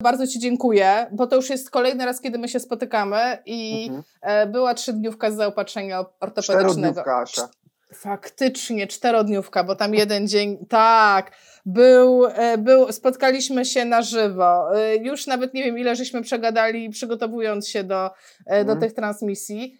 Bardzo 0.00 0.26
Ci 0.26 0.38
dziękuję, 0.38 1.06
bo 1.12 1.26
to 1.26 1.36
już 1.36 1.50
jest 1.50 1.70
kolejny 1.70 2.04
raz, 2.04 2.20
kiedy 2.20 2.38
my 2.38 2.48
się 2.48 2.60
spotykamy 2.60 3.38
i 3.46 3.86
mhm. 3.86 4.02
E, 4.22 4.46
była 4.46 4.74
trzydniówka 4.74 5.30
z 5.30 5.36
zaopatrzenia 5.36 6.04
ortopedycznego. 6.20 7.04
Asia. 7.16 7.48
Faktycznie, 7.94 8.86
czterodniówka, 8.86 9.64
bo 9.64 9.76
tam 9.76 9.94
jeden 9.94 10.28
dzień, 10.28 10.66
tak, 10.68 11.32
był, 11.66 12.26
e, 12.26 12.58
był, 12.58 12.92
spotkaliśmy 12.92 13.64
się 13.64 13.84
na 13.84 14.02
żywo. 14.02 14.78
E, 14.78 14.96
już 14.96 15.26
nawet 15.26 15.54
nie 15.54 15.64
wiem, 15.64 15.78
ile 15.78 15.96
żeśmy 15.96 16.22
przegadali, 16.22 16.90
przygotowując 16.90 17.68
się 17.68 17.84
do, 17.84 18.10
do 18.46 18.54
mhm. 18.54 18.80
tych 18.80 18.92
transmisji. 18.92 19.79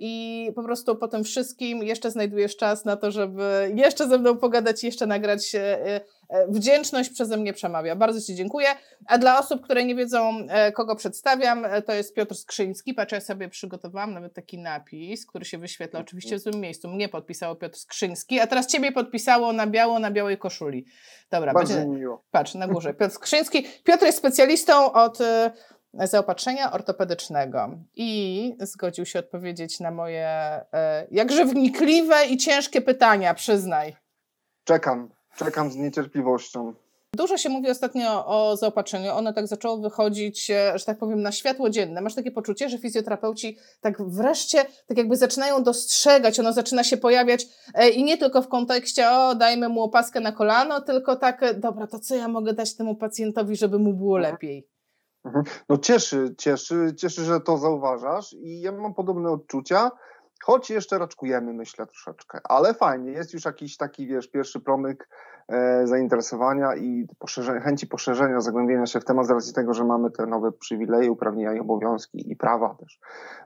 I 0.00 0.52
po 0.54 0.62
prostu 0.62 0.96
po 0.96 1.08
tym 1.08 1.24
wszystkim 1.24 1.82
jeszcze 1.82 2.10
znajdujesz 2.10 2.56
czas 2.56 2.84
na 2.84 2.96
to, 2.96 3.10
żeby 3.10 3.72
jeszcze 3.74 4.08
ze 4.08 4.18
mną 4.18 4.36
pogadać, 4.36 4.84
jeszcze 4.84 5.06
nagrać 5.06 5.52
E, 6.28 6.46
wdzięczność 6.48 7.10
przeze 7.10 7.36
mnie 7.36 7.52
przemawia. 7.52 7.96
Bardzo 7.96 8.20
Ci 8.20 8.34
dziękuję. 8.34 8.68
A 9.06 9.18
dla 9.18 9.38
osób, 9.38 9.62
które 9.62 9.84
nie 9.84 9.94
wiedzą, 9.94 10.46
e, 10.48 10.72
kogo 10.72 10.96
przedstawiam, 10.96 11.64
e, 11.64 11.82
to 11.82 11.92
jest 11.92 12.14
Piotr 12.14 12.34
Skrzyński. 12.34 12.94
Patrzę, 12.94 13.16
ja 13.16 13.20
sobie 13.20 13.48
przygotowałam 13.48 14.14
nawet 14.14 14.34
taki 14.34 14.58
napis, 14.58 15.26
który 15.26 15.44
się 15.44 15.58
wyświetla 15.58 16.00
oczywiście 16.00 16.36
w 16.36 16.40
złym 16.40 16.60
miejscu. 16.60 16.88
Mnie 16.88 17.08
podpisało 17.08 17.56
Piotr 17.56 17.78
Skrzyński, 17.78 18.40
a 18.40 18.46
teraz 18.46 18.66
Ciebie 18.66 18.92
podpisało 18.92 19.52
na 19.52 19.66
biało, 19.66 19.98
na 19.98 20.10
białej 20.10 20.38
koszuli. 20.38 20.84
Dobra, 21.30 21.52
Bardzo 21.52 21.74
będzie... 21.74 21.98
miło. 21.98 22.24
Patrz, 22.30 22.54
na 22.54 22.68
górze. 22.68 22.94
Piotr 23.00 23.14
Skrzyński. 23.14 23.66
Piotr 23.84 24.04
jest 24.04 24.18
specjalistą 24.18 24.92
od 24.92 25.18
zaopatrzenia 26.04 26.72
ortopedycznego 26.72 27.70
i 27.96 28.56
zgodził 28.60 29.06
się 29.06 29.18
odpowiedzieć 29.18 29.80
na 29.80 29.90
moje 29.90 30.60
jakże 31.10 31.44
wnikliwe 31.44 32.26
i 32.26 32.36
ciężkie 32.36 32.80
pytania, 32.80 33.34
przyznaj. 33.34 33.96
Czekam. 34.64 35.08
Czekam 35.36 35.70
z 35.70 35.76
niecierpliwością. 35.76 36.74
Dużo 37.14 37.36
się 37.36 37.48
mówi 37.48 37.70
ostatnio 37.70 38.26
o 38.26 38.56
zaopatrzeniu. 38.56 39.12
Ono 39.12 39.32
tak 39.32 39.46
zaczęło 39.46 39.78
wychodzić, 39.78 40.50
e, 40.50 40.78
że 40.78 40.84
tak 40.84 40.98
powiem, 40.98 41.22
na 41.22 41.32
światło 41.32 41.70
dzienne. 41.70 42.00
Masz 42.00 42.14
takie 42.14 42.30
poczucie, 42.30 42.68
że 42.68 42.78
fizjoterapeuci 42.78 43.58
tak 43.80 44.02
wreszcie, 44.02 44.64
tak 44.86 44.98
jakby 44.98 45.16
zaczynają 45.16 45.62
dostrzegać, 45.62 46.40
ono 46.40 46.52
zaczyna 46.52 46.84
się 46.84 46.96
pojawiać 46.96 47.46
e, 47.74 47.88
i 47.88 48.04
nie 48.04 48.18
tylko 48.18 48.42
w 48.42 48.48
kontekście, 48.48 49.10
o, 49.10 49.34
dajmy 49.34 49.68
mu 49.68 49.82
opaskę 49.82 50.20
na 50.20 50.32
kolano, 50.32 50.80
tylko 50.80 51.16
tak, 51.16 51.42
e, 51.42 51.54
dobra, 51.54 51.86
to 51.86 51.98
co 51.98 52.14
ja 52.14 52.28
mogę 52.28 52.52
dać 52.52 52.76
temu 52.76 52.96
pacjentowi, 52.96 53.56
żeby 53.56 53.78
mu 53.78 53.94
było 53.94 54.16
mhm. 54.16 54.34
lepiej? 54.34 54.73
Mhm. 55.24 55.44
No 55.68 55.78
cieszy, 55.78 56.34
cieszy, 56.38 56.94
cieszy, 56.96 57.24
że 57.24 57.40
to 57.40 57.58
zauważasz 57.58 58.32
i 58.32 58.60
ja 58.60 58.72
mam 58.72 58.94
podobne 58.94 59.30
odczucia. 59.30 59.90
Choć 60.44 60.70
jeszcze 60.70 60.98
raczkujemy, 60.98 61.52
myślę, 61.52 61.86
troszeczkę, 61.86 62.40
ale 62.44 62.74
fajnie, 62.74 63.10
jest 63.10 63.34
już 63.34 63.44
jakiś 63.44 63.76
taki, 63.76 64.06
wiesz, 64.06 64.28
pierwszy 64.28 64.60
promyk 64.60 65.08
e, 65.48 65.86
zainteresowania 65.86 66.76
i 66.76 67.06
poszerzenia, 67.18 67.60
chęci 67.60 67.86
poszerzenia, 67.86 68.40
zagłębienia 68.40 68.86
się 68.86 69.00
w 69.00 69.04
temat 69.04 69.26
z 69.26 69.30
racji 69.30 69.54
tego, 69.54 69.74
że 69.74 69.84
mamy 69.84 70.10
te 70.10 70.26
nowe 70.26 70.52
przywileje, 70.52 71.10
uprawnienia 71.10 71.54
i 71.54 71.60
obowiązki 71.60 72.30
i 72.32 72.36
prawa 72.36 72.74
też 72.74 73.00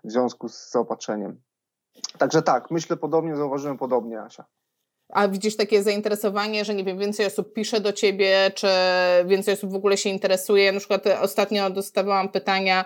w 0.04 0.12
związku 0.12 0.48
z 0.48 0.70
zaopatrzeniem. 0.70 1.40
Także 2.18 2.42
tak, 2.42 2.70
myślę 2.70 2.96
podobnie, 2.96 3.36
zauważyłem 3.36 3.78
podobnie, 3.78 4.22
Asia. 4.22 4.44
A 5.08 5.28
widzisz 5.28 5.56
takie 5.56 5.82
zainteresowanie, 5.82 6.64
że 6.64 6.74
nie 6.74 6.84
wiem, 6.84 6.98
więcej 6.98 7.26
osób 7.26 7.52
pisze 7.52 7.80
do 7.80 7.92
ciebie, 7.92 8.50
czy 8.54 8.68
więcej 9.26 9.54
osób 9.54 9.72
w 9.72 9.74
ogóle 9.74 9.96
się 9.96 10.10
interesuje? 10.10 10.72
Na 10.72 10.78
przykład 10.78 11.04
ostatnio 11.22 11.70
dostawałam 11.70 12.28
pytania, 12.28 12.84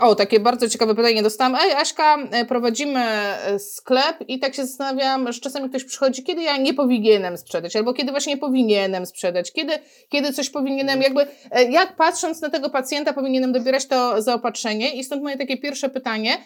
o, 0.00 0.14
takie 0.14 0.40
bardzo 0.40 0.68
ciekawe 0.68 0.94
pytanie 0.94 1.22
dostałam. 1.22 1.54
Ej, 1.60 1.72
Aśka, 1.72 2.16
e, 2.30 2.44
prowadzimy 2.44 3.00
e, 3.00 3.58
sklep 3.58 4.16
i 4.28 4.38
tak 4.38 4.54
się 4.54 4.66
zastanawiam, 4.66 5.32
że 5.32 5.40
czasami 5.40 5.68
ktoś 5.68 5.84
przychodzi, 5.84 6.22
kiedy 6.22 6.42
ja 6.42 6.56
nie 6.56 6.74
powinienem 6.74 7.38
sprzedać, 7.38 7.76
albo 7.76 7.94
kiedy 7.94 8.10
właśnie 8.10 8.36
powinienem 8.36 9.06
sprzedać, 9.06 9.52
kiedy, 9.52 9.72
kiedy 10.08 10.32
coś 10.32 10.50
powinienem, 10.50 11.02
jakby, 11.02 11.26
e, 11.50 11.64
jak 11.64 11.96
patrząc 11.96 12.40
na 12.40 12.50
tego 12.50 12.70
pacjenta 12.70 13.12
powinienem 13.12 13.52
dobierać 13.52 13.86
to 13.86 14.22
zaopatrzenie 14.22 14.94
i 14.94 15.04
stąd 15.04 15.22
moje 15.22 15.36
takie 15.36 15.56
pierwsze 15.56 15.88
pytanie, 15.88 16.38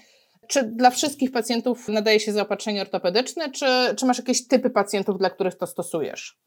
czy 0.46 0.62
dla 0.62 0.90
wszystkich 0.90 1.32
pacjentów 1.32 1.88
nadaje 1.88 2.20
się 2.20 2.32
zaopatrzenie 2.32 2.82
ortopedyczne, 2.82 3.50
czy, 3.50 3.66
czy 3.96 4.06
masz 4.06 4.18
jakieś 4.18 4.48
typy 4.48 4.70
pacjentów, 4.70 5.18
dla 5.18 5.30
których 5.30 5.54
to 5.54 5.66
stosujesz? 5.66 6.42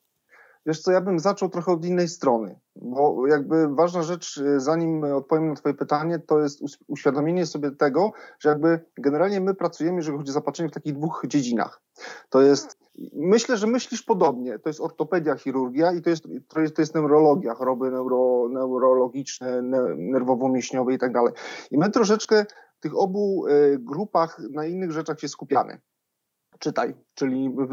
Wiesz 0.66 0.82
co, 0.82 0.92
ja 0.92 1.02
bym 1.02 1.20
zaczął 1.20 1.50
trochę 1.50 1.72
od 1.72 1.86
innej 1.86 2.08
strony, 2.08 2.60
bo 2.76 3.28
jakby 3.28 3.76
ważna 3.76 4.04
rzecz, 4.04 4.40
zanim 4.58 5.04
odpowiem 5.04 5.50
na 5.50 5.56
twoje 5.56 5.76
pytanie, 5.76 6.20
to 6.20 6.40
jest 6.40 6.62
uświadomienie 6.88 7.46
sobie 7.46 7.72
tego, 7.72 8.12
że 8.40 8.50
jakby 8.50 8.80
generalnie 8.98 9.42
my 9.42 9.54
pracujemy, 9.54 9.98
jeżeli 9.98 10.18
chodzi 10.18 10.30
o 10.30 10.34
zaopatrzenie 10.34 10.70
w 10.70 10.74
takich 10.74 10.94
dwóch 10.94 11.24
dziedzinach. 11.28 11.82
To 12.30 12.42
jest, 12.42 12.78
myślę, 13.14 13.58
że 13.58 13.68
myślisz 13.68 14.02
podobnie, 14.02 14.60
to 14.60 14.70
jest 14.70 14.82
ortopedia, 14.82 15.36
chirurgia 15.36 15.92
i 15.92 16.02
to 16.02 16.10
jest, 16.10 16.24
to 16.48 16.62
jest, 16.62 16.76
to 16.76 16.82
jest 16.82 16.96
neurologia, 16.96 17.54
choroby 17.54 17.92
neuro, 17.92 18.50
neurologiczne, 18.50 19.62
nerwowo-mięśniowe 19.96 20.94
i 20.94 20.98
tak 20.98 21.14
dalej. 21.14 21.34
I 21.72 21.78
my 21.78 21.92
troszeczkę 21.92 22.46
tych 22.86 22.98
obu 22.98 23.48
e, 23.48 23.78
grupach 23.78 24.40
na 24.52 24.66
innych 24.66 24.92
rzeczach 24.92 25.20
się 25.20 25.28
skupiamy. 25.28 25.82
Czytaj, 26.60 26.96
czyli 27.16 27.50
w, 27.50 27.68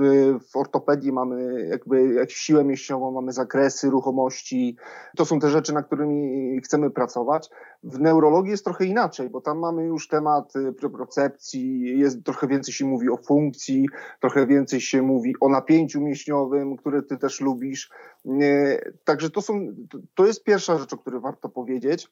w 0.51 0.57
ortopedii 0.57 1.13
mamy 1.13 1.67
jakby 1.71 2.15
jakąś 2.15 2.35
siłę 2.35 2.65
mięśniową, 2.65 3.11
mamy 3.11 3.33
zakresy 3.33 3.91
ruchomości. 3.91 4.77
To 5.17 5.25
są 5.25 5.41
te 5.41 5.51
rzeczy, 5.51 5.73
nad 5.73 5.87
którymi 5.87 6.61
chcemy 6.61 6.91
pracować. 6.91 7.51
W 7.83 8.01
neurologii 8.01 8.51
jest 8.51 8.65
trochę 8.65 8.85
inaczej, 8.85 9.31
bo 9.31 9.41
tam 9.41 9.59
mamy 9.59 9.85
już 9.85 10.09
temat 10.09 10.57
e, 10.57 10.73
propriocepcji, 10.73 11.99
jest 11.99 12.25
trochę 12.25 12.47
więcej 12.47 12.75
się 12.75 12.87
mówi 12.87 13.11
o 13.11 13.17
funkcji, 13.17 13.89
trochę 14.21 14.47
więcej 14.47 14.81
się 14.81 15.03
mówi 15.03 15.35
o 15.41 15.49
napięciu 15.49 16.01
mięśniowym, 16.01 16.77
które 16.77 17.03
ty 17.03 17.19
też 17.19 17.41
lubisz. 17.41 17.91
E, 18.27 18.91
także 19.05 19.31
to 19.31 19.43
są, 19.43 19.67
to 20.15 20.27
jest 20.27 20.45
pierwsza 20.45 20.79
rzecz, 20.79 20.93
o 20.93 20.99
której 20.99 21.21
warto 21.21 21.49
powiedzieć 21.49 22.09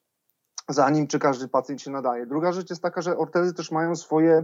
zanim 0.69 1.07
czy 1.07 1.19
każdy 1.19 1.47
pacjent 1.47 1.81
się 1.81 1.91
nadaje. 1.91 2.25
Druga 2.25 2.51
rzecz 2.51 2.69
jest 2.69 2.81
taka, 2.81 3.01
że 3.01 3.17
ortezy 3.17 3.53
też 3.53 3.71
mają 3.71 3.95
swoje, 3.95 4.43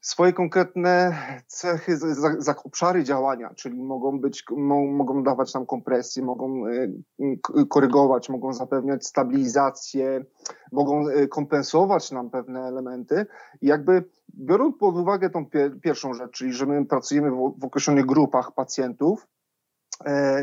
swoje 0.00 0.32
konkretne 0.32 1.16
cechy, 1.46 1.96
za, 1.96 2.34
za 2.38 2.54
obszary 2.64 3.04
działania, 3.04 3.50
czyli 3.54 3.82
mogą 3.82 4.20
być, 4.20 4.44
mo, 4.56 4.86
mogą 4.86 5.22
dawać 5.22 5.54
nam 5.54 5.66
kompresję, 5.66 6.22
mogą 6.22 6.66
y, 6.66 7.66
korygować, 7.68 8.28
mogą 8.28 8.52
zapewniać 8.52 9.06
stabilizację, 9.06 10.24
mogą 10.72 11.08
y, 11.08 11.28
kompensować 11.28 12.10
nam 12.10 12.30
pewne 12.30 12.60
elementy. 12.60 13.26
I 13.60 13.66
jakby 13.66 14.04
biorąc 14.34 14.76
pod 14.78 14.96
uwagę 14.96 15.30
tą 15.30 15.46
pier, 15.46 15.80
pierwszą 15.80 16.14
rzecz, 16.14 16.30
czyli 16.30 16.52
że 16.52 16.66
my 16.66 16.86
pracujemy 16.86 17.30
w, 17.30 17.64
określonych 17.64 18.06
grupach 18.06 18.52
pacjentów, 18.52 19.26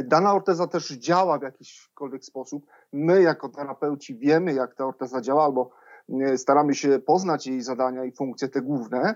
dana 0.04 0.34
orteza 0.34 0.68
też 0.68 0.90
działa 0.90 1.40
w 1.40 1.42
jakikolwiek 1.42 2.26
sposób. 2.26 2.66
My, 2.94 3.22
jako 3.22 3.50
terapeuci, 3.50 4.16
wiemy, 4.16 4.54
jak 4.54 4.76
ta 4.76 4.86
orteza 4.86 5.22
działa, 5.22 5.46
albo 5.46 5.72
e, 6.10 6.38
staramy 6.38 6.76
się 6.76 7.00
poznać 7.00 7.48
jej 7.48 7.62
zadania 7.62 8.06
i 8.06 8.12
funkcje 8.12 8.50
te 8.50 8.62
główne. 8.62 9.16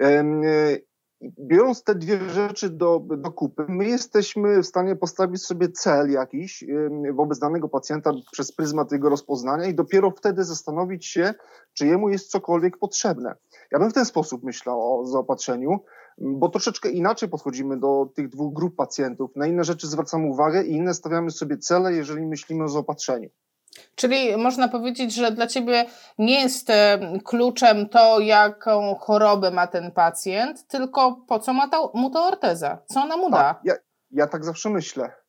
E, 0.00 0.24
biorąc 1.40 1.84
te 1.84 1.94
dwie 1.94 2.30
rzeczy 2.30 2.70
do, 2.70 3.02
do 3.16 3.32
kupy, 3.32 3.64
my 3.68 3.84
jesteśmy 3.84 4.62
w 4.62 4.66
stanie 4.66 4.96
postawić 4.96 5.44
sobie 5.44 5.68
cel 5.68 6.10
jakiś 6.10 6.64
wobec 7.12 7.38
danego 7.38 7.68
pacjenta 7.68 8.10
przez 8.32 8.52
pryzmat 8.52 8.92
jego 8.92 9.08
rozpoznania 9.08 9.66
i 9.66 9.74
dopiero 9.74 10.10
wtedy 10.10 10.44
zastanowić 10.44 11.06
się, 11.06 11.34
czy 11.72 11.86
jemu 11.86 12.08
jest 12.08 12.30
cokolwiek 12.30 12.78
potrzebne. 12.78 13.34
Ja 13.72 13.78
bym 13.78 13.90
w 13.90 13.94
ten 13.94 14.04
sposób 14.04 14.42
myślał 14.42 15.00
o 15.00 15.06
zaopatrzeniu 15.06 15.80
bo 16.18 16.48
troszeczkę 16.48 16.90
inaczej 16.90 17.28
podchodzimy 17.28 17.80
do 17.80 18.08
tych 18.14 18.28
dwóch 18.28 18.54
grup 18.54 18.76
pacjentów. 18.76 19.36
Na 19.36 19.46
inne 19.46 19.64
rzeczy 19.64 19.86
zwracamy 19.86 20.26
uwagę 20.26 20.62
i 20.62 20.72
inne 20.72 20.94
stawiamy 20.94 21.30
sobie 21.30 21.58
cele, 21.58 21.92
jeżeli 21.92 22.26
myślimy 22.26 22.64
o 22.64 22.68
zaopatrzeniu. 22.68 23.28
Czyli 23.94 24.36
można 24.36 24.68
powiedzieć, 24.68 25.14
że 25.14 25.30
dla 25.30 25.46
Ciebie 25.46 25.84
nie 26.18 26.40
jest 26.40 26.70
e, 26.70 26.98
kluczem 27.24 27.88
to, 27.88 28.20
jaką 28.20 28.94
chorobę 28.94 29.50
ma 29.50 29.66
ten 29.66 29.90
pacjent, 29.90 30.66
tylko 30.66 31.24
po 31.28 31.38
co 31.38 31.52
ma 31.52 31.68
ta, 31.68 31.78
mu 31.94 32.10
ta 32.10 32.26
orteza? 32.26 32.78
Co 32.86 33.00
ona 33.00 33.16
mu 33.16 33.30
tak, 33.30 33.40
da? 33.40 33.60
Ja, 33.64 33.74
ja 34.10 34.26
tak 34.26 34.44
zawsze 34.44 34.70
myślę 34.70 35.21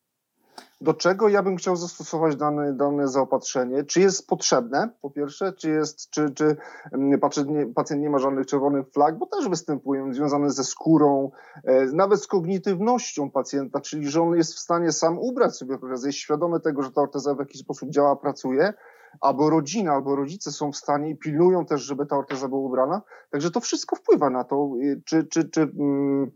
do 0.82 0.94
czego 0.94 1.30
ja 1.30 1.44
bym 1.44 1.56
chciał 1.56 1.76
zastosować 1.76 2.36
dane, 2.36 2.74
dane 2.74 3.08
zaopatrzenie, 3.08 3.84
czy 3.84 4.02
jest 4.02 4.28
potrzebne, 4.28 4.90
po 5.02 5.10
pierwsze, 5.10 5.54
czy 5.54 5.70
jest, 5.70 6.10
czy, 6.10 6.32
czy 6.32 6.56
mm, 6.92 7.20
pacjent 7.20 7.50
nie, 7.50 7.66
pacjent 7.66 8.02
nie 8.02 8.10
ma 8.10 8.20
żadnych 8.20 8.46
czerwonych 8.46 8.90
flag, 8.90 9.18
bo 9.18 9.26
też 9.26 9.50
występują 9.50 10.14
związane 10.14 10.52
ze 10.52 10.64
skórą, 10.64 11.32
e, 11.64 11.86
nawet 11.86 12.24
z 12.24 12.28
kognitywnością 12.28 13.32
pacjenta, 13.32 13.82
czyli 13.82 14.10
że 14.10 14.22
on 14.22 14.36
jest 14.36 14.54
w 14.54 14.60
stanie 14.60 14.92
sam 14.92 15.20
ubrać 15.20 15.58
sobie 15.58 15.76
ortezę, 15.76 16.08
jest 16.08 16.20
świadomy 16.20 16.60
tego, 16.60 16.84
że 16.84 16.92
ta 16.92 17.02
orteza 17.02 17.36
w 17.36 17.40
jakiś 17.40 17.62
sposób 17.62 17.90
działa, 17.90 18.16
pracuje, 18.16 18.74
albo 19.22 19.50
rodzina, 19.50 19.94
albo 19.94 20.16
rodzice 20.16 20.52
są 20.52 20.72
w 20.72 20.78
stanie 20.78 21.10
i 21.10 21.16
pilnują 21.16 21.66
też, 21.66 21.82
żeby 21.82 22.06
ta 22.06 22.18
orteza 22.18 22.48
była 22.48 22.62
ubrana. 22.62 23.02
Także 23.30 23.52
to 23.52 23.60
wszystko 23.60 23.96
wpływa 23.96 24.30
na 24.30 24.44
to, 24.44 24.70
y, 24.82 25.02
czy, 25.06 25.24
czy, 25.24 25.50
czy 25.50 25.62
mm, 25.62 26.32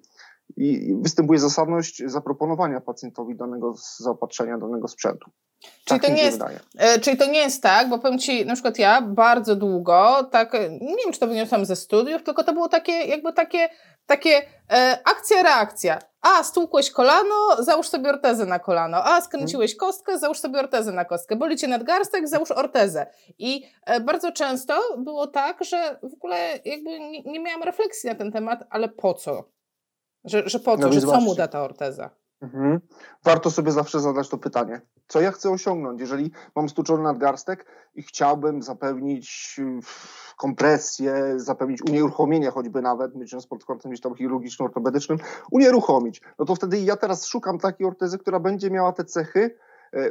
i 0.56 0.96
występuje 1.02 1.40
zasadność 1.40 2.04
zaproponowania 2.06 2.82
pacjentowi 2.82 3.36
danego 3.36 3.74
zaopatrzenia, 3.98 4.58
danego 4.58 4.88
sprzętu. 4.88 5.32
Czyli, 5.60 6.00
tak 6.00 6.10
to 6.10 6.16
nie 6.16 6.24
jest, 6.24 6.42
e, 6.78 7.00
czyli 7.00 7.18
to 7.18 7.26
nie 7.26 7.40
jest 7.40 7.64
tak, 7.64 7.90
bo 7.90 8.00
powiem 8.00 8.20
Ci, 8.20 8.46
na 8.46 8.54
przykład 8.54 8.80
ja 8.80 9.02
bardzo 9.02 9.56
długo, 9.56 10.24
tak, 10.32 10.54
nie 10.82 10.96
wiem, 11.04 11.14
czy 11.14 11.20
to 11.20 11.28
wyniosłam 11.28 11.66
ze 11.66 11.76
studiów, 11.76 12.24
tylko 12.24 12.44
to 12.44 12.54
było 12.54 12.70
takie, 12.70 12.92
jakby 12.92 13.34
takie, 13.34 13.70
takie 14.06 14.42
e, 14.72 15.00
akcja-reakcja 15.06 16.00
a 16.22 16.44
stłukłeś 16.44 16.92
kolano, 16.92 17.36
załóż 17.60 17.88
sobie 17.88 18.10
ortezę 18.10 18.46
na 18.46 18.60
kolano, 18.60 18.98
a 19.04 19.22
skręciłeś 19.22 19.76
kostkę, 19.76 20.20
załóż 20.20 20.40
sobie 20.40 20.60
ortezę 20.60 20.92
na 20.92 21.06
kostkę, 21.06 21.36
boli 21.36 21.58
cię 21.58 21.68
nadgarstek, 21.68 22.28
załóż 22.28 22.52
ortezę. 22.52 23.08
I 23.40 23.64
e, 23.86 24.00
bardzo 24.00 24.32
często 24.32 24.74
było 24.98 25.28
tak, 25.28 25.64
że 25.64 26.00
w 26.04 26.14
ogóle 26.14 26.60
jakby 26.66 27.00
nie, 27.00 27.22
nie 27.24 27.40
miałam 27.40 27.64
refleksji 27.64 28.10
na 28.10 28.16
ten 28.16 28.32
temat, 28.32 28.64
ale 28.70 28.90
po 28.90 29.14
co? 29.14 29.44
Że, 30.28 30.50
że 30.50 30.60
po 30.60 30.78
co, 30.78 30.88
no 30.88 30.94
że 30.94 31.02
co 31.02 31.22
mu 31.22 31.36
da 31.36 31.48
ta 31.48 31.64
orteza? 31.64 32.10
Mhm. 32.42 32.80
Warto 33.24 33.52
sobie 33.52 33.72
zawsze 33.72 34.00
zadać 34.00 34.30
to 34.30 34.38
pytanie. 34.38 34.82
Co 35.08 35.22
ja 35.22 35.32
chcę 35.32 35.50
osiągnąć? 35.50 36.00
Jeżeli 36.00 36.32
mam 36.56 36.70
stuczony 36.70 37.04
nadgarstek 37.04 37.66
i 37.96 38.04
chciałbym 38.04 38.62
zapewnić 38.62 39.60
kompresję, 40.38 41.34
zapewnić 41.36 41.82
unieruchomienie 41.82 42.52
choćby 42.52 42.82
nawet, 42.82 43.16
myśląc 43.16 43.48
pod 43.48 43.66
kątem 43.66 43.92
gdzieś 43.92 44.02
tam 44.02 44.14
chirurgiczno-ortopedycznym, 44.14 45.18
unieruchomić, 45.52 46.22
no 46.40 46.46
to 46.46 46.56
wtedy 46.56 46.80
ja 46.80 46.96
teraz 46.96 47.26
szukam 47.26 47.60
takiej 47.60 47.88
ortezy, 47.88 48.18
która 48.18 48.40
będzie 48.40 48.72
miała 48.72 48.92
te 48.92 49.06
cechy, 49.06 49.58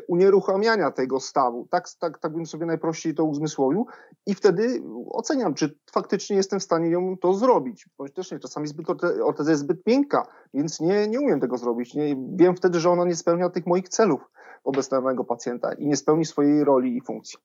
unieruchamiania 0.09 0.91
tego 0.91 1.21
stawu. 1.21 1.67
Tak, 1.71 1.89
tak, 1.99 2.19
tak 2.19 2.33
bym 2.33 2.47
sobie 2.47 2.67
najprościej 2.67 3.15
to 3.15 3.25
uzmysłowił 3.25 3.87
i 4.27 4.35
wtedy 4.35 4.83
oceniam, 5.11 5.55
czy 5.55 5.79
faktycznie 5.93 6.37
jestem 6.37 6.61
w 6.61 6.63
stanie 6.63 6.91
ją 6.91 7.17
to 7.19 7.35
zrobić. 7.35 7.89
Bądź 7.99 8.13
też 8.13 8.33
nie, 8.33 8.39
czasami 8.39 8.67
zbyt 8.67 8.87
orteza 9.25 9.51
jest 9.51 9.63
zbyt 9.63 9.87
miękka, 9.87 10.27
więc 10.55 10.81
nie, 10.81 11.09
nie 11.09 11.21
umiem 11.21 11.41
tego 11.41 11.59
zrobić. 11.59 11.95
Nie, 11.95 12.17
wiem 12.33 12.57
wtedy, 12.57 12.81
że 12.81 12.91
ona 12.91 13.05
nie 13.05 13.17
spełnia 13.17 13.51
tych 13.51 13.67
moich 13.67 13.89
celów 13.89 14.21
wobec 14.67 14.89
danego 14.89 15.25
pacjenta 15.25 15.73
i 15.73 15.87
nie 15.87 15.97
spełni 15.97 16.25
swojej 16.25 16.65
roli 16.65 16.97
i 16.97 17.01
funkcji. 17.01 17.39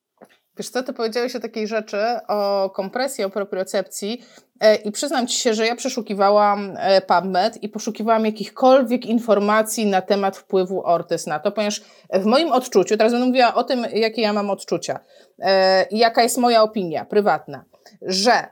Wiesz 0.58 0.70
co, 0.70 0.84
ty 0.84 0.94
powiedziałeś 0.94 1.36
o 1.36 1.40
takiej 1.40 1.68
rzeczy, 1.68 1.98
o 2.28 2.70
kompresji, 2.70 3.24
o 3.24 3.30
propriocepcji 3.30 4.22
e, 4.60 4.76
i 4.76 4.92
przyznam 4.92 5.28
ci 5.28 5.40
się, 5.40 5.54
że 5.54 5.68
ja 5.68 5.76
przeszukiwałam 5.76 6.74
e, 6.78 7.02
PubMed 7.02 7.64
i 7.64 7.70
poszukiwałam 7.70 8.26
jakichkolwiek 8.26 9.06
informacji 9.06 9.86
na 9.86 10.02
temat 10.02 10.38
wpływu 10.38 10.86
ortys 10.86 11.28
na 11.28 11.40
to, 11.40 11.52
ponieważ 11.52 11.82
w 12.14 12.26
moim 12.26 12.52
odczuciu, 12.52 12.98
teraz 12.98 13.14
będę 13.14 13.28
mówiła 13.28 13.54
o 13.54 13.64
tym, 13.64 13.86
jakie 13.94 14.22
ja 14.22 14.34
mam 14.34 14.50
odczucia 14.50 15.00
e, 15.40 15.86
i 15.92 15.98
jaka 15.98 16.24
jest 16.24 16.38
moja 16.38 16.64
opinia 16.64 17.06
prywatna, 17.06 17.66
że 18.02 18.48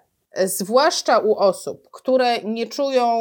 zwłaszcza 0.46 1.18
u 1.18 1.36
osób, 1.36 1.88
które 1.92 2.42
nie 2.44 2.68
czują 2.68 3.20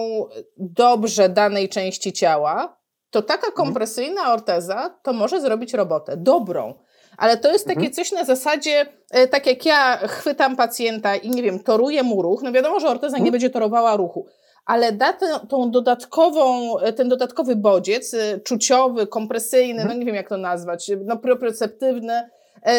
dobrze 0.56 1.28
danej 1.28 1.68
części 1.68 2.12
ciała, 2.12 2.77
to 3.10 3.22
taka 3.22 3.46
mhm. 3.46 3.54
kompresyjna 3.54 4.32
orteza 4.32 4.98
to 5.02 5.12
może 5.12 5.40
zrobić 5.40 5.74
robotę 5.74 6.16
dobrą 6.16 6.74
ale 7.18 7.36
to 7.36 7.52
jest 7.52 7.66
takie 7.66 7.78
mhm. 7.78 7.94
coś 7.94 8.12
na 8.12 8.24
zasadzie, 8.24 8.86
e, 9.10 9.28
tak 9.28 9.46
jak 9.46 9.66
ja 9.66 9.96
chwytam 9.96 10.56
pacjenta 10.56 11.16
i 11.16 11.30
nie 11.30 11.42
wiem, 11.42 11.60
toruję 11.60 12.02
mu 12.02 12.22
ruch, 12.22 12.42
no 12.42 12.52
wiadomo, 12.52 12.80
że 12.80 12.88
orteza 12.88 13.16
nie 13.16 13.20
mhm. 13.20 13.32
będzie 13.32 13.50
torowała 13.50 13.96
ruchu, 13.96 14.26
ale 14.66 14.92
da 14.92 15.12
tę, 15.12 15.26
tą 15.48 15.70
dodatkową, 15.70 16.78
e, 16.78 16.92
ten 16.92 17.08
dodatkowy 17.08 17.56
bodziec, 17.56 18.14
e, 18.14 18.40
czuciowy, 18.40 19.06
kompresyjny, 19.06 19.84
no 19.84 19.94
nie 19.94 20.04
wiem 20.04 20.14
jak 20.14 20.28
to 20.28 20.36
nazwać, 20.36 20.90
no 21.04 21.16
proprioceptywny, 21.16 22.28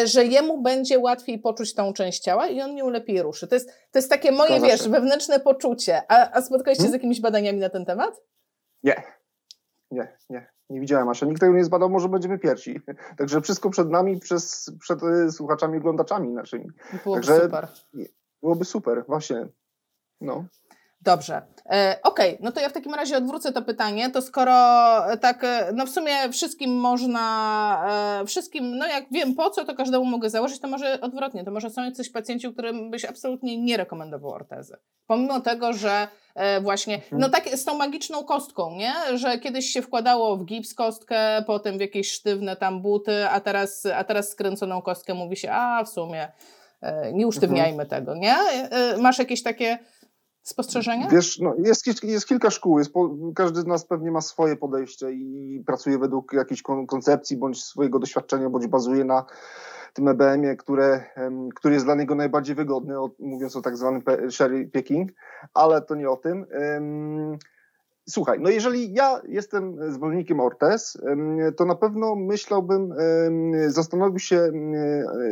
że 0.04 0.24
jemu 0.24 0.62
będzie 0.62 0.98
łatwiej 0.98 1.38
poczuć 1.38 1.74
tą 1.74 1.92
część 1.92 2.20
ciała 2.22 2.46
i 2.46 2.60
on 2.60 2.74
nie 2.74 2.84
ulepiej 2.84 3.22
ruszy. 3.22 3.48
To 3.48 3.54
jest, 3.54 3.68
to 3.68 3.98
jest 3.98 4.10
takie 4.10 4.32
moje, 4.32 4.60
wiesz, 4.60 4.88
wewnętrzne 4.88 5.40
poczucie. 5.40 6.02
A, 6.08 6.30
a 6.32 6.42
spotkałeś 6.42 6.78
się 6.78 6.88
z 6.88 6.92
jakimiś 6.92 7.20
badaniami 7.20 7.58
na 7.58 7.68
ten 7.68 7.84
temat? 7.84 8.20
Nie. 8.82 9.02
Nie, 9.90 10.16
nie 10.30 10.50
nie 10.70 10.80
widziałem, 10.80 11.08
a 11.08 11.26
nikt 11.26 11.40
tego 11.40 11.54
nie 11.54 11.64
zbadał, 11.64 11.90
może 11.90 12.08
będziemy 12.08 12.38
pierwsi. 12.38 12.80
Także 13.18 13.40
wszystko 13.40 13.70
przed 13.70 13.90
nami, 13.90 14.20
przez, 14.20 14.72
przed 14.80 15.02
y, 15.02 15.32
słuchaczami, 15.32 15.78
oglądaczami 15.78 16.28
naszymi. 16.28 16.70
Byłoby 17.04 17.20
Także 17.20 17.40
super. 17.40 17.68
Byłoby 18.42 18.64
super, 18.64 19.04
właśnie. 19.06 19.48
No. 20.20 20.44
Dobrze. 21.02 21.42
E, 21.70 21.98
Okej, 22.02 22.30
okay. 22.30 22.38
no 22.40 22.52
to 22.52 22.60
ja 22.60 22.68
w 22.68 22.72
takim 22.72 22.94
razie 22.94 23.16
odwrócę 23.16 23.52
to 23.52 23.62
pytanie. 23.62 24.10
To 24.10 24.22
skoro 24.22 24.52
e, 25.12 25.16
tak, 25.16 25.44
e, 25.44 25.70
no 25.74 25.86
w 25.86 25.90
sumie 25.90 26.32
wszystkim 26.32 26.70
można, 26.70 28.20
e, 28.22 28.26
wszystkim, 28.26 28.78
no 28.78 28.86
jak 28.86 29.04
wiem 29.10 29.34
po 29.34 29.50
co, 29.50 29.64
to 29.64 29.74
każdemu 29.74 30.04
mogę 30.04 30.30
założyć, 30.30 30.60
to 30.60 30.68
może 30.68 31.00
odwrotnie. 31.00 31.44
To 31.44 31.50
może 31.50 31.70
są 31.70 31.84
jacyś 31.84 32.10
pacjenci, 32.10 32.52
którym 32.52 32.90
byś 32.90 33.04
absolutnie 33.04 33.58
nie 33.58 33.76
rekomendował 33.76 34.30
ortezy. 34.30 34.76
Pomimo 35.06 35.40
tego, 35.40 35.72
że 35.72 36.08
e, 36.34 36.60
właśnie, 36.60 36.94
mhm. 36.94 37.20
no 37.20 37.28
tak 37.28 37.48
z 37.48 37.64
tą 37.64 37.74
magiczną 37.74 38.24
kostką, 38.24 38.76
nie? 38.76 39.18
Że 39.18 39.38
kiedyś 39.38 39.66
się 39.66 39.82
wkładało 39.82 40.36
w 40.36 40.44
gips 40.44 40.74
kostkę, 40.74 41.44
potem 41.46 41.78
w 41.78 41.80
jakieś 41.80 42.12
sztywne 42.12 42.56
tam 42.56 42.82
buty, 42.82 43.28
a 43.28 43.40
teraz, 43.40 43.86
a 43.94 44.04
teraz 44.04 44.28
skręconą 44.28 44.82
kostkę 44.82 45.14
mówi 45.14 45.36
się, 45.36 45.52
a 45.52 45.84
w 45.84 45.88
sumie 45.88 46.28
nie 47.12 47.26
usztywniajmy 47.26 47.82
mhm. 47.82 47.88
tego, 47.88 48.14
nie? 48.14 48.36
Masz 48.98 49.18
jakieś 49.18 49.42
takie 49.42 49.78
spostrzeżenia? 50.50 51.08
Wiesz, 51.08 51.38
no 51.38 51.54
jest, 51.58 52.02
jest 52.02 52.28
kilka 52.28 52.50
szkół, 52.50 52.78
jest 52.78 52.92
po, 52.92 53.10
każdy 53.34 53.60
z 53.60 53.66
nas 53.66 53.84
pewnie 53.84 54.10
ma 54.10 54.20
swoje 54.20 54.56
podejście 54.56 55.12
i 55.12 55.62
pracuje 55.66 55.98
według 55.98 56.32
jakiejś 56.32 56.62
koncepcji, 56.62 57.36
bądź 57.36 57.64
swojego 57.64 57.98
doświadczenia, 57.98 58.50
bądź 58.50 58.66
bazuje 58.66 59.04
na 59.04 59.24
tym 59.94 60.08
EBM-ie, 60.08 60.56
które, 60.56 61.04
który 61.54 61.74
jest 61.74 61.86
dla 61.86 61.94
niego 61.94 62.14
najbardziej 62.14 62.54
wygodny, 62.54 62.94
mówiąc 63.18 63.56
o 63.56 63.62
tak 63.62 63.76
zwanym 63.76 64.02
sherry 64.30 64.66
picking, 64.66 65.10
ale 65.54 65.82
to 65.82 65.94
nie 65.94 66.10
o 66.10 66.16
tym. 66.16 66.46
Słuchaj, 68.08 68.38
no 68.40 68.50
jeżeli 68.50 68.92
ja 68.92 69.20
jestem 69.28 69.92
zwolennikiem 69.92 70.40
Ortez, 70.40 70.98
to 71.56 71.64
na 71.64 71.74
pewno 71.74 72.14
myślałbym, 72.14 72.94
zastanowił 73.66 74.18
się 74.18 74.50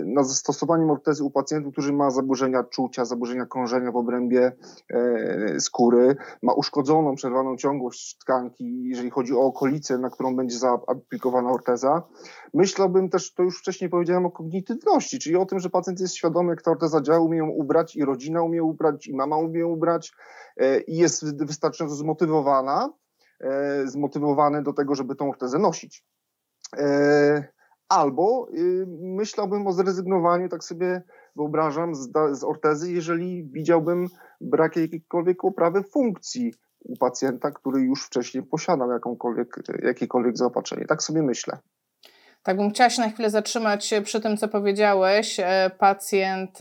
nad 0.05 0.27
zastosowaniem 0.27 0.91
Ortezy 0.91 1.25
u 1.25 1.31
pacjentów, 1.31 1.73
którzy 1.73 1.93
ma 1.93 2.11
zaburzenia 2.11 2.65
czucia, 2.65 3.05
zaburzenia 3.05 3.47
krążenia 3.47 3.93
w 3.93 3.97
obrębie 3.97 4.53
e, 4.91 5.61
skóry, 5.61 6.17
ma 6.43 6.53
uszkodzoną, 6.53 7.15
przerwaną 7.15 7.57
ciągłość 7.57 8.19
tkanki, 8.19 8.83
jeżeli 8.85 9.11
chodzi 9.11 9.35
o 9.35 9.41
okolicę, 9.41 9.99
na 9.99 10.11
którą 10.11 10.37
będzie 10.37 10.59
zaaplikowana 10.59 11.51
Orteza. 11.51 12.03
Myślałbym 12.55 13.09
też, 13.09 13.35
to 13.35 13.43
już 13.43 13.59
wcześniej 13.59 13.91
powiedziałem 13.91 14.27
o 14.27 14.31
kognitywności, 14.31 15.19
czyli 15.19 15.37
o 15.37 15.47
tym, 15.47 15.61
że 15.61 15.71
pacjent 15.71 16.01
jest 16.01 16.17
świadomy, 16.17 16.51
jak 16.51 16.63
ta 16.63 16.71
Orteza 16.71 17.01
działa, 17.01 17.21
umie 17.21 17.39
ją 17.39 17.49
ubrać 17.49 17.97
i 17.97 18.05
rodzina 18.05 18.43
umie 18.43 18.63
ubrać 18.63 19.07
i 19.07 19.17
mama 19.17 19.37
umie 19.37 19.67
ubrać 19.67 20.13
e, 20.57 20.81
i 20.81 20.97
jest 20.97 21.45
wystarczająco 21.45 21.97
zmotywowana 21.97 22.93
e, 23.41 23.87
zmotywowany 23.87 24.63
do 24.63 24.73
tego, 24.73 24.95
żeby 24.95 25.15
tą 25.15 25.31
ortezę 25.31 25.59
nosić. 25.59 26.05
E, 26.77 27.49
albo 27.89 28.49
y, 28.55 28.87
myślałbym 29.01 29.67
o 29.67 29.73
zrezygnowaniu, 29.73 30.49
tak 30.49 30.65
sobie 30.65 31.03
wyobrażam, 31.37 31.95
z 32.31 32.45
ortezy, 32.45 32.93
jeżeli 32.93 33.45
widziałbym 33.45 34.07
brak 34.41 34.77
jakiejkolwiek 34.77 35.41
poprawy 35.41 35.83
funkcji 35.83 36.55
u 36.81 36.97
pacjenta, 36.97 37.51
który 37.51 37.81
już 37.81 38.07
wcześniej 38.07 38.43
posiadał 38.43 38.91
jakąkolwiek, 38.91 39.57
jakiekolwiek 39.83 40.39
zaopatrzenie. 40.39 40.87
Tak 40.87 41.03
sobie 41.03 41.23
myślę. 41.23 41.59
Tak 42.43 42.57
bym 42.57 42.71
chciała 42.71 42.91
się 42.91 43.03
na 43.03 43.09
chwilę 43.09 43.31
zatrzymać 43.31 43.95
przy 44.05 44.21
tym, 44.21 44.37
co 44.37 44.49
powiedziałeś. 44.49 45.41
E, 45.41 45.71
pacjent, 45.79 46.59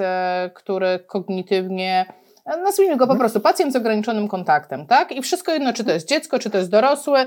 który 0.54 1.00
kognitywnie 1.08 2.06
nazwijmy 2.64 2.98
go 2.98 3.08
po 3.08 3.14
mhm. 3.14 3.20
prostu 3.20 3.40
pacjent 3.40 3.74
z 3.74 3.76
ograniczonym 3.76 4.28
kontaktem, 4.28 4.88
tak? 4.88 5.12
I 5.12 5.22
wszystko 5.22 5.52
jedno, 5.52 5.74
czy 5.74 5.84
to 5.84 5.92
jest 5.92 6.08
dziecko, 6.08 6.40
czy 6.40 6.50
to 6.50 6.58
jest 6.58 6.70
dorosłe, 6.70 7.26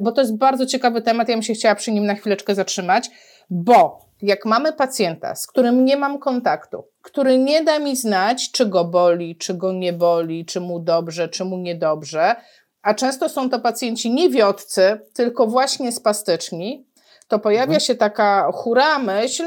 bo 0.00 0.12
to 0.12 0.20
jest 0.20 0.36
bardzo 0.36 0.66
ciekawy 0.66 1.02
temat, 1.02 1.28
ja 1.28 1.34
bym 1.34 1.42
się 1.42 1.54
chciała 1.54 1.74
przy 1.74 1.92
nim 1.92 2.06
na 2.06 2.14
chwileczkę 2.14 2.54
zatrzymać, 2.54 3.10
bo 3.50 4.10
jak 4.22 4.46
mamy 4.46 4.72
pacjenta, 4.72 5.34
z 5.34 5.46
którym 5.46 5.84
nie 5.84 5.96
mam 5.96 6.18
kontaktu, 6.18 6.84
który 7.02 7.38
nie 7.38 7.64
da 7.64 7.78
mi 7.78 7.96
znać, 7.96 8.50
czy 8.50 8.66
go 8.66 8.84
boli, 8.84 9.36
czy 9.36 9.54
go 9.54 9.72
nie 9.72 9.92
boli, 9.92 10.44
czy 10.44 10.60
mu 10.60 10.80
dobrze, 10.80 11.28
czy 11.28 11.44
mu 11.44 11.58
niedobrze, 11.58 12.36
a 12.82 12.94
często 12.94 13.28
są 13.28 13.50
to 13.50 13.60
pacjenci 13.60 14.10
nie 14.10 14.30
wiodcy, 14.30 15.00
tylko 15.12 15.46
właśnie 15.46 15.92
spastyczni, 15.92 16.86
to 17.30 17.38
pojawia 17.38 17.64
mhm. 17.64 17.80
się 17.80 17.94
taka 17.94 18.50
hura 18.52 18.98
myśl, 18.98 19.44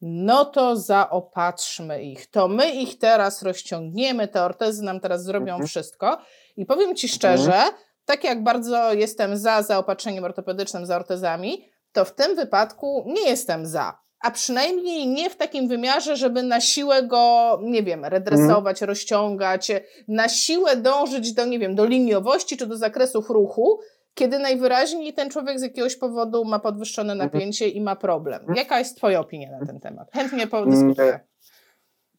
no 0.00 0.44
to 0.44 0.76
zaopatrzmy 0.76 2.02
ich. 2.02 2.26
To 2.30 2.48
my 2.48 2.70
ich 2.70 2.98
teraz 2.98 3.42
rozciągniemy, 3.42 4.28
te 4.28 4.42
ortezy 4.42 4.82
nam 4.84 5.00
teraz 5.00 5.24
zrobią 5.24 5.52
mhm. 5.52 5.66
wszystko. 5.66 6.18
I 6.56 6.66
powiem 6.66 6.96
Ci 6.96 7.08
szczerze, 7.08 7.54
mhm. 7.54 7.74
tak 8.04 8.24
jak 8.24 8.42
bardzo 8.42 8.92
jestem 8.92 9.36
za 9.36 9.62
zaopatrzeniem 9.62 10.24
ortopedycznym, 10.24 10.86
za 10.86 10.96
ortezami, 10.96 11.64
to 11.92 12.04
w 12.04 12.14
tym 12.14 12.36
wypadku 12.36 13.04
nie 13.06 13.22
jestem 13.30 13.66
za. 13.66 13.98
A 14.20 14.30
przynajmniej 14.30 15.06
nie 15.06 15.30
w 15.30 15.36
takim 15.36 15.68
wymiarze, 15.68 16.16
żeby 16.16 16.42
na 16.42 16.60
siłę 16.60 17.02
go, 17.02 17.58
nie 17.62 17.82
wiem, 17.82 18.04
redresować, 18.04 18.76
mhm. 18.76 18.88
rozciągać, 18.88 19.72
na 20.08 20.28
siłę 20.28 20.76
dążyć 20.76 21.32
do, 21.32 21.44
nie 21.44 21.58
wiem, 21.58 21.74
do 21.74 21.84
liniowości 21.84 22.56
czy 22.56 22.66
do 22.66 22.76
zakresów 22.76 23.30
ruchu, 23.30 23.80
kiedy 24.16 24.38
najwyraźniej 24.38 25.14
ten 25.14 25.30
człowiek 25.30 25.58
z 25.58 25.62
jakiegoś 25.62 25.96
powodu 25.96 26.44
ma 26.44 26.58
podwyższone 26.58 27.12
mhm. 27.12 27.30
napięcie 27.30 27.68
i 27.68 27.80
ma 27.80 27.96
problem. 27.96 28.40
Mhm. 28.40 28.56
Jaka 28.56 28.78
jest 28.78 28.96
Twoja 28.96 29.20
opinia 29.20 29.50
na 29.50 29.66
ten 29.66 29.80
temat? 29.80 30.12
Chętnie 30.12 30.46
podyskutuję. 30.46 31.20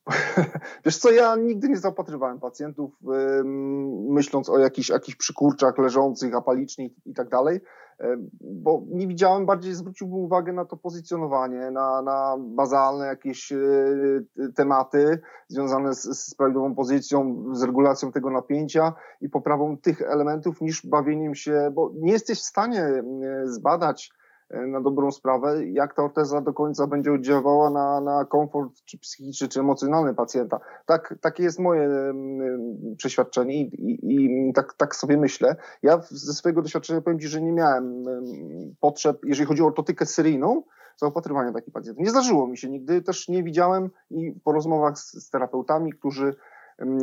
Wiesz 0.85 0.97
co, 0.97 1.11
ja 1.11 1.35
nigdy 1.35 1.69
nie 1.69 1.77
zaopatrywałem 1.77 2.39
pacjentów 2.39 2.91
myśląc 4.09 4.49
o 4.49 4.57
jakichś, 4.57 4.89
jakichś 4.89 5.17
przykurczach 5.17 5.77
leżących, 5.77 6.35
apalicznych 6.35 6.91
i 7.05 7.13
tak 7.13 7.29
dalej, 7.29 7.59
bo 8.41 8.83
nie 8.87 9.07
widziałem, 9.07 9.45
bardziej 9.45 9.73
zwróciłbym 9.73 10.19
uwagę 10.19 10.53
na 10.53 10.65
to 10.65 10.77
pozycjonowanie, 10.77 11.71
na, 11.71 12.01
na 12.01 12.35
bazalne 12.39 13.05
jakieś 13.05 13.51
e, 13.51 13.57
tematy 14.55 15.19
związane 15.47 15.93
z, 15.93 16.03
z 16.03 16.35
prawidłową 16.35 16.75
pozycją, 16.75 17.45
z 17.51 17.63
regulacją 17.63 18.11
tego 18.11 18.29
napięcia 18.29 18.93
i 19.21 19.29
poprawą 19.29 19.77
tych 19.77 20.01
elementów 20.01 20.61
niż 20.61 20.85
bawieniem 20.85 21.35
się, 21.35 21.71
bo 21.73 21.91
nie 21.95 22.11
jesteś 22.11 22.39
w 22.39 22.45
stanie 22.45 23.03
zbadać 23.45 24.11
E, 24.11 24.26
na 24.49 24.81
dobrą 24.81 25.11
sprawę, 25.11 25.65
jak 25.65 25.93
ta 25.93 26.03
orteza 26.03 26.41
do 26.41 26.53
końca 26.53 26.87
będzie 26.87 27.13
oddziaływała 27.13 27.69
na, 27.69 28.01
na 28.01 28.25
komfort 28.25 28.73
czy 28.85 28.97
psychiczny, 28.97 29.47
czy 29.47 29.59
emocjonalny 29.59 30.13
pacjenta. 30.13 30.59
Tak, 30.85 31.15
takie 31.21 31.43
jest 31.43 31.59
moje 31.59 31.89
przeświadczenie 32.97 33.61
i, 33.61 33.91
i, 33.91 34.49
i 34.49 34.53
tak, 34.53 34.73
tak 34.73 34.95
sobie 34.95 35.17
myślę. 35.17 35.55
Ja 35.83 36.01
ze 36.09 36.33
swojego 36.33 36.61
doświadczenia 36.61 37.01
powiem 37.01 37.19
Ci, 37.19 37.27
że 37.27 37.41
nie 37.41 37.51
miałem 37.51 38.03
potrzeb, 38.79 39.17
jeżeli 39.25 39.47
chodzi 39.47 39.61
o 39.61 39.65
ortotykę 39.65 40.05
seryjną, 40.05 40.63
zaopatrywania 40.97 41.51
takich 41.51 41.73
pacjentów. 41.73 42.03
Nie 42.03 42.09
zdarzyło 42.09 42.47
mi 42.47 42.57
się 42.57 42.69
nigdy, 42.69 43.01
też 43.01 43.27
nie 43.27 43.43
widziałem 43.43 43.89
i 44.09 44.31
po 44.43 44.51
rozmowach 44.51 44.99
z, 44.99 45.13
z 45.13 45.29
terapeutami, 45.29 45.93
którzy 45.93 46.35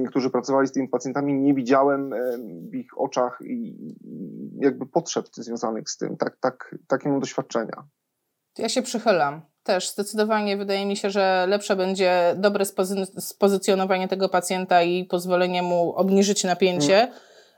którzy 0.08 0.30
pracowali 0.30 0.68
z 0.68 0.72
tymi 0.72 0.88
pacjentami, 0.88 1.34
nie 1.34 1.54
widziałem 1.54 2.10
w 2.70 2.74
ich 2.74 2.98
oczach 2.98 3.38
jakby 4.58 4.86
potrzeb 4.86 5.26
związanych 5.32 5.90
z 5.90 5.96
tym. 5.96 6.16
Tak, 6.16 6.36
tak, 6.40 6.74
takie 6.88 7.08
mam 7.08 7.20
doświadczenia. 7.20 7.84
Ja 8.58 8.68
się 8.68 8.82
przychylam. 8.82 9.42
Też 9.62 9.90
zdecydowanie 9.90 10.56
wydaje 10.56 10.86
mi 10.86 10.96
się, 10.96 11.10
że 11.10 11.46
lepsze 11.48 11.76
będzie 11.76 12.34
dobre 12.38 12.64
spozy- 12.64 13.20
spozycjonowanie 13.20 14.08
tego 14.08 14.28
pacjenta 14.28 14.82
i 14.82 15.04
pozwolenie 15.04 15.62
mu 15.62 15.92
obniżyć 15.92 16.44
napięcie, 16.44 17.12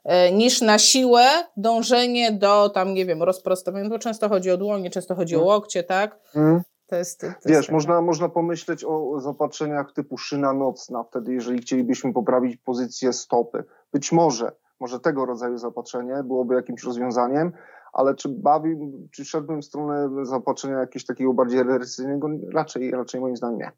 hmm. 0.04 0.38
niż 0.38 0.60
na 0.60 0.78
siłę 0.78 1.26
dążenie 1.56 2.32
do 2.32 2.68
tam, 2.68 2.94
nie 2.94 3.06
wiem, 3.06 3.22
rozprostowania, 3.22 3.88
bo 3.88 3.98
często 3.98 4.28
chodzi 4.28 4.50
o 4.50 4.56
dłonie, 4.56 4.90
często 4.90 5.14
chodzi 5.14 5.36
o 5.36 5.38
mhm. 5.38 5.54
łokcie, 5.54 5.82
tak? 5.82 6.18
Hmm. 6.32 6.62
To 6.86 6.96
jest, 6.96 7.20
to 7.20 7.26
Wiesz, 7.26 7.56
jest 7.56 7.70
można, 7.70 8.00
można 8.00 8.28
pomyśleć 8.28 8.84
o 8.84 9.20
zaopatrzeniach 9.20 9.92
typu 9.92 10.18
szyna 10.18 10.52
nocna, 10.52 11.04
wtedy 11.04 11.34
jeżeli 11.34 11.58
chcielibyśmy 11.58 12.12
poprawić 12.12 12.56
pozycję 12.56 13.12
stopy. 13.12 13.64
Być 13.92 14.12
może, 14.12 14.52
może 14.80 15.00
tego 15.00 15.26
rodzaju 15.26 15.58
zaopatrzenie 15.58 16.22
byłoby 16.24 16.54
jakimś 16.54 16.82
rozwiązaniem, 16.82 17.52
ale 17.92 18.14
czy 18.14 18.28
bawi, 18.28 18.76
czy 19.10 19.24
szedłbym 19.24 19.62
w 19.62 19.64
stronę 19.64 20.24
zaopatrzenia 20.24 20.78
jakiegoś 20.78 21.04
takiego 21.04 21.34
bardziej 21.34 21.58
rewersyjnego? 21.58 22.28
Raczej, 22.52 22.90
raczej 22.90 23.20
moim 23.20 23.36
zdaniem 23.36 23.58
nie. 23.58 23.72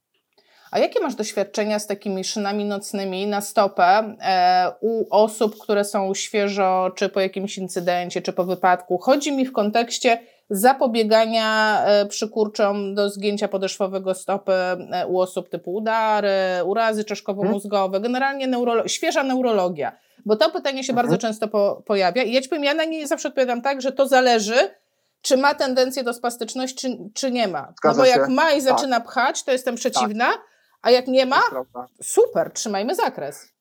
A 0.71 0.79
jakie 0.79 1.01
masz 1.01 1.15
doświadczenia 1.15 1.79
z 1.79 1.87
takimi 1.87 2.25
szynami 2.25 2.65
nocnymi 2.65 3.27
na 3.27 3.41
stopę 3.41 4.17
e, 4.21 4.73
u 4.81 5.07
osób, 5.11 5.59
które 5.59 5.85
są 5.85 6.15
świeżo, 6.15 6.91
czy 6.95 7.09
po 7.09 7.21
jakimś 7.21 7.59
incydencie, 7.59 8.23
czy 8.23 8.33
po 8.33 8.45
wypadku? 8.45 8.99
Chodzi 8.99 9.37
mi 9.37 9.47
w 9.47 9.53
kontekście 9.53 10.21
zapobiegania 10.51 11.83
e, 11.85 12.07
przykurczom 12.07 12.95
do 12.95 13.11
zgięcia 13.11 13.49
podeszwowego 13.49 14.15
stopy 14.15 14.53
e, 14.53 15.07
u 15.07 15.21
osób 15.21 15.49
typu 15.49 15.75
udary, 15.75 16.31
urazy 16.65 17.05
czaszkowo-mózgowe, 17.05 18.01
generalnie 18.01 18.47
neurolo 18.47 18.89
świeża 18.89 19.23
neurologia. 19.23 19.93
Bo 20.27 20.37
to 20.37 20.51
pytanie 20.51 20.85
się 20.85 20.93
mhm. 20.93 21.07
bardzo 21.07 21.21
często 21.27 21.49
po 21.49 21.83
pojawia 21.87 22.23
i 22.23 22.33
ja 22.33 22.41
ci 22.41 22.49
powiem, 22.49 22.65
ja 22.65 22.75
na 22.75 22.85
nie 22.85 23.07
zawsze 23.07 23.29
odpowiadam 23.29 23.63
tak, 23.63 23.81
że 23.83 23.93
to 23.93 24.09
zależy, 24.09 24.71
czy 25.23 25.37
ma 25.37 25.55
tendencję 25.55 26.05
do 26.05 26.15
spastyczności, 26.15 26.77
czy, 26.77 26.99
czy 27.15 27.31
nie 27.31 27.49
ma. 27.49 27.73
Zgadza 27.77 27.99
no 27.99 28.05
bo 28.05 28.05
jak 28.05 28.29
ma 28.29 28.53
i 28.53 28.61
zaczyna 28.61 28.97
tak. 28.97 29.09
pchać, 29.09 29.45
to 29.45 29.53
jestem 29.53 29.75
przeciwna, 29.75 30.27
tak. 30.27 30.41
a 30.83 30.91
jak 30.91 31.07
nie 31.07 31.27
ma, 31.27 31.41
super, 32.03 32.53
trzymajmy 32.53 32.95
zakres. 32.95 33.58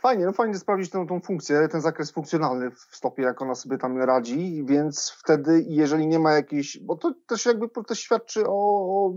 Fajnie, 0.00 0.26
no 0.26 0.32
fajnie 0.32 0.58
sprawdzić 0.58 0.90
tą, 0.90 1.06
tą 1.06 1.20
funkcję, 1.20 1.68
ten 1.68 1.80
zakres 1.80 2.10
funkcjonalny 2.10 2.70
w 2.70 2.96
stopie, 2.96 3.22
jak 3.22 3.42
ona 3.42 3.54
sobie 3.54 3.78
tam 3.78 4.02
radzi, 4.02 4.64
więc 4.64 5.10
wtedy, 5.10 5.64
jeżeli 5.68 6.06
nie 6.06 6.18
ma 6.18 6.32
jakiejś, 6.32 6.78
bo 6.78 6.96
to 6.96 7.14
też 7.26 7.46
jakby 7.46 7.68
to 7.68 7.94
świadczy 7.94 8.46
o, 8.46 8.52
o 8.52 9.12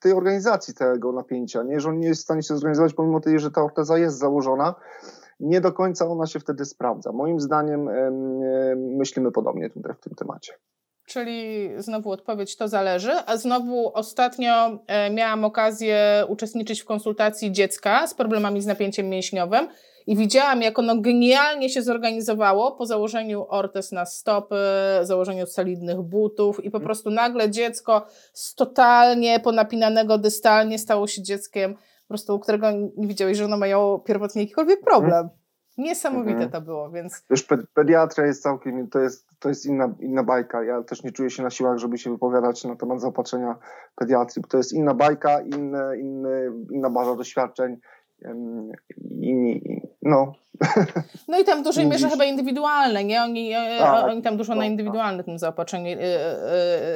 tej 0.00 0.12
organizacji 0.12 0.74
tego 0.74 1.12
napięcia, 1.12 1.62
nie? 1.62 1.80
że 1.80 1.88
on 1.88 1.98
nie 1.98 2.08
jest 2.08 2.20
w 2.20 2.24
stanie 2.24 2.42
się 2.42 2.54
zorganizować, 2.54 2.94
pomimo 2.94 3.20
tego, 3.20 3.38
że 3.38 3.50
ta 3.50 3.62
orteza 3.62 3.98
jest 3.98 4.18
założona, 4.18 4.74
nie 5.40 5.60
do 5.60 5.72
końca 5.72 6.06
ona 6.06 6.26
się 6.26 6.40
wtedy 6.40 6.64
sprawdza. 6.64 7.12
Moim 7.12 7.40
zdaniem 7.40 7.88
myślimy 8.76 9.32
podobnie 9.32 9.70
tutaj 9.70 9.94
w 9.94 10.00
tym 10.00 10.14
temacie. 10.14 10.52
Czyli 11.08 11.70
znowu 11.76 12.10
odpowiedź 12.10 12.56
to 12.56 12.68
zależy. 12.68 13.12
A 13.26 13.36
znowu 13.36 13.90
ostatnio 13.94 14.78
e, 14.86 15.10
miałam 15.10 15.44
okazję 15.44 16.24
uczestniczyć 16.28 16.80
w 16.80 16.84
konsultacji 16.84 17.52
dziecka 17.52 18.06
z 18.06 18.14
problemami 18.14 18.62
z 18.62 18.66
napięciem 18.66 19.08
mięśniowym 19.08 19.68
i 20.06 20.16
widziałam, 20.16 20.62
jak 20.62 20.78
ono 20.78 21.00
genialnie 21.00 21.70
się 21.70 21.82
zorganizowało 21.82 22.72
po 22.72 22.86
założeniu 22.86 23.46
ortez 23.48 23.92
na 23.92 24.06
stopy, 24.06 24.56
założeniu 25.02 25.46
solidnych 25.46 26.00
butów 26.02 26.64
i 26.64 26.70
po 26.70 26.80
prostu 26.80 27.10
nagle 27.10 27.50
dziecko 27.50 28.06
z 28.32 28.54
totalnie 28.54 29.40
ponapinanego 29.40 30.18
dystalnie 30.18 30.78
stało 30.78 31.06
się 31.06 31.22
dzieckiem, 31.22 31.74
po 31.74 32.08
prostu 32.08 32.34
u 32.34 32.38
którego 32.38 32.70
nie 32.96 33.06
widziałeś, 33.06 33.38
że 33.38 33.44
ono 33.44 33.56
miało 33.56 33.98
pierwotnie 33.98 34.42
jakikolwiek 34.42 34.80
problem. 34.80 35.28
Niesamowite 35.78 36.32
mhm. 36.32 36.50
to 36.50 36.60
było, 36.60 36.90
więc... 36.90 37.22
Wiesz, 37.30 37.46
pediatria 37.74 38.26
jest 38.26 38.42
całkiem, 38.42 38.88
to 38.88 38.98
jest, 38.98 39.26
to 39.38 39.48
jest 39.48 39.66
inna, 39.66 39.94
inna 40.00 40.22
bajka. 40.24 40.64
Ja 40.64 40.82
też 40.82 41.02
nie 41.02 41.12
czuję 41.12 41.30
się 41.30 41.42
na 41.42 41.50
siłach, 41.50 41.78
żeby 41.78 41.98
się 41.98 42.10
wypowiadać 42.10 42.64
na 42.64 42.76
temat 42.76 43.00
zaopatrzenia 43.00 43.56
pediatrii. 43.96 44.44
To 44.48 44.56
jest 44.56 44.72
inna 44.72 44.94
bajka, 44.94 45.40
inne, 45.40 45.98
inny, 45.98 46.52
inna 46.70 46.90
baza 46.90 47.14
doświadczeń. 47.14 47.76
I, 49.20 49.60
no. 50.02 50.32
no 51.28 51.40
i 51.40 51.44
tam 51.44 51.60
w 51.60 51.64
dużej 51.64 51.86
mierze 51.86 52.10
chyba 52.10 52.24
indywidualne, 52.24 53.04
nie? 53.04 53.22
Oni, 53.22 53.52
e, 53.52 53.78
tak, 53.78 54.04
oni 54.04 54.22
tam 54.22 54.36
dużo 54.36 54.52
tak, 54.52 54.56
na 54.56 54.62
tak. 54.62 54.70
indywidualnym 54.70 55.24
tym 55.24 55.38
zaopatrzeniu, 55.38 55.98
e, 55.98 56.02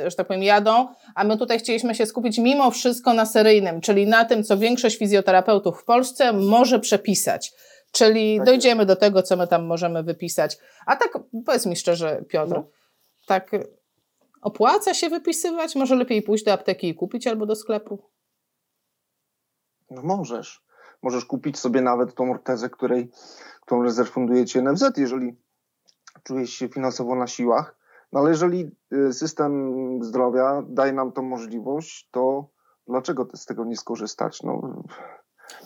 e, 0.06 0.10
że 0.10 0.16
tak 0.16 0.26
powiem, 0.26 0.42
jadą, 0.42 0.88
a 1.14 1.24
my 1.24 1.38
tutaj 1.38 1.58
chcieliśmy 1.58 1.94
się 1.94 2.06
skupić 2.06 2.38
mimo 2.38 2.70
wszystko 2.70 3.14
na 3.14 3.26
seryjnym, 3.26 3.80
czyli 3.80 4.06
na 4.06 4.24
tym, 4.24 4.44
co 4.44 4.58
większość 4.58 4.98
fizjoterapeutów 4.98 5.80
w 5.80 5.84
Polsce 5.84 6.32
może 6.32 6.80
przepisać. 6.80 7.52
Czyli 7.92 8.36
tak 8.36 8.46
dojdziemy 8.46 8.86
do 8.86 8.96
tego, 8.96 9.22
co 9.22 9.36
my 9.36 9.46
tam 9.46 9.66
możemy 9.66 10.02
wypisać. 10.02 10.58
A 10.86 10.96
tak, 10.96 11.18
powiedz 11.46 11.66
mi 11.66 11.76
szczerze, 11.76 12.24
Piotr, 12.28 12.54
no. 12.54 12.64
tak 13.26 13.50
opłaca 14.42 14.94
się 14.94 15.08
wypisywać? 15.08 15.74
Może 15.74 15.96
lepiej 15.96 16.22
pójść 16.22 16.44
do 16.44 16.52
apteki 16.52 16.88
i 16.88 16.94
kupić 16.94 17.26
albo 17.26 17.46
do 17.46 17.56
sklepu? 17.56 17.98
No 19.90 20.02
możesz. 20.02 20.64
Możesz 21.02 21.24
kupić 21.24 21.58
sobie 21.58 21.80
nawet 21.80 22.14
tą 22.14 22.30
ortezę, 22.30 22.70
której, 22.70 23.10
którą 23.60 23.82
rezerwunduje 23.82 24.44
ci 24.44 24.62
NFZ, 24.62 24.82
jeżeli 24.96 25.36
czujesz 26.22 26.50
się 26.50 26.68
finansowo 26.68 27.14
na 27.14 27.26
siłach. 27.26 27.76
No 28.12 28.20
ale 28.20 28.30
jeżeli 28.30 28.76
y, 28.92 29.12
system 29.12 29.72
zdrowia 30.04 30.62
daje 30.68 30.92
nam 30.92 31.12
tą 31.12 31.22
możliwość, 31.22 32.08
to 32.10 32.48
dlaczego 32.88 33.28
z 33.34 33.46
tego 33.46 33.64
nie 33.64 33.76
skorzystać? 33.76 34.42
No, 34.42 34.82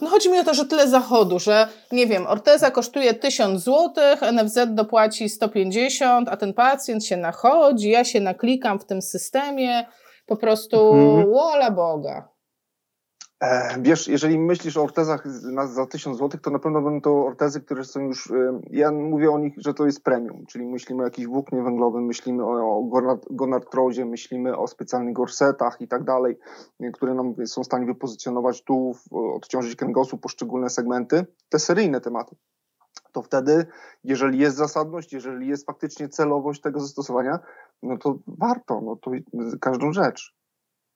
no 0.00 0.08
chodzi 0.08 0.30
mi 0.30 0.38
o 0.38 0.44
to, 0.44 0.54
że 0.54 0.64
tyle 0.64 0.88
zachodu, 0.88 1.38
że 1.38 1.68
nie 1.92 2.06
wiem, 2.06 2.26
orteza 2.26 2.70
kosztuje 2.70 3.14
1000 3.14 3.64
zł, 3.64 3.92
NFZ 4.32 4.58
dopłaci 4.66 5.28
150, 5.28 6.28
a 6.28 6.36
ten 6.36 6.54
pacjent 6.54 7.04
się 7.04 7.16
nachodzi, 7.16 7.90
ja 7.90 8.04
się 8.04 8.20
naklikam 8.20 8.78
w 8.78 8.84
tym 8.84 9.02
systemie, 9.02 9.86
po 10.26 10.36
prostu 10.36 10.94
mhm. 10.94 11.32
wola 11.32 11.70
Boga. 11.70 12.35
E, 13.40 13.82
wiesz, 13.82 14.08
jeżeli 14.08 14.38
myślisz 14.38 14.76
o 14.76 14.82
ortezach 14.82 15.28
za 15.68 15.86
1000 15.86 16.18
zł, 16.18 16.40
to 16.40 16.50
na 16.50 16.58
pewno 16.58 16.82
będą 16.82 17.00
to 17.00 17.26
ortezy, 17.26 17.60
które 17.60 17.84
są 17.84 18.00
już, 18.00 18.30
e, 18.30 18.60
ja 18.70 18.92
mówię 18.92 19.30
o 19.30 19.38
nich, 19.38 19.54
że 19.56 19.74
to 19.74 19.86
jest 19.86 20.04
premium, 20.04 20.46
czyli 20.46 20.66
myślimy 20.66 21.02
o 21.02 21.04
jakimś 21.04 21.26
włóknie 21.26 21.62
węglowym, 21.62 22.04
myślimy 22.04 22.44
o, 22.44 22.78
o 22.78 23.10
gonartrozie, 23.30 24.04
myślimy 24.04 24.56
o 24.56 24.66
specjalnych 24.66 25.14
gorsetach 25.14 25.80
i 25.80 25.88
tak 25.88 26.04
dalej, 26.04 26.38
e, 26.80 26.90
które 26.90 27.14
nam 27.14 27.34
są 27.46 27.62
w 27.62 27.66
stanie 27.66 27.86
wypozycjonować 27.86 28.64
tułów, 28.64 29.04
odciążyć 29.12 29.76
kręgosłup, 29.76 30.22
poszczególne 30.22 30.70
segmenty, 30.70 31.26
te 31.48 31.58
seryjne 31.58 32.00
tematy. 32.00 32.36
To 33.12 33.22
wtedy, 33.22 33.66
jeżeli 34.04 34.38
jest 34.38 34.56
zasadność, 34.56 35.12
jeżeli 35.12 35.48
jest 35.48 35.66
faktycznie 35.66 36.08
celowość 36.08 36.60
tego 36.60 36.80
zastosowania, 36.80 37.38
no 37.82 37.98
to 37.98 38.18
warto, 38.26 38.80
no 38.80 38.96
to 38.96 39.10
każdą 39.60 39.92
rzecz, 39.92 40.34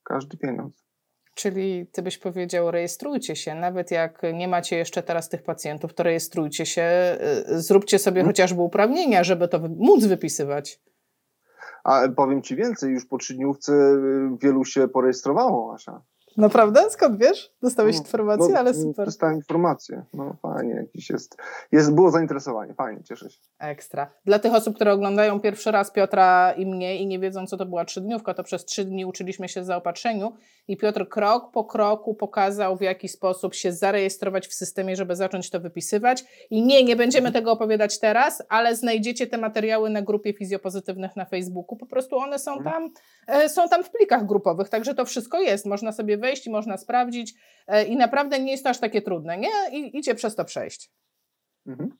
każdy 0.03 0.37
pieniądz. 0.37 0.90
Czyli 1.33 1.87
ty 1.91 2.01
byś 2.01 2.17
powiedział, 2.17 2.71
rejestrujcie 2.71 3.35
się, 3.35 3.55
nawet 3.55 3.91
jak 3.91 4.21
nie 4.33 4.47
macie 4.47 4.77
jeszcze 4.77 5.03
teraz 5.03 5.29
tych 5.29 5.43
pacjentów, 5.43 5.93
to 5.93 6.03
rejestrujcie 6.03 6.65
się, 6.65 7.17
y, 7.49 7.61
zróbcie 7.61 7.99
sobie 7.99 8.21
hmm. 8.21 8.29
chociażby 8.29 8.61
uprawnienia, 8.61 9.23
żeby 9.23 9.47
to 9.47 9.59
móc 9.59 10.05
wypisywać. 10.05 10.81
A 11.83 12.01
powiem 12.15 12.41
ci 12.41 12.55
więcej, 12.55 12.91
już 12.91 13.05
po 13.05 13.17
trzydniówce 13.17 13.73
y, 13.73 14.37
wielu 14.41 14.65
się 14.65 14.87
porejestrowało, 14.87 15.73
Asia. 15.73 16.01
Naprawdę? 16.37 16.89
Skąd 16.89 17.19
wiesz? 17.19 17.53
Dostałeś 17.61 17.95
No, 17.95 18.01
informację, 18.01 18.53
no, 18.53 18.59
ale 18.59 18.73
super. 18.73 19.05
Dostałem 19.05 19.35
informację. 19.35 20.05
No 20.13 20.35
fajnie, 20.41 20.73
jakiś 20.73 21.09
jest, 21.09 21.37
jest. 21.71 21.93
Było 21.93 22.11
zainteresowanie, 22.11 22.73
fajnie, 22.73 23.03
cieszę 23.03 23.29
się. 23.29 23.39
Ekstra. 23.59 24.11
Dla 24.25 24.39
tych 24.39 24.53
osób, 24.53 24.75
które 24.75 24.93
oglądają 24.93 25.39
pierwszy 25.39 25.71
raz 25.71 25.91
Piotra 25.91 26.51
i 26.51 26.65
mnie 26.65 26.97
i 26.97 27.07
nie 27.07 27.19
wiedzą, 27.19 27.47
co 27.47 27.57
to 27.57 27.65
była 27.65 27.85
trzydniówka, 27.85 28.33
to 28.33 28.43
przez 28.43 28.65
trzy 28.65 28.85
dni 28.85 29.05
uczyliśmy 29.05 29.49
się 29.49 29.63
zaopatrzeniu 29.63 30.33
i 30.67 30.77
Piotr 30.77 31.09
krok 31.09 31.51
po 31.51 31.63
kroku 31.63 32.15
pokazał, 32.15 32.77
w 32.77 32.81
jaki 32.81 33.07
sposób 33.07 33.53
się 33.55 33.71
zarejestrować 33.71 34.47
w 34.47 34.53
systemie, 34.53 34.95
żeby 34.95 35.15
zacząć 35.15 35.49
to 35.49 35.59
wypisywać. 35.59 36.23
I 36.49 36.63
nie, 36.63 36.83
nie 36.83 36.95
będziemy 36.95 37.31
tego 37.31 37.51
opowiadać 37.51 37.99
teraz, 37.99 38.43
ale 38.49 38.75
znajdziecie 38.75 39.27
te 39.27 39.37
materiały 39.37 39.89
na 39.89 40.01
grupie 40.01 40.33
fizjopozytywnych 40.33 41.15
na 41.15 41.25
Facebooku. 41.25 41.77
Po 41.77 41.85
prostu 41.85 42.17
one 42.17 42.39
są 42.39 42.63
tam, 42.63 42.89
e, 43.27 43.49
są 43.49 43.69
tam 43.69 43.83
w 43.83 43.91
plikach 43.91 44.25
grupowych, 44.25 44.69
także 44.69 44.95
to 44.95 45.05
wszystko 45.05 45.39
jest. 45.41 45.65
Można 45.65 45.91
sobie 45.91 46.17
wejść 46.21 46.47
i 46.47 46.49
można 46.49 46.77
sprawdzić 46.77 47.33
e, 47.67 47.83
i 47.83 47.95
naprawdę 47.95 48.39
nie 48.39 48.51
jest 48.51 48.63
to 48.63 48.69
aż 48.69 48.79
takie 48.79 49.01
trudne, 49.01 49.37
nie? 49.37 49.51
I 49.71 49.97
idzie 49.97 50.15
przez 50.15 50.35
to 50.35 50.45
przejść. 50.45 50.91
Mhm. 51.67 51.91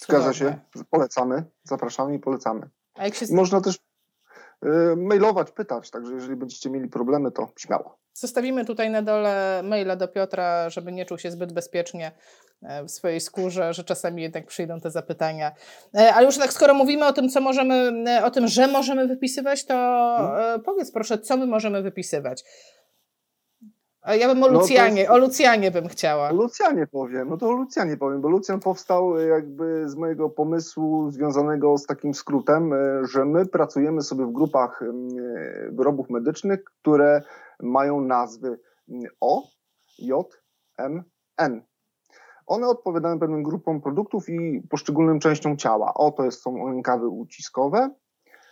Zgadza 0.00 0.32
się, 0.32 0.58
polecamy, 0.90 1.44
zapraszamy 1.64 2.14
i 2.14 2.18
polecamy. 2.18 2.68
A 2.94 3.04
jak 3.04 3.14
się 3.14 3.26
można 3.30 3.60
też 3.60 3.76
y, 3.76 4.96
mailować, 4.96 5.50
pytać, 5.50 5.90
także 5.90 6.14
jeżeli 6.14 6.36
będziecie 6.36 6.70
mieli 6.70 6.88
problemy, 6.88 7.30
to 7.30 7.52
śmiało. 7.58 7.98
Zostawimy 8.12 8.64
tutaj 8.64 8.90
na 8.90 9.02
dole 9.02 9.62
maila 9.64 9.96
do 9.96 10.08
Piotra, 10.08 10.70
żeby 10.70 10.92
nie 10.92 11.04
czuł 11.04 11.18
się 11.18 11.30
zbyt 11.30 11.52
bezpiecznie 11.52 12.12
e, 12.62 12.84
w 12.84 12.90
swojej 12.90 13.20
skórze, 13.20 13.74
że 13.74 13.84
czasami 13.84 14.22
jednak 14.22 14.46
przyjdą 14.46 14.80
te 14.80 14.90
zapytania. 14.90 15.52
E, 15.94 16.14
Ale 16.14 16.26
już 16.26 16.38
tak, 16.38 16.52
skoro 16.52 16.74
mówimy 16.74 17.06
o 17.06 17.12
tym, 17.12 17.28
co 17.28 17.40
możemy, 17.40 18.04
e, 18.08 18.24
o 18.24 18.30
tym, 18.30 18.48
że 18.48 18.66
możemy 18.66 19.06
wypisywać, 19.06 19.64
to 19.64 19.74
e, 20.54 20.58
powiedz 20.58 20.92
proszę, 20.92 21.18
co 21.18 21.36
my 21.36 21.46
możemy 21.46 21.82
wypisywać. 21.82 22.44
E, 24.02 24.18
Ja 24.18 24.28
bym 24.28 24.42
o 24.42 24.46
No 24.50 24.58
Lucjanie, 24.60 25.00
jest- 25.00 25.10
o 25.12 25.18
Lucjanie 25.18 25.70
bym 25.70 25.88
chciała. 25.88 26.28
O 26.30 26.34
Lucjanie 26.34 26.86
powiem, 26.86 27.28
no 27.28 27.36
to 27.36 27.46
o 27.48 27.52
Lucjanie 27.52 27.96
powiem, 27.96 28.20
bo 28.20 28.28
Lucjan 28.28 28.60
powstał 28.60 29.18
y, 29.18 29.26
jakby 29.26 29.88
z 29.88 29.96
mojego 29.96 30.30
pomysłu 30.30 31.10
związanego 31.10 31.78
z 31.78 31.86
takim 31.86 32.14
skrótem, 32.14 32.72
y, 32.72 33.06
że 33.06 33.24
my 33.24 33.46
pracujemy 33.46 34.02
sobie 34.02 34.26
w 34.26 34.32
grupach 34.32 34.84
wyrobów 35.70 36.10
medycznych, 36.10 36.64
które 36.64 37.22
mają 37.62 38.00
nazwy 38.00 38.58
O, 39.20 39.42
J, 39.98 40.26
M, 40.78 41.02
N. 41.36 41.62
One 42.46 42.68
odpowiadają 42.68 43.18
pewnym 43.18 43.42
grupom 43.42 43.80
produktów 43.80 44.28
i 44.28 44.62
poszczególnym 44.70 45.20
częściom 45.20 45.56
ciała. 45.56 45.94
O 45.94 46.10
to 46.10 46.24
jest, 46.24 46.42
są 46.42 46.68
rękawy 46.68 47.08
uciskowe, 47.08 47.90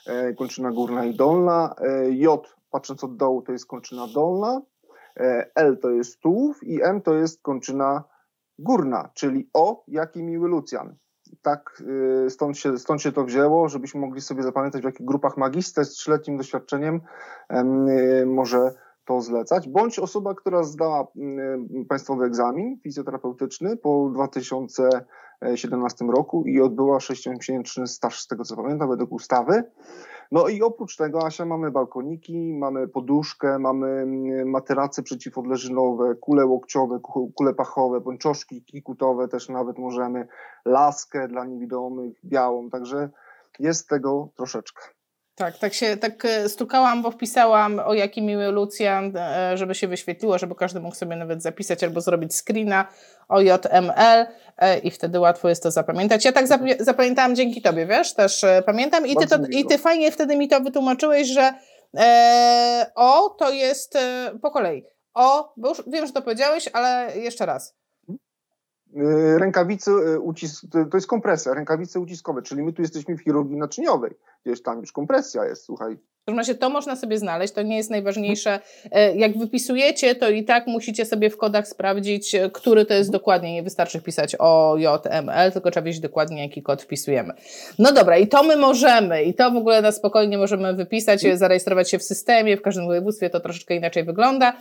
e, 0.06 0.34
kończyna 0.34 0.70
górna 0.70 1.04
i 1.04 1.14
dolna. 1.16 1.74
E, 1.78 2.10
J, 2.10 2.54
patrząc 2.70 3.04
od 3.04 3.16
dołu, 3.16 3.42
to 3.42 3.52
jest 3.52 3.66
kończyna 3.66 4.06
dolna. 4.14 4.60
E, 5.16 5.50
L 5.54 5.78
to 5.78 5.90
jest 5.90 6.20
tułów 6.20 6.64
i 6.64 6.82
M 6.82 7.00
to 7.00 7.14
jest 7.14 7.42
kończyna 7.42 8.04
górna, 8.58 9.10
czyli 9.14 9.50
O, 9.54 9.84
jaki 9.88 10.22
miły 10.22 10.48
Lucjan. 10.48 10.96
Tak, 11.42 11.82
y, 12.26 12.30
stąd 12.30 12.58
się, 12.58 12.78
stąd 12.78 13.02
się 13.02 13.12
to 13.12 13.24
wzięło, 13.24 13.68
żebyśmy 13.68 14.00
mogli 14.00 14.20
sobie 14.20 14.42
zapamiętać, 14.42 14.82
w 14.82 14.84
jakich 14.84 15.06
grupach 15.06 15.36
magister 15.36 15.84
z 15.84 15.90
trzyletnim 15.90 16.36
doświadczeniem 16.36 17.00
em, 17.48 17.88
y, 17.88 18.26
może 18.26 18.74
to 19.04 19.20
zlecać, 19.20 19.68
bądź 19.68 19.98
osoba, 19.98 20.34
która 20.34 20.62
zdała 20.62 21.02
y, 21.82 21.84
państwowy 21.88 22.24
egzamin 22.24 22.80
fizjoterapeutyczny 22.82 23.76
po 23.76 24.10
2017 25.40 26.04
roku 26.04 26.44
i 26.46 26.60
odbyła 26.60 26.98
6-miesięczny 26.98 27.86
staż, 27.86 28.20
z 28.20 28.26
tego 28.26 28.44
co 28.44 28.56
pamiętam, 28.56 28.88
według 28.88 29.12
ustawy. 29.12 29.64
No 30.32 30.48
i 30.48 30.62
oprócz 30.62 30.96
tego, 30.96 31.26
Asia, 31.26 31.44
mamy 31.44 31.70
balkoniki, 31.70 32.54
mamy 32.54 32.88
poduszkę, 32.88 33.58
mamy 33.58 33.88
mm, 33.88 34.50
materace 34.50 35.02
przeciwodleżynowe, 35.02 36.14
kule 36.14 36.46
łokciowe, 36.46 36.98
ku- 37.02 37.32
kule 37.34 37.54
pachowe, 37.54 38.00
pończoszki 38.00 38.64
kikutowe 38.64 39.28
też 39.28 39.48
nawet 39.48 39.78
możemy, 39.78 40.28
laskę 40.64 41.28
dla 41.28 41.44
niewidomych, 41.44 42.16
białą, 42.24 42.70
także 42.70 43.10
jest 43.58 43.88
tego 43.88 44.28
troszeczkę. 44.36 44.95
Tak, 45.36 45.58
tak 45.58 45.74
się 45.74 45.96
tak 45.96 46.24
e, 46.24 46.48
stukałam, 46.48 47.02
bo 47.02 47.10
wpisałam 47.10 47.78
o 47.78 47.94
jaki 47.94 48.22
miły 48.22 48.46
Lucjan, 48.46 49.16
e, 49.16 49.56
żeby 49.56 49.74
się 49.74 49.88
wyświetliło, 49.88 50.38
żeby 50.38 50.54
każdy 50.54 50.80
mógł 50.80 50.94
sobie 50.96 51.16
nawet 51.16 51.42
zapisać 51.42 51.84
albo 51.84 52.00
zrobić 52.00 52.34
screena 52.34 52.86
o 53.28 53.40
JML 53.40 54.26
e, 54.58 54.78
i 54.78 54.90
wtedy 54.90 55.20
łatwo 55.20 55.48
jest 55.48 55.62
to 55.62 55.70
zapamiętać. 55.70 56.24
Ja 56.24 56.32
tak 56.32 56.46
zapamię- 56.46 56.76
zapamiętałam 56.84 57.34
dzięki 57.36 57.62
Tobie, 57.62 57.86
wiesz, 57.86 58.14
też 58.14 58.44
pamiętam 58.66 59.06
i 59.06 59.16
ty, 59.16 59.26
to, 59.26 59.36
i 59.50 59.64
ty 59.64 59.78
fajnie 59.78 60.12
wtedy 60.12 60.36
mi 60.36 60.48
to 60.48 60.60
wytłumaczyłeś, 60.60 61.28
że 61.28 61.54
e, 61.96 62.90
o 62.94 63.28
to 63.38 63.50
jest 63.50 63.96
e, 63.96 64.30
po 64.42 64.50
kolei. 64.50 64.84
O, 65.14 65.52
bo 65.56 65.68
już 65.68 65.82
wiem, 65.86 66.06
że 66.06 66.12
to 66.12 66.22
powiedziałeś, 66.22 66.68
ale 66.72 67.16
jeszcze 67.16 67.46
raz. 67.46 67.74
Yy, 68.96 69.38
Rękawice, 69.38 69.90
yy, 69.90 70.18
ucis- 70.20 70.68
to- 70.70 70.84
to 70.84 70.96
jest 70.96 71.06
kompresja, 71.06 71.54
rękawice 71.54 72.00
uciskowe, 72.00 72.42
czyli 72.42 72.62
my 72.62 72.72
tu 72.72 72.82
jesteśmy 72.82 73.16
w 73.16 73.22
chirurgii 73.22 73.56
naczyniowej, 73.56 74.14
gdzieś 74.44 74.62
tam 74.62 74.80
już 74.80 74.92
kompresja 74.92 75.44
jest, 75.44 75.62
słuchaj. 75.64 75.98
W 76.26 76.28
każdym 76.28 76.38
razie 76.38 76.54
to 76.54 76.70
można 76.70 76.96
sobie 76.96 77.18
znaleźć, 77.18 77.54
to 77.54 77.62
nie 77.62 77.76
jest 77.76 77.90
najważniejsze. 77.90 78.60
E, 78.92 79.16
Jak 79.16 79.38
wypisujecie, 79.38 80.14
to 80.14 80.30
i 80.30 80.44
tak 80.44 80.66
musicie 80.66 81.04
sobie 81.04 81.30
w 81.30 81.36
kodach 81.36 81.68
sprawdzić, 81.68 82.34
e, 82.34 82.50
który 82.50 82.84
to 82.84 82.94
jest 82.94 83.10
dokładnie. 83.10 83.52
Nie 83.54 83.62
wystarczy 83.62 84.00
wpisać 84.00 84.36
o 84.38 84.76
JML, 84.78 85.52
tylko 85.52 85.70
trzeba 85.70 85.84
wiedzieć 85.84 86.00
dokładnie, 86.00 86.42
jaki 86.42 86.62
kod 86.62 86.82
wpisujemy. 86.82 87.34
No 87.78 87.92
dobra, 87.92 88.18
i 88.18 88.26
to 88.28 88.42
my 88.42 88.56
możemy, 88.56 89.22
i 89.22 89.34
to 89.34 89.50
w 89.50 89.56
ogóle 89.56 89.82
na 89.82 89.92
spokojnie 89.92 90.38
możemy 90.38 90.74
wypisać, 90.74 91.24
e, 91.24 91.36
zarejestrować 91.36 91.90
się 91.90 91.98
w 91.98 92.02
systemie, 92.02 92.56
w 92.56 92.62
każdym 92.62 92.86
województwie 92.86 93.30
to 93.30 93.40
troszeczkę 93.40 93.74
inaczej 93.76 94.04
wygląda. 94.04 94.56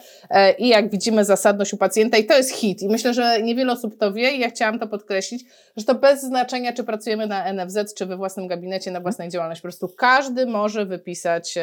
I 0.58 0.68
jak 0.68 0.92
widzimy, 0.92 1.26
zasadność 1.26 1.74
u 1.74 1.78
pacjenta, 1.78 2.18
i 2.18 2.26
to 2.26 2.38
jest 2.38 2.52
hit. 2.52 2.82
I 2.82 2.88
myślę, 2.88 3.14
że 3.14 3.42
niewiele 3.42 3.74
osób 3.74 3.98
to 3.98 4.14
wie, 4.14 4.32
i 4.32 4.40
ja 4.40 4.50
chciałam 4.50 4.80
to 4.80 4.88
podkreślić, 4.88 5.44
że 5.78 5.86
to 5.86 5.96
bez 5.96 6.22
znaczenia, 6.22 6.74
czy 6.74 6.84
pracujemy 6.84 7.28
na 7.28 7.54
NFZ, 7.54 7.94
czy 7.98 8.06
we 8.06 8.18
własnym 8.18 8.48
gabinecie, 8.48 8.92
na 8.92 9.00
własnej 9.00 9.30
działalności. 9.30 9.62
Po 9.62 9.68
prostu 9.68 9.88
każdy 9.98 10.46
może 10.46 10.86
wypisać, 10.86 11.55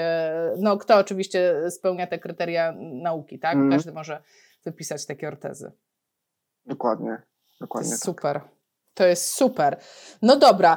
no 0.59 0.77
kto 0.77 0.97
oczywiście 0.97 1.71
spełnia 1.71 2.07
te 2.07 2.19
kryteria 2.19 2.75
nauki, 2.79 3.39
tak? 3.39 3.53
Mhm. 3.55 3.71
Każdy 3.73 3.93
może 3.93 4.23
wypisać 4.65 5.07
takie 5.07 5.29
ortezy. 5.29 5.73
Dokładnie, 6.67 7.23
To 7.59 7.65
dokładnie. 7.65 7.91
jest 7.91 8.03
tak. 8.03 8.07
super. 8.07 8.41
To 8.95 9.07
jest 9.07 9.35
super. 9.35 9.77
No 10.23 10.37
dobra, 10.37 10.77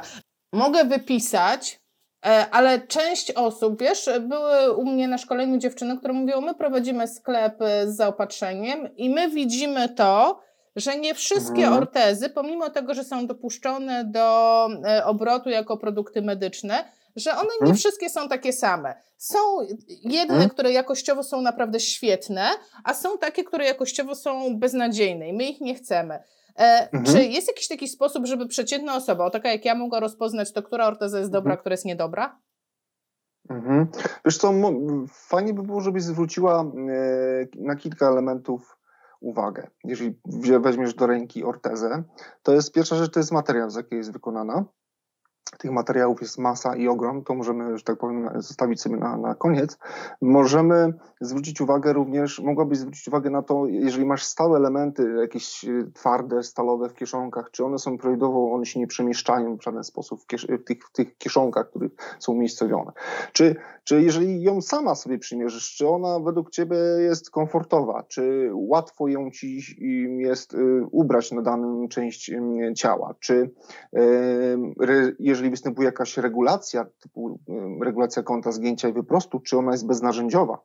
mogę 0.52 0.84
wypisać, 0.84 1.80
e, 2.26 2.46
ale 2.50 2.80
część 2.80 3.30
osób, 3.30 3.80
wiesz, 3.80 4.10
były 4.20 4.72
u 4.72 4.84
mnie 4.86 5.08
na 5.08 5.18
szkoleniu 5.18 5.58
dziewczyny, 5.58 5.98
które 5.98 6.12
mówią, 6.12 6.40
my 6.40 6.54
prowadzimy 6.54 7.08
sklep 7.08 7.58
z 7.84 7.96
zaopatrzeniem 7.96 8.96
i 8.96 9.10
my 9.10 9.30
widzimy 9.30 9.88
to, 9.88 10.40
że 10.76 10.98
nie 10.98 11.14
wszystkie 11.14 11.62
Mhm. 11.62 11.72
ortezy, 11.72 12.30
pomimo 12.30 12.70
tego, 12.70 12.94
że 12.94 13.04
są 13.04 13.26
dopuszczone 13.26 14.04
do 14.04 14.68
e, 14.86 15.04
obrotu 15.04 15.48
jako 15.50 15.76
produkty 15.76 16.22
medyczne, 16.22 16.84
że 17.16 17.30
one 17.32 17.42
nie 17.48 17.60
Mhm. 17.60 17.76
wszystkie 17.76 18.10
są 18.10 18.28
takie 18.28 18.52
same. 18.52 18.94
Są 19.18 19.38
jedne, 19.88 20.34
Mhm. 20.34 20.50
które 20.50 20.72
jakościowo 20.72 21.22
są 21.22 21.40
naprawdę 21.40 21.80
świetne, 21.80 22.48
a 22.84 22.94
są 22.94 23.18
takie, 23.18 23.44
które 23.44 23.64
jakościowo 23.64 24.14
są 24.14 24.58
beznadziejne 24.58 25.28
i 25.28 25.32
my 25.32 25.44
ich 25.44 25.60
nie 25.60 25.74
chcemy. 25.74 26.14
E, 26.58 26.88
Mhm. 26.92 27.04
Czy 27.04 27.24
jest 27.24 27.48
jakiś 27.48 27.68
taki 27.68 27.88
sposób, 27.88 28.26
żeby 28.26 28.46
przeciętna 28.48 28.96
osoba, 28.96 29.24
o 29.24 29.30
taka 29.30 29.52
jak 29.52 29.64
ja, 29.64 29.74
mogła 29.74 30.00
rozpoznać 30.00 30.52
to, 30.52 30.62
która 30.62 30.86
orteza 30.86 31.18
jest 31.18 31.30
dobra, 31.30 31.50
Mhm. 31.52 31.60
która 31.60 31.72
jest 31.72 31.84
niedobra? 31.84 32.38
Mhm. 33.50 33.86
Wiesz 34.24 34.38
co, 34.38 34.52
fajnie 35.12 35.54
by 35.54 35.62
było, 35.62 35.80
żebyś 35.80 36.02
zwróciła 36.02 36.60
e, 36.60 36.66
na 37.54 37.76
kilka 37.76 38.08
elementów 38.08 38.76
uwagę. 39.20 39.70
Jeżeli 39.84 40.20
weźmiesz 40.60 40.94
do 40.94 41.06
ręki 41.06 41.44
ortezę, 41.44 42.02
to 42.42 42.52
jest 42.52 42.72
pierwsza 42.72 42.96
rzecz, 42.96 43.12
to 43.12 43.20
jest 43.20 43.32
materiał, 43.32 43.70
z 43.70 43.74
jakiej 43.76 43.96
jest 43.98 44.12
wykonana. 44.12 44.64
Tych 45.58 45.70
materiałów 45.70 46.20
jest 46.20 46.38
masa 46.38 46.76
i 46.76 46.88
ogrom, 46.88 47.24
to 47.24 47.34
możemy, 47.34 47.78
że 47.78 47.84
tak 47.84 47.98
powiem, 47.98 48.30
zostawić 48.34 48.80
sobie 48.80 48.96
na, 48.96 49.16
na 49.16 49.34
koniec. 49.34 49.78
Możemy 50.20 50.92
zwrócić 51.20 51.60
uwagę 51.60 51.92
również, 51.92 52.40
mogłabyś 52.40 52.78
zwrócić 52.78 53.08
uwagę 53.08 53.30
na 53.30 53.42
to, 53.42 53.66
jeżeli 53.66 54.06
masz 54.06 54.24
stałe 54.24 54.56
elementy, 54.56 55.14
jakieś 55.20 55.64
e, 55.64 55.68
twarde, 55.94 56.42
stalowe 56.42 56.88
w 56.88 56.94
kieszonkach, 56.94 57.50
czy 57.50 57.64
one 57.64 57.78
są 57.78 57.98
prawidłowo, 57.98 58.52
one 58.52 58.66
się 58.66 58.80
nie 58.80 58.86
przemieszczają 58.86 59.56
w 59.56 59.62
żaden 59.62 59.84
sposób 59.84 60.22
w, 60.22 60.26
kiesz- 60.26 60.58
w, 60.58 60.64
tych, 60.64 60.84
w 60.84 60.92
tych 60.92 61.18
kieszonkach, 61.18 61.70
które 61.70 61.88
są 62.18 62.32
umiejscowione. 62.32 62.92
Czy, 63.32 63.56
czy 63.84 64.02
jeżeli 64.02 64.42
ją 64.42 64.60
sama 64.60 64.94
sobie 64.94 65.18
przymierzysz, 65.18 65.76
czy 65.76 65.88
ona 65.88 66.20
według 66.20 66.50
ciebie 66.50 66.76
jest 66.98 67.30
komfortowa, 67.30 68.02
czy 68.08 68.50
łatwo 68.52 69.08
ją 69.08 69.30
ci 69.30 69.60
jest 70.18 70.54
y, 70.54 70.86
ubrać 70.90 71.32
na 71.32 71.42
daną 71.42 71.88
część 71.88 72.30
y, 72.30 72.74
ciała, 72.74 73.14
czy 73.20 73.34
y, 73.34 73.98
re, 74.80 75.12
jeżeli 75.36 75.50
występuje 75.50 75.86
jakaś 75.86 76.16
regulacja, 76.16 76.86
typu 77.00 77.40
regulacja 77.82 78.22
kąta 78.22 78.52
zgięcia 78.52 78.88
i 78.88 78.92
wyprostu, 78.92 79.40
czy 79.40 79.58
ona 79.58 79.72
jest 79.72 79.86
beznarzędziowa? 79.86 80.58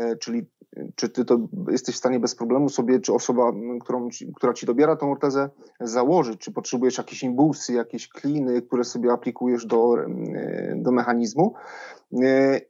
Y, 0.00 0.16
Czyli 0.16 0.46
y, 0.76 0.92
czy 0.96 1.08
ty 1.08 1.24
to 1.24 1.38
jesteś 1.70 1.94
w 1.94 1.98
stanie 1.98 2.20
bez 2.20 2.34
problemu 2.34 2.68
sobie, 2.68 3.00
czy 3.00 3.14
osoba, 3.14 3.52
którą, 3.80 4.08
która 4.36 4.52
ci 4.52 4.66
dobiera 4.66 4.96
tą 4.96 5.10
ortezę, 5.10 5.50
założyć, 5.80 6.40
czy 6.40 6.52
potrzebujesz 6.52 6.98
jakieś 6.98 7.22
impulsy, 7.22 7.72
jakieś 7.72 8.08
kliny, 8.08 8.62
które 8.62 8.84
sobie 8.84 9.12
aplikujesz 9.12 9.66
do, 9.66 9.98
y, 9.98 10.74
do 10.76 10.92
mechanizmu. 10.92 11.54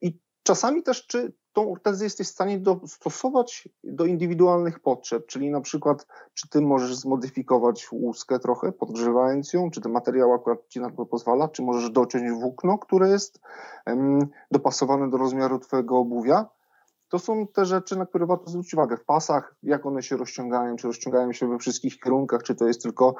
I 0.02 0.18
czasami 0.42 0.82
też, 0.82 1.06
czy 1.06 1.32
tą 1.52 1.72
ortezę 1.72 2.04
jesteś 2.04 2.26
w 2.26 2.30
stanie 2.30 2.58
dostosować 2.58 3.68
do 3.84 4.04
indywidualnych 4.04 4.80
potrzeb, 4.80 5.26
czyli 5.26 5.50
na 5.50 5.60
przykład, 5.60 6.06
czy 6.34 6.48
ty 6.48 6.60
możesz 6.60 6.96
zmodyfikować 6.96 7.92
łuskę 7.92 8.38
trochę, 8.38 8.72
podgrzewając 8.72 9.52
ją, 9.52 9.70
czy 9.70 9.80
ten 9.80 9.92
materiał 9.92 10.32
akurat 10.32 10.68
ci 10.68 10.80
na 10.80 10.90
to 10.90 11.06
pozwala, 11.06 11.48
czy 11.48 11.62
możesz 11.62 11.90
dociąć 11.90 12.30
włókno, 12.30 12.78
które 12.78 13.08
jest 13.08 13.40
um, 13.86 14.18
dopasowane 14.50 15.10
do 15.10 15.16
rozmiaru 15.16 15.58
twojego 15.58 15.98
obuwia. 15.98 16.46
To 17.08 17.18
są 17.18 17.46
te 17.46 17.64
rzeczy, 17.64 17.96
na 17.96 18.06
które 18.06 18.26
warto 18.26 18.50
zwrócić 18.50 18.74
uwagę. 18.74 18.96
W 18.96 19.04
pasach, 19.04 19.54
jak 19.62 19.86
one 19.86 20.02
się 20.02 20.16
rozciągają, 20.16 20.76
czy 20.76 20.86
rozciągają 20.86 21.32
się 21.32 21.48
we 21.48 21.58
wszystkich 21.58 22.00
kierunkach, 22.00 22.42
czy 22.42 22.54
to 22.54 22.66
jest 22.66 22.82
tylko 22.82 23.14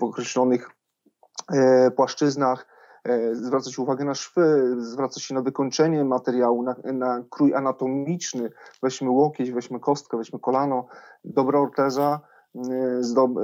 w 0.00 0.02
określonych 0.04 0.70
e, 1.52 1.90
płaszczyznach, 1.90 2.71
zwraca 3.32 3.70
się 3.70 3.82
uwagę 3.82 4.04
na 4.04 4.14
szwy, 4.14 4.76
zwraca 4.78 5.20
się 5.20 5.34
na 5.34 5.42
wykończenie 5.42 6.04
materiału, 6.04 6.62
na, 6.62 6.76
na 6.92 7.24
krój 7.30 7.54
anatomiczny. 7.54 8.50
Weźmy 8.82 9.10
łokieć, 9.10 9.52
weźmy 9.52 9.80
kostkę, 9.80 10.16
weźmy 10.16 10.38
kolano. 10.38 10.86
Dobra 11.24 11.60
orteza, 11.60 12.20
e, 12.56 12.60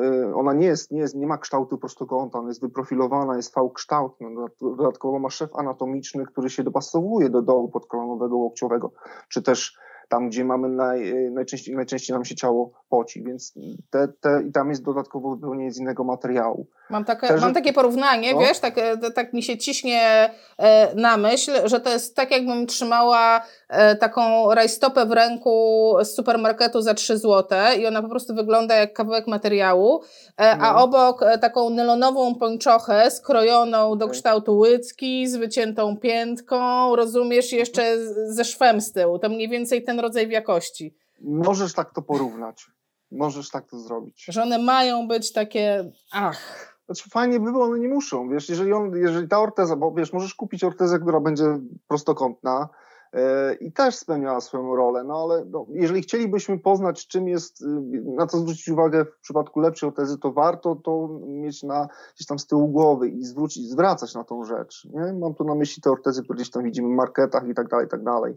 e, 0.03 0.35
ona 0.35 0.53
nie 0.53 0.67
jest, 0.67 0.91
nie 0.91 1.01
jest, 1.01 1.15
nie 1.15 1.27
ma 1.27 1.39
kształtu 1.39 1.79
prostokąta, 1.79 2.39
ona 2.39 2.49
jest 2.49 2.61
wyprofilowana, 2.61 3.37
jest 3.37 3.55
V-kształt. 3.55 4.13
Dodatkowo 4.61 5.19
ma 5.19 5.31
szef 5.31 5.57
anatomiczny, 5.57 6.27
który 6.27 6.51
się 6.51 6.63
dopasowuje 6.63 7.31
do 7.31 7.43
dołu 7.43 7.69
podkolanowego, 7.69 8.37
łokciowego, 8.37 8.93
czy 9.29 9.43
też 9.43 9.79
tam, 10.09 10.29
gdzie 10.29 10.45
mamy 10.45 10.69
naj, 10.69 11.31
najczęściej, 11.31 11.77
najczęściej 11.77 12.15
nam 12.15 12.25
się 12.25 12.35
ciało 12.35 12.71
poci, 12.89 13.23
więc 13.23 13.55
te, 13.91 14.09
te, 14.09 14.43
i 14.43 14.53
tam 14.53 14.71
jest 14.71 14.83
dodatkowo 14.83 15.35
wypełnienie 15.35 15.73
z 15.73 15.79
innego 15.79 16.05
materiału. 16.05 16.67
Mam, 16.91 17.05
takie, 17.05 17.37
mam 17.37 17.55
takie 17.55 17.73
porównanie, 17.73 18.35
no. 18.35 18.41
wiesz, 18.41 18.59
tak, 18.59 18.79
e, 18.79 19.11
tak 19.11 19.33
mi 19.33 19.43
się 19.43 19.59
ciśnie 19.59 20.31
e, 20.59 20.95
na 20.95 21.17
myśl, 21.17 21.53
że 21.65 21.81
to 21.81 21.91
jest 21.91 22.17
tak, 22.17 22.31
jakbym 22.31 22.67
trzymała 22.67 23.41
e, 23.69 23.97
taką 23.97 24.55
rajstopę 24.55 25.07
w 25.07 25.13
ręku 25.13 25.95
z 26.03 26.15
supermarketu 26.15 26.83
za 26.83 26.95
3 26.95 27.19
zł 27.19 27.59
i 27.79 27.87
ona 27.87 28.03
po 28.03 28.09
prostu 28.09 28.35
wygląda 28.35 28.75
jak 28.75 28.93
kawałek 28.93 29.27
materiału, 29.27 30.03
a 30.37 30.73
no. 30.73 30.83
obok 30.83 31.25
taką 31.41 31.71
nylonową 31.71 32.35
pończochę 32.35 33.11
skrojoną 33.11 33.99
do 33.99 34.09
kształtu 34.09 34.59
łycki, 34.59 35.29
z 35.29 35.37
wyciętą 35.37 35.97
piętką, 35.97 36.97
rozumiesz, 36.97 37.53
jeszcze 37.53 37.97
ze 38.27 38.45
szwem 38.45 38.81
z 38.81 38.93
tyłu. 38.93 39.19
To 39.19 39.29
mniej 39.29 39.49
więcej 39.49 39.85
ten 39.85 40.01
rodzaj 40.01 40.31
jakości. 40.31 40.95
Możesz 41.21 41.75
tak 41.75 41.95
to 41.95 42.03
porównać. 42.03 42.67
Możesz 43.11 43.51
tak 43.51 43.67
to 43.67 43.79
zrobić. 43.79 44.25
Że 44.29 44.43
one 44.43 44.59
mają 44.59 45.09
być 45.09 45.33
takie, 45.33 45.91
ach. 46.13 46.78
Znaczy 46.89 47.11
fajnie 47.11 47.41
by 47.41 47.53
było, 47.53 47.65
one 47.65 47.79
nie 47.79 47.89
muszą, 47.89 48.29
wiesz, 48.29 48.49
jeżeli, 48.49 48.73
on, 48.73 48.97
jeżeli 48.97 49.29
ta 49.29 49.41
orteza, 49.41 49.77
bo 49.77 49.93
wiesz, 49.93 50.13
możesz 50.13 50.35
kupić 50.35 50.65
ortezę, 50.65 50.99
która 50.99 51.21
będzie 51.21 51.45
prostokątna 51.89 52.69
yy, 53.13 53.21
i 53.61 53.73
też 53.73 53.97
spełniała 53.97 54.41
swoją 54.41 54.77
rolę, 54.77 55.05
no 55.05 55.23
ale 55.23 55.45
no, 55.45 55.67
jeżeli 55.71 56.03
chcielibyśmy 56.03 56.59
poznać, 56.59 57.07
czym 57.07 57.29
jest, 57.29 57.61
yy, 57.61 58.03
na 58.05 58.27
co 58.27 58.39
zwrócić 58.39 58.69
uwagę 58.69 59.05
w 59.05 59.21
przypadku 59.21 59.61
lepszej 59.61 59.89
ortezy, 59.89 60.19
to 60.19 60.33
warto 60.33 60.77
to 60.77 61.21
mieć 61.27 61.63
na, 61.63 61.89
gdzieś 62.15 62.27
tam 62.27 62.39
z 62.39 62.47
tyłu 62.47 62.69
głowy 62.69 63.09
i 63.09 63.25
zwrócić, 63.25 63.71
zwracać 63.71 64.15
na 64.15 64.25
tą 64.25 64.45
rzecz, 64.45 64.85
nie? 64.85 65.13
Mam 65.13 65.35
tu 65.35 65.45
na 65.45 65.55
myśli 65.55 65.83
te 65.83 65.91
ortezy, 65.91 66.23
które 66.23 66.37
gdzieś 66.37 66.51
tam 66.51 66.63
widzimy 66.63 66.89
w 66.89 66.97
marketach 66.97 67.49
i 67.49 67.55
tak 67.55 67.69
dalej, 67.69 67.87
i 67.87 67.91
tak 67.91 68.03
dalej 68.03 68.37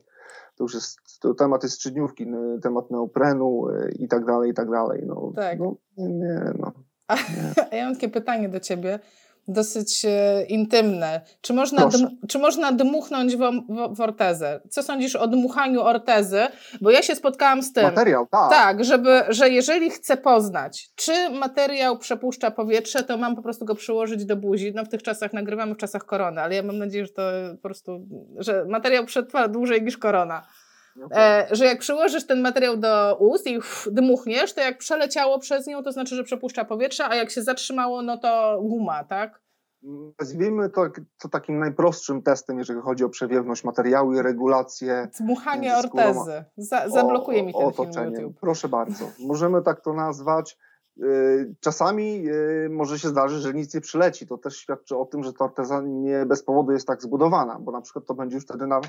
to 0.55 0.63
już 0.63 0.73
jest, 0.73 0.99
to 1.19 1.33
temat 1.33 1.63
jest 1.63 1.79
trzydniówki, 1.79 2.25
temat 2.61 2.91
neoprenu 2.91 3.69
y, 3.69 3.91
i 3.99 4.07
tak 4.07 4.25
dalej, 4.25 4.51
i 4.51 4.53
tak 4.53 4.69
dalej. 4.69 5.03
No, 5.07 5.31
tak. 5.35 5.59
No, 5.59 5.75
nie, 5.97 6.53
no. 6.59 6.71
Nie. 7.15 7.63
A 7.71 7.75
ja 7.75 7.85
mam 7.85 7.93
takie 7.95 8.09
pytanie 8.09 8.49
do 8.49 8.59
ciebie, 8.59 8.99
dosyć 9.47 10.05
e, 10.05 10.43
intymne. 10.43 11.21
Czy 11.41 11.53
można, 11.53 11.85
dm, 11.85 12.07
czy 12.27 12.39
można 12.39 12.71
dmuchnąć 12.71 13.35
w, 13.35 13.39
w, 13.39 13.95
w, 13.95 14.01
ortezę? 14.01 14.61
Co 14.69 14.83
sądzisz 14.83 15.15
o 15.15 15.27
dmuchaniu 15.27 15.81
ortezy? 15.81 16.41
Bo 16.81 16.91
ja 16.91 17.01
się 17.01 17.15
spotkałam 17.15 17.63
z 17.63 17.73
tym. 17.73 17.83
Materiał, 17.83 18.27
tak. 18.31 18.49
Tak, 18.49 18.83
żeby, 18.83 19.21
że 19.29 19.49
jeżeli 19.49 19.89
chcę 19.89 20.17
poznać, 20.17 20.89
czy 20.95 21.29
materiał 21.29 21.97
przepuszcza 21.97 22.51
powietrze, 22.51 23.03
to 23.03 23.17
mam 23.17 23.35
po 23.35 23.41
prostu 23.41 23.65
go 23.65 23.75
przyłożyć 23.75 24.25
do 24.25 24.35
buzi. 24.35 24.73
No 24.75 24.85
w 24.85 24.89
tych 24.89 25.03
czasach 25.03 25.33
nagrywamy 25.33 25.75
w 25.75 25.77
czasach 25.77 26.05
korony, 26.05 26.41
ale 26.41 26.55
ja 26.55 26.63
mam 26.63 26.77
nadzieję, 26.77 27.05
że 27.05 27.11
to 27.11 27.21
po 27.51 27.61
prostu, 27.61 28.07
że 28.37 28.65
materiał 28.65 29.05
przetrwa 29.05 29.47
dłużej 29.47 29.81
niż 29.81 29.97
korona. 29.97 30.47
E, 31.15 31.47
że 31.51 31.65
jak 31.65 31.79
przyłożysz 31.79 32.27
ten 32.27 32.41
materiał 32.41 32.77
do 32.77 33.17
ust 33.19 33.47
i 33.47 33.57
uff, 33.57 33.87
dmuchniesz, 33.91 34.53
to 34.53 34.61
jak 34.61 34.77
przeleciało 34.77 35.39
przez 35.39 35.67
nią, 35.67 35.83
to 35.83 35.91
znaczy, 35.91 36.15
że 36.15 36.23
przepuszcza 36.23 36.65
powietrze, 36.65 37.05
a 37.05 37.15
jak 37.15 37.29
się 37.31 37.41
zatrzymało, 37.41 38.01
no 38.01 38.17
to 38.17 38.59
guma, 38.63 39.03
tak? 39.03 39.41
Nazwijmy 40.19 40.69
to, 40.69 40.87
to 41.21 41.29
takim 41.29 41.59
najprostszym 41.59 42.21
testem, 42.21 42.57
jeżeli 42.59 42.81
chodzi 42.81 43.03
o 43.03 43.09
przewiewność 43.09 43.63
materiału 43.63 44.13
i 44.13 44.21
regulację. 44.21 45.07
Dmuchanie 45.19 45.77
ortezy. 45.77 46.43
Za, 46.57 46.89
zablokuje 46.89 47.41
o, 47.41 47.45
mi 47.45 47.53
ten 47.53 47.61
otoczenie. 47.61 48.15
film 48.15 48.21
YouTube. 48.21 48.39
Proszę 48.39 48.69
bardzo. 48.69 49.05
Możemy 49.19 49.61
tak 49.61 49.81
to 49.81 49.93
nazwać. 49.93 50.57
Y, 51.03 51.55
czasami 51.59 52.29
y, 52.29 52.69
może 52.71 52.99
się 52.99 53.07
zdarzyć, 53.07 53.41
że 53.41 53.53
nic 53.53 53.73
nie 53.73 53.81
przyleci. 53.81 54.27
To 54.27 54.37
też 54.37 54.57
świadczy 54.57 54.97
o 54.97 55.05
tym, 55.05 55.23
że 55.23 55.33
ta 55.33 55.45
orteza 55.45 55.81
nie 55.85 56.25
bez 56.25 56.43
powodu 56.43 56.71
jest 56.71 56.87
tak 56.87 57.01
zbudowana, 57.01 57.59
bo 57.59 57.71
na 57.71 57.81
przykład 57.81 58.05
to 58.05 58.13
będzie 58.13 58.35
już 58.35 58.43
wtedy 58.43 58.67
na, 58.67 58.81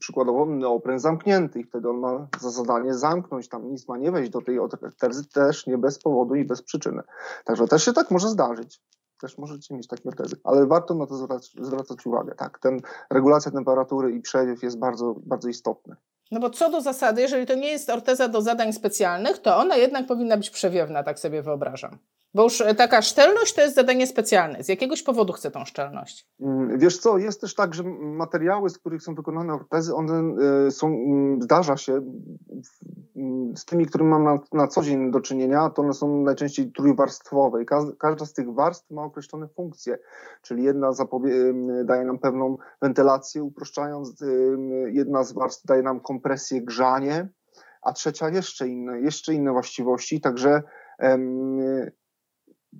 przykładowo 0.00 0.46
neopren 0.46 0.98
zamknięty 0.98 1.60
i 1.60 1.64
wtedy 1.64 1.90
on 1.90 1.98
ma 1.98 2.28
za 2.40 2.50
zadanie 2.50 2.94
zamknąć, 2.94 3.48
tam 3.48 3.70
nic 3.70 3.88
ma 3.88 3.96
nie 3.96 4.12
wejść 4.12 4.30
do 4.30 4.40
tej 4.40 4.58
ortezy 4.58 5.28
też 5.28 5.66
nie 5.66 5.78
bez 5.78 5.98
powodu 5.98 6.34
i 6.34 6.44
bez 6.44 6.62
przyczyny. 6.62 7.02
Także 7.44 7.68
też 7.68 7.84
się 7.84 7.92
tak 7.92 8.10
może 8.10 8.28
zdarzyć. 8.28 8.82
Też 9.20 9.38
możecie 9.38 9.74
mieć 9.74 9.86
takie 9.86 10.08
ortezy, 10.08 10.36
ale 10.44 10.66
warto 10.66 10.94
na 10.94 11.06
to 11.06 11.16
zwracać, 11.16 11.52
zwracać 11.60 12.06
uwagę. 12.06 12.34
Tak, 12.34 12.58
ten 12.58 12.80
regulacja 13.10 13.52
temperatury 13.52 14.12
i 14.12 14.20
przewiew 14.20 14.62
jest 14.62 14.78
bardzo, 14.78 15.14
bardzo 15.26 15.48
istotny. 15.48 15.96
No 16.30 16.40
bo 16.40 16.50
co 16.50 16.70
do 16.70 16.80
zasady, 16.80 17.22
jeżeli 17.22 17.46
to 17.46 17.54
nie 17.54 17.68
jest 17.68 17.90
orteza 17.90 18.28
do 18.28 18.42
zadań 18.42 18.72
specjalnych, 18.72 19.38
to 19.38 19.56
ona 19.56 19.76
jednak 19.76 20.06
powinna 20.06 20.36
być 20.36 20.50
przewiewna, 20.50 21.02
tak 21.02 21.18
sobie 21.18 21.42
wyobrażam. 21.42 21.98
Bo 22.34 22.42
już 22.42 22.60
e, 22.60 22.74
taka 22.74 23.02
szczelność 23.02 23.54
to 23.54 23.60
jest 23.60 23.74
zadanie 23.74 24.06
specjalne. 24.06 24.64
Z 24.64 24.68
jakiegoś 24.68 25.02
powodu 25.02 25.32
chcę 25.32 25.50
tą 25.50 25.64
szczelność. 25.64 26.28
Mm, 26.40 26.78
wiesz 26.78 26.98
co, 26.98 27.18
jest 27.18 27.40
też 27.40 27.54
tak, 27.54 27.74
że 27.74 27.82
materiały, 27.98 28.70
z 28.70 28.78
których 28.78 29.02
są 29.02 29.14
wykonane 29.14 29.54
ortezy, 29.54 29.94
one 29.94 30.34
e, 30.66 30.70
są, 30.70 30.86
mm, 30.86 31.42
zdarza 31.42 31.76
się, 31.76 31.92
mm, 33.16 33.56
z 33.56 33.64
tymi, 33.64 33.86
którymi 33.86 34.10
mam 34.10 34.24
na, 34.24 34.38
na 34.52 34.68
co 34.68 34.82
dzień 34.82 35.10
do 35.10 35.20
czynienia, 35.20 35.70
to 35.70 35.82
one 35.82 35.92
są 35.92 36.22
najczęściej 36.22 36.72
trójwarstwowe 36.72 37.62
i 37.62 37.66
każda 37.98 38.26
z 38.26 38.32
tych 38.32 38.54
warstw 38.54 38.90
ma 38.90 39.02
określone 39.02 39.48
funkcje, 39.48 39.98
czyli 40.42 40.64
jedna 40.64 40.90
daje 41.84 42.04
nam 42.04 42.18
pewną 42.18 42.56
wentylację, 42.82 43.42
uproszczając, 43.42 44.24
jedna 44.86 45.24
z 45.24 45.32
warstw 45.32 45.66
daje 45.66 45.82
nam 45.82 46.00
kompresję, 46.00 46.62
grzanie, 46.62 47.28
a 47.82 47.92
trzecia 47.92 48.28
jeszcze 48.28 48.68
inne, 48.68 49.00
jeszcze 49.00 49.34
inne 49.34 49.52
właściwości, 49.52 50.20
także 50.20 50.62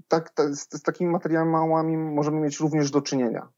tak, 0.08 0.32
z, 0.50 0.78
z 0.78 0.82
takimi 0.82 1.10
materiałami 1.10 1.96
możemy 1.96 2.40
mieć 2.40 2.60
również 2.60 2.90
do 2.90 3.02
czynienia. 3.02 3.48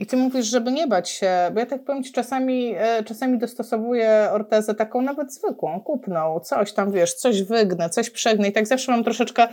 I 0.00 0.06
ty 0.06 0.16
mówisz, 0.16 0.46
żeby 0.46 0.72
nie 0.72 0.86
bać 0.86 1.10
się, 1.10 1.30
bo 1.54 1.60
ja 1.60 1.66
tak 1.66 1.84
powiem 1.84 2.02
ci, 2.02 2.12
czasami, 2.12 2.74
e, 2.76 3.04
czasami 3.04 3.38
dostosowuję 3.38 4.28
ortezę 4.32 4.74
taką 4.74 5.02
nawet 5.02 5.34
zwykłą, 5.34 5.80
kupną, 5.80 6.40
coś 6.40 6.72
tam, 6.72 6.92
wiesz, 6.92 7.14
coś 7.14 7.42
wygnę, 7.42 7.90
coś 7.90 8.10
przegnę 8.10 8.48
i 8.48 8.52
tak 8.52 8.66
zawsze 8.66 8.92
mam 8.92 9.04
troszeczkę 9.04 9.48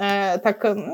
e, 0.00 0.38
tak... 0.38 0.64
Mm, 0.64 0.90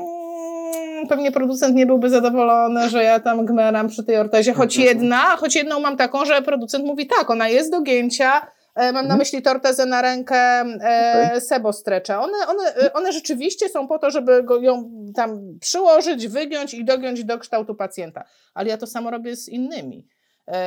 pewnie 1.09 1.31
producent 1.31 1.75
nie 1.75 1.85
byłby 1.85 2.09
zadowolony, 2.09 2.89
że 2.89 3.03
ja 3.03 3.19
tam 3.19 3.45
gmeram 3.45 3.87
przy 3.87 4.03
tej 4.03 4.17
ortezie, 4.17 4.53
choć 4.53 4.77
mhm. 4.77 4.97
jedna, 4.97 5.17
choć 5.17 5.55
jedną 5.55 5.79
mam 5.79 5.97
taką, 5.97 6.25
że 6.25 6.41
producent 6.41 6.85
mówi 6.85 7.07
tak, 7.07 7.29
ona 7.29 7.47
jest 7.47 7.71
do 7.71 7.81
gięcia, 7.81 8.47
mam 8.77 8.93
na 8.93 8.99
mhm. 8.99 9.19
myśli 9.19 9.41
tortezę 9.41 9.85
na 9.85 10.01
rękę 10.01 10.37
e, 10.37 11.27
okay. 11.27 11.41
Sebo 11.41 11.73
Strecza. 11.73 12.21
One, 12.21 12.37
one, 12.47 12.75
e, 12.75 12.93
one 12.93 13.11
rzeczywiście 13.11 13.69
są 13.69 13.87
po 13.87 13.99
to, 13.99 14.11
żeby 14.11 14.43
go, 14.43 14.57
ją 14.57 14.89
tam 15.15 15.57
przyłożyć, 15.59 16.27
wygiąć 16.27 16.73
i 16.73 16.85
dogiąć 16.85 17.23
do 17.23 17.39
kształtu 17.39 17.75
pacjenta. 17.75 18.23
Ale 18.53 18.69
ja 18.69 18.77
to 18.77 18.87
samo 18.87 19.11
robię 19.11 19.35
z 19.35 19.49
innymi, 19.49 20.07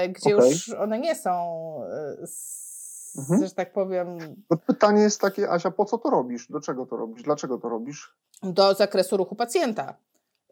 gdzie 0.09 0.37
okay. 0.37 0.49
już 0.49 0.69
one 0.69 0.99
nie 0.99 1.15
są, 1.15 1.31
mhm. 3.19 3.45
że 3.45 3.51
tak 3.51 3.73
powiem. 3.73 4.19
Pytanie 4.67 5.03
jest 5.03 5.21
takie, 5.21 5.51
Asia, 5.51 5.71
po 5.71 5.85
co 5.85 5.99
to 5.99 6.11
robisz? 6.11 6.47
Do 6.51 6.61
czego 6.61 6.87
to 6.87 6.97
robisz? 6.97 7.23
Dlaczego 7.23 7.59
to 7.59 7.69
robisz? 7.69 8.15
Do 8.43 8.75
zakresu 8.75 9.17
ruchu 9.17 9.35
pacjenta. 9.35 9.95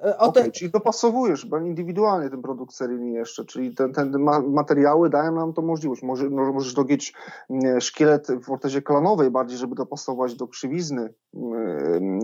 E, 0.04 0.18
Okej, 0.18 0.42
okay, 0.42 0.52
czyli 0.52 0.70
dopasowujesz 0.70 1.46
indywidualnie 1.64 2.30
ten 2.30 2.42
produkt 2.42 2.74
seryjny 2.74 3.10
jeszcze, 3.10 3.44
czyli 3.44 3.74
te, 3.74 3.88
te 3.88 4.06
materiały 4.48 5.10
dają 5.10 5.34
nam 5.34 5.52
tą 5.52 5.62
możliwość. 5.62 6.02
Może, 6.02 6.30
możesz 6.30 6.74
dogieć 6.74 7.14
mm, 7.50 7.80
szkielet 7.80 8.26
w 8.42 8.50
ortezie 8.50 8.82
kolanowej 8.82 9.30
bardziej, 9.30 9.58
żeby 9.58 9.74
dopasować 9.74 10.34
do 10.34 10.48
krzywizny 10.48 11.14
mm, 11.34 12.20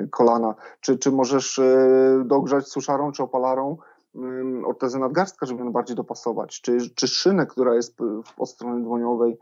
e, 0.00 0.06
kolana, 0.06 0.54
czy, 0.80 0.98
czy 0.98 1.12
możesz 1.12 1.58
e, 1.58 2.22
dogrzać 2.24 2.68
suszarą 2.68 3.12
czy 3.12 3.22
opalarą 3.22 3.76
mm, 4.14 4.64
ortezę 4.64 4.98
nadgarstka, 4.98 5.46
żeby 5.46 5.64
ją 5.64 5.72
bardziej 5.72 5.96
dopasować, 5.96 6.60
czy, 6.60 6.78
czy 6.94 7.08
szynę, 7.08 7.46
która 7.46 7.74
jest 7.74 7.98
od 8.38 8.50
strony 8.50 8.84
dłoniowej, 8.84 9.38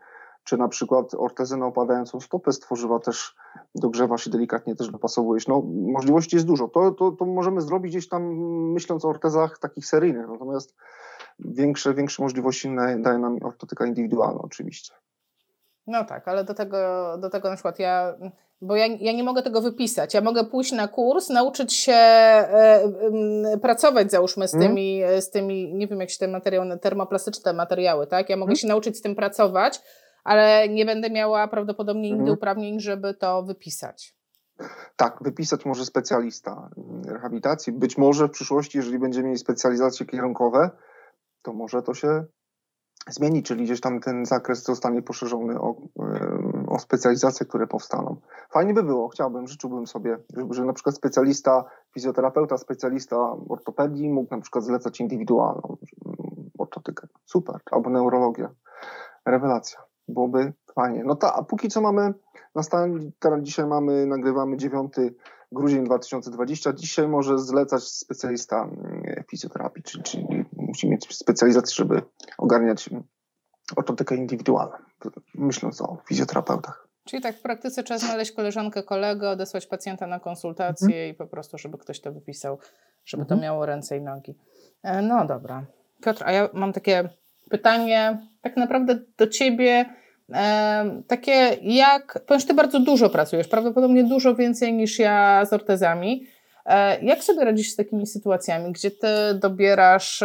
czy 0.47 0.57
na 0.57 0.69
przykład 0.69 1.15
ortezę 1.15 1.57
na 1.57 1.67
opadającą 1.67 2.21
stopę 2.21 2.53
stworzyła 2.53 3.01
też, 3.01 3.37
dogrzewa 3.75 4.19
się 4.19 4.31
delikatnie, 4.31 4.77
też 4.77 4.91
dopasowujesz. 4.91 5.49
No, 5.49 5.63
możliwości 5.71 6.37
jest 6.37 6.47
dużo. 6.47 6.69
To, 6.69 6.91
to, 6.91 7.13
to 7.13 7.25
możemy 7.25 7.61
zrobić 7.61 7.93
gdzieś 7.93 8.09
tam 8.09 8.23
myśląc 8.73 9.05
o 9.05 9.09
ortezach 9.09 9.59
takich 9.59 9.87
seryjnych, 9.87 10.29
natomiast 10.29 10.75
większe, 11.39 11.95
większe 11.95 12.23
możliwości 12.23 12.69
daje 12.99 13.19
nam 13.19 13.39
ortotyka 13.43 13.87
indywidualna 13.87 14.41
oczywiście. 14.43 14.95
No 15.87 16.05
tak, 16.05 16.29
ale 16.29 16.45
do 16.45 16.55
tego, 16.55 16.79
do 17.19 17.31
tego 17.31 17.51
na 17.51 17.57
przykład 17.57 17.79
ja, 17.79 18.15
bo 18.61 18.77
ja, 18.77 18.87
ja 18.87 19.13
nie 19.13 19.25
mogę 19.25 19.43
tego 19.43 19.61
wypisać. 19.61 20.15
Ja 20.15 20.21
mogę 20.21 20.45
pójść 20.45 20.73
na 20.73 20.89
kurs, 20.89 21.29
nauczyć 21.29 21.75
się 21.75 21.93
e, 21.93 22.85
e, 23.53 23.59
pracować, 23.63 24.11
załóżmy, 24.11 24.49
z 24.49 24.55
mhm. 24.55 24.71
tymi, 24.71 25.03
mm. 25.03 25.23
z 25.23 25.31
tymi, 25.31 25.75
nie 25.75 25.87
wiem 25.87 26.01
jak 26.01 26.11
się 26.11 26.19
te 26.19 26.29
materiały, 26.29 26.79
termoplastyczne 26.79 27.53
materiały, 27.53 28.07
tak? 28.07 28.31
Ja 28.31 28.37
mogę 28.37 28.51
mm. 28.51 28.57
się 28.57 28.67
nauczyć 28.69 28.97
z 28.97 29.01
tym 29.01 29.15
pracować, 29.15 29.81
ale 30.27 30.69
nie 30.69 30.87
będę 30.87 31.11
miała 31.11 31.49
prawdopodobnie 31.49 32.03
nigdy 32.03 32.23
mm. 32.23 32.35
uprawnień, 32.35 32.81
żeby 32.81 33.15
to 33.15 33.43
wypisać. 33.43 34.17
Tak, 34.97 35.19
wypisać 35.21 35.65
może 35.65 35.85
specjalista 35.85 36.71
rehabilitacji. 37.07 37.73
Być 37.73 37.99
może 37.99 38.29
w 38.29 38.31
przyszłości, 38.31 38.79
jeżeli 38.79 38.99
będziemy 38.99 39.27
mieli 39.27 39.39
specjalizacje 39.39 40.07
kierunkowe, 40.07 40.71
to 41.43 41.53
może 41.53 41.83
to 41.83 41.95
się 41.95 42.25
zmieni, 43.09 43.43
czyli 43.43 43.65
gdzieś 43.65 43.81
tam 43.81 44.01
ten 44.01 44.27
zakres 44.27 44.63
zostanie 44.63 45.03
poszerzony 45.03 45.61
o, 45.61 45.77
o 46.69 46.79
specjalizacje, 46.79 47.47
które 47.47 47.67
powstaną. 47.67 48.17
Fajnie 48.51 48.75
by 48.75 48.83
było, 48.83 49.09
chciałbym, 49.09 49.47
życzyłbym 49.47 49.87
sobie, 49.87 50.19
że 50.51 50.65
na 50.65 50.73
przykład 50.73 50.97
specjalista 50.97 51.65
fizjoterapeuta, 51.95 52.59
specjalista 52.59 53.17
ortopedii 53.49 54.09
mógł 54.09 54.35
na 54.35 54.41
przykład 54.41 54.65
zlecać 54.65 55.01
indywidualną 55.01 55.77
ortotykę. 56.59 57.09
Super. 57.25 57.57
Albo 57.71 57.91
neurologia. 57.91 58.51
Rewelacja. 59.27 59.86
Byłoby 60.09 60.53
fajnie. 60.75 61.05
No 61.05 61.17
ta, 61.17 61.35
a 61.35 61.43
póki 61.43 61.69
co 61.69 61.81
mamy, 61.81 62.15
na 62.55 62.63
stan, 62.63 63.13
teraz 63.19 63.43
dzisiaj 63.43 63.67
mamy, 63.67 64.07
nagrywamy 64.07 64.57
9 64.57 64.93
grudzień 65.53 65.85
2020. 65.85 66.73
Dzisiaj 66.73 67.09
może 67.09 67.39
zlecać 67.39 67.83
specjalista 67.83 68.63
mm, 68.63 69.25
fizjoterapii, 69.31 69.83
czyli, 69.83 70.05
czyli 70.05 70.45
musi 70.57 70.89
mieć 70.91 71.17
specjalizację, 71.17 71.75
żeby 71.75 72.03
ogarniać 72.39 72.91
ortotykę 73.77 74.17
indywidualną, 74.17 74.77
myśląc 75.35 75.81
o 75.81 75.99
fizjoterapeutach. 76.09 76.89
Czyli 77.05 77.23
tak 77.23 77.37
w 77.37 77.43
praktyce 77.43 77.83
trzeba 77.83 77.99
znaleźć 77.99 78.33
koleżankę, 78.33 78.83
kolegę, 78.83 79.31
odesłać 79.31 79.67
pacjenta 79.67 80.07
na 80.07 80.21
konsultację 80.21 80.87
mhm. 80.87 81.11
i 81.11 81.15
po 81.15 81.27
prostu, 81.27 81.59
żeby 81.59 81.79
ktoś 81.79 82.01
to 82.01 82.13
wypisał, 82.13 82.59
żeby 83.05 83.23
mhm. 83.23 83.41
to 83.41 83.45
miało 83.45 83.67
ręce 83.67 83.97
i 83.97 84.01
nogi. 84.01 84.39
E, 84.83 85.03
no 85.03 85.27
dobra. 85.27 85.67
Piotr, 86.03 86.23
a 86.27 86.33
ja 86.33 86.49
mam 86.53 86.73
takie 86.73 87.09
pytanie 87.51 88.19
tak 88.43 88.57
naprawdę 88.57 88.99
do 89.19 89.27
Ciebie, 89.27 89.85
takie 91.07 91.57
jak, 91.63 92.19
ponieważ 92.27 92.47
Ty 92.47 92.55
bardzo 92.55 92.81
dużo 92.81 93.11
pracujesz, 93.11 93.49
prawdopodobnie 93.49 94.05
dużo 94.05 94.35
więcej 94.35 94.73
niż 94.73 94.99
ja 94.99 95.45
z 95.45 95.53
ortezami. 95.53 96.27
E, 96.67 97.05
jak 97.05 97.25
sobie 97.25 97.45
radzisz 97.45 97.71
z 97.71 97.77
takimi 97.77 98.07
sytuacjami, 98.07 98.73
gdzie 98.73 98.91
ty 98.91 99.07
dobierasz 99.35 100.25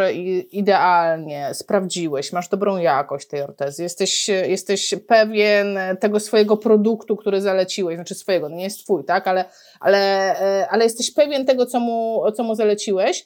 idealnie, 0.51 1.49
sprawdziłeś, 1.53 2.33
masz 2.33 2.49
dobrą 2.49 2.77
jakość 2.77 3.27
tej 3.27 3.41
ortezy, 3.41 3.83
jesteś, 3.83 4.27
jesteś 4.27 4.95
pewien 5.07 5.79
tego 5.99 6.19
swojego 6.19 6.57
produktu, 6.57 7.15
który 7.15 7.41
zaleciłeś, 7.41 7.95
znaczy 7.95 8.15
swojego, 8.15 8.49
nie 8.49 8.63
jest 8.63 8.83
twój, 8.83 9.03
tak, 9.03 9.27
ale, 9.27 9.45
ale, 9.79 9.99
e, 10.41 10.69
ale 10.69 10.83
jesteś 10.83 11.13
pewien 11.13 11.45
tego, 11.45 11.65
co 11.65 11.79
mu, 11.79 12.23
co 12.35 12.43
mu 12.43 12.55
zaleciłeś 12.55 13.25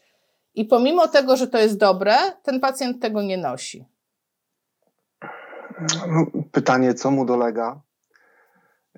i 0.56 0.66
pomimo 0.66 1.08
tego, 1.08 1.36
że 1.36 1.48
to 1.48 1.58
jest 1.58 1.78
dobre, 1.78 2.16
ten 2.44 2.60
pacjent 2.60 3.02
tego 3.02 3.22
nie 3.22 3.38
nosi. 3.38 3.86
No, 6.08 6.26
pytanie, 6.52 6.94
co 6.94 7.12
mu 7.12 7.26
dolega? 7.26 7.82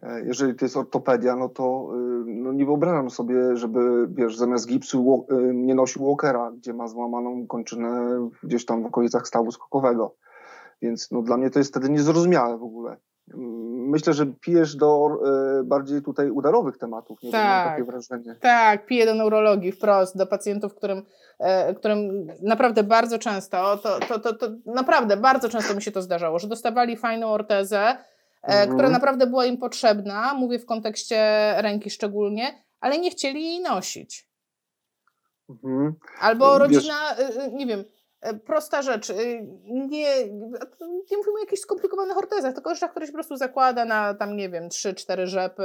E, 0.04 0.26
jeżeli 0.26 0.56
to 0.56 0.66
jest 0.66 0.78
ortopedia, 0.78 1.36
no 1.36 1.50
to 1.50 1.90
y, 1.94 2.24
no 2.28 2.54
nie 2.54 2.66
wyobrażam 2.66 3.10
sobie, 3.10 3.56
żeby 3.56 4.08
wiesz, 4.10 4.38
zamiast 4.38 4.68
gipsu 4.68 5.26
y, 5.32 5.54
nie 5.54 5.76
nosił 5.76 6.06
walkera, 6.06 6.52
gdzie 6.52 6.74
ma 6.74 6.88
złamaną 6.88 7.48
kończynę 7.48 8.20
gdzieś 8.44 8.66
tam 8.66 8.84
w 8.84 8.86
okolicach 8.86 9.28
stawu 9.28 9.52
skokowego. 9.52 10.16
Więc 10.82 11.12
no, 11.12 11.22
dla 11.22 11.38
mnie 11.38 11.50
to 11.50 11.60
jest 11.60 11.72
wtedy 11.72 11.90
niezrozumiałe 11.90 12.58
w 12.58 12.64
ogóle. 12.64 12.98
Myślę, 13.88 14.14
że 14.14 14.26
pijesz 14.26 14.76
do 14.76 15.10
y, 15.60 15.64
bardziej 15.64 16.02
tutaj 16.02 16.30
udarowych 16.30 16.78
tematów, 16.78 17.24
nie 17.24 17.32
tak, 17.32 17.42
wiem, 17.42 17.52
mam 17.52 17.70
takie 17.70 17.84
wrażenie. 17.84 18.36
Tak, 18.42 18.86
piję 18.86 19.06
do 19.06 19.16
neurologii 19.16 19.72
wprost, 19.72 20.18
do 20.18 20.28
pacjentów, 20.28 20.76
którym, 20.76 21.04
e, 21.40 21.74
którym 21.74 22.28
naprawdę 22.42 22.84
bardzo 22.84 23.20
często, 23.20 23.78
to, 23.78 24.00
to, 24.00 24.20
to, 24.20 24.34
to 24.34 24.48
naprawdę 24.66 25.18
bardzo 25.18 25.50
często 25.50 25.76
mi 25.76 25.82
się 25.82 25.92
to 25.92 26.02
zdarzało, 26.02 26.40
że 26.40 26.48
dostawali 26.48 26.98
fajną 26.98 27.28
ortezę, 27.28 27.98
E, 28.44 28.50
mhm. 28.50 28.70
która 28.70 28.90
naprawdę 28.90 29.28
była 29.28 29.46
im 29.46 29.58
potrzebna, 29.58 30.34
mówię 30.34 30.60
w 30.60 30.66
kontekście 30.66 31.54
ręki 31.58 31.90
szczególnie, 31.90 32.64
ale 32.80 33.00
nie 33.00 33.12
chcieli 33.12 33.46
jej 33.46 33.62
nosić. 33.62 34.28
Mhm. 35.50 35.96
Albo 36.20 36.58
rodzina, 36.58 37.16
Wiesz... 37.18 37.54
Nie 37.54 37.66
wiem, 37.66 37.80
e, 37.80 37.84
prosta 38.46 38.82
rzecz, 38.82 39.10
y, 39.10 39.16
nie, 39.66 40.28
nie 41.12 41.18
mówimy 41.18 41.36
o 41.36 41.40
jakichś 41.40 41.62
skomplikowanych 41.62 42.18
ortezach, 42.18 42.54
tylko 42.54 42.76
że 42.76 42.90
ktoś 42.90 43.08
po 43.08 43.14
prostu 43.14 43.38
zakłada 43.38 43.86
na 43.86 44.14
tam, 44.14 44.36
nie 44.36 44.50
wiem, 44.50 44.70
3-4 44.70 45.26
rzepy 45.26 45.64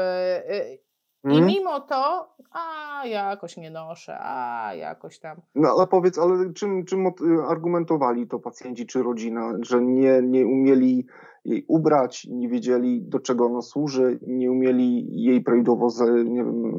i 1.24 1.28
mhm. 1.28 1.46
mimo 1.46 1.80
to, 1.80 2.28
a 2.52 3.06
jakoś 3.06 3.56
nie 3.56 3.70
noszę, 3.70 4.18
a 4.20 4.74
jakoś 4.74 5.18
tam. 5.18 5.40
No 5.54 5.68
ale 5.68 5.86
powiedz, 5.86 6.18
ale 6.18 6.52
czym, 6.52 6.84
czym 6.84 7.06
argumentowali 7.48 8.28
to 8.28 8.38
pacjenci 8.38 8.86
czy 8.86 9.02
rodzina, 9.02 9.52
że 9.60 9.80
nie, 9.82 10.22
nie 10.22 10.46
umieli 10.46 11.06
jej 11.44 11.64
ubrać, 11.68 12.26
nie 12.30 12.48
wiedzieli 12.48 13.02
do 13.02 13.20
czego 13.20 13.46
ona 13.46 13.62
służy, 13.62 14.18
nie 14.26 14.50
umieli 14.50 15.06
jej 15.22 15.40
prawidłowo 15.40 15.90
z, 15.90 16.00
nie 16.24 16.44
wiem, 16.44 16.72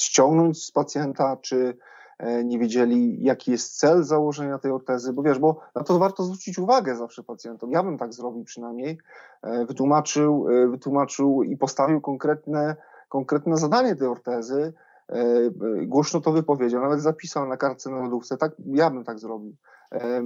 ściągnąć 0.00 0.64
z 0.64 0.72
pacjenta, 0.72 1.36
czy 1.36 1.56
e, 1.56 1.74
nie 2.44 2.58
wiedzieli 2.58 3.22
jaki 3.22 3.50
jest 3.50 3.78
cel 3.78 4.04
założenia 4.04 4.58
tej 4.58 4.70
ortezy, 4.70 5.12
bo 5.12 5.22
wiesz, 5.22 5.38
bo 5.38 5.60
na 5.74 5.84
to 5.84 5.98
warto 5.98 6.22
zwrócić 6.22 6.58
uwagę 6.58 6.96
zawsze 6.96 7.22
pacjentom. 7.22 7.70
Ja 7.70 7.82
bym 7.82 7.98
tak 7.98 8.14
zrobił 8.14 8.44
przynajmniej, 8.44 8.98
e, 9.42 9.66
wytłumaczył, 9.66 10.48
e, 10.48 10.68
wytłumaczył 10.68 11.42
i 11.42 11.56
postawił 11.56 12.00
konkretne, 12.00 12.76
konkretne 13.08 13.56
zadanie 13.56 13.96
tej 13.96 14.08
ortezy, 14.08 14.72
głośno 15.86 16.20
to 16.20 16.32
wypowiedział, 16.32 16.82
nawet 16.82 17.00
zapisał 17.00 17.48
na 17.48 17.56
kartce 17.56 17.90
na 17.90 18.00
lodówce, 18.00 18.36
tak, 18.36 18.52
ja 18.66 18.90
bym 18.90 19.04
tak 19.04 19.18
zrobił. 19.18 19.56
E, 19.92 20.22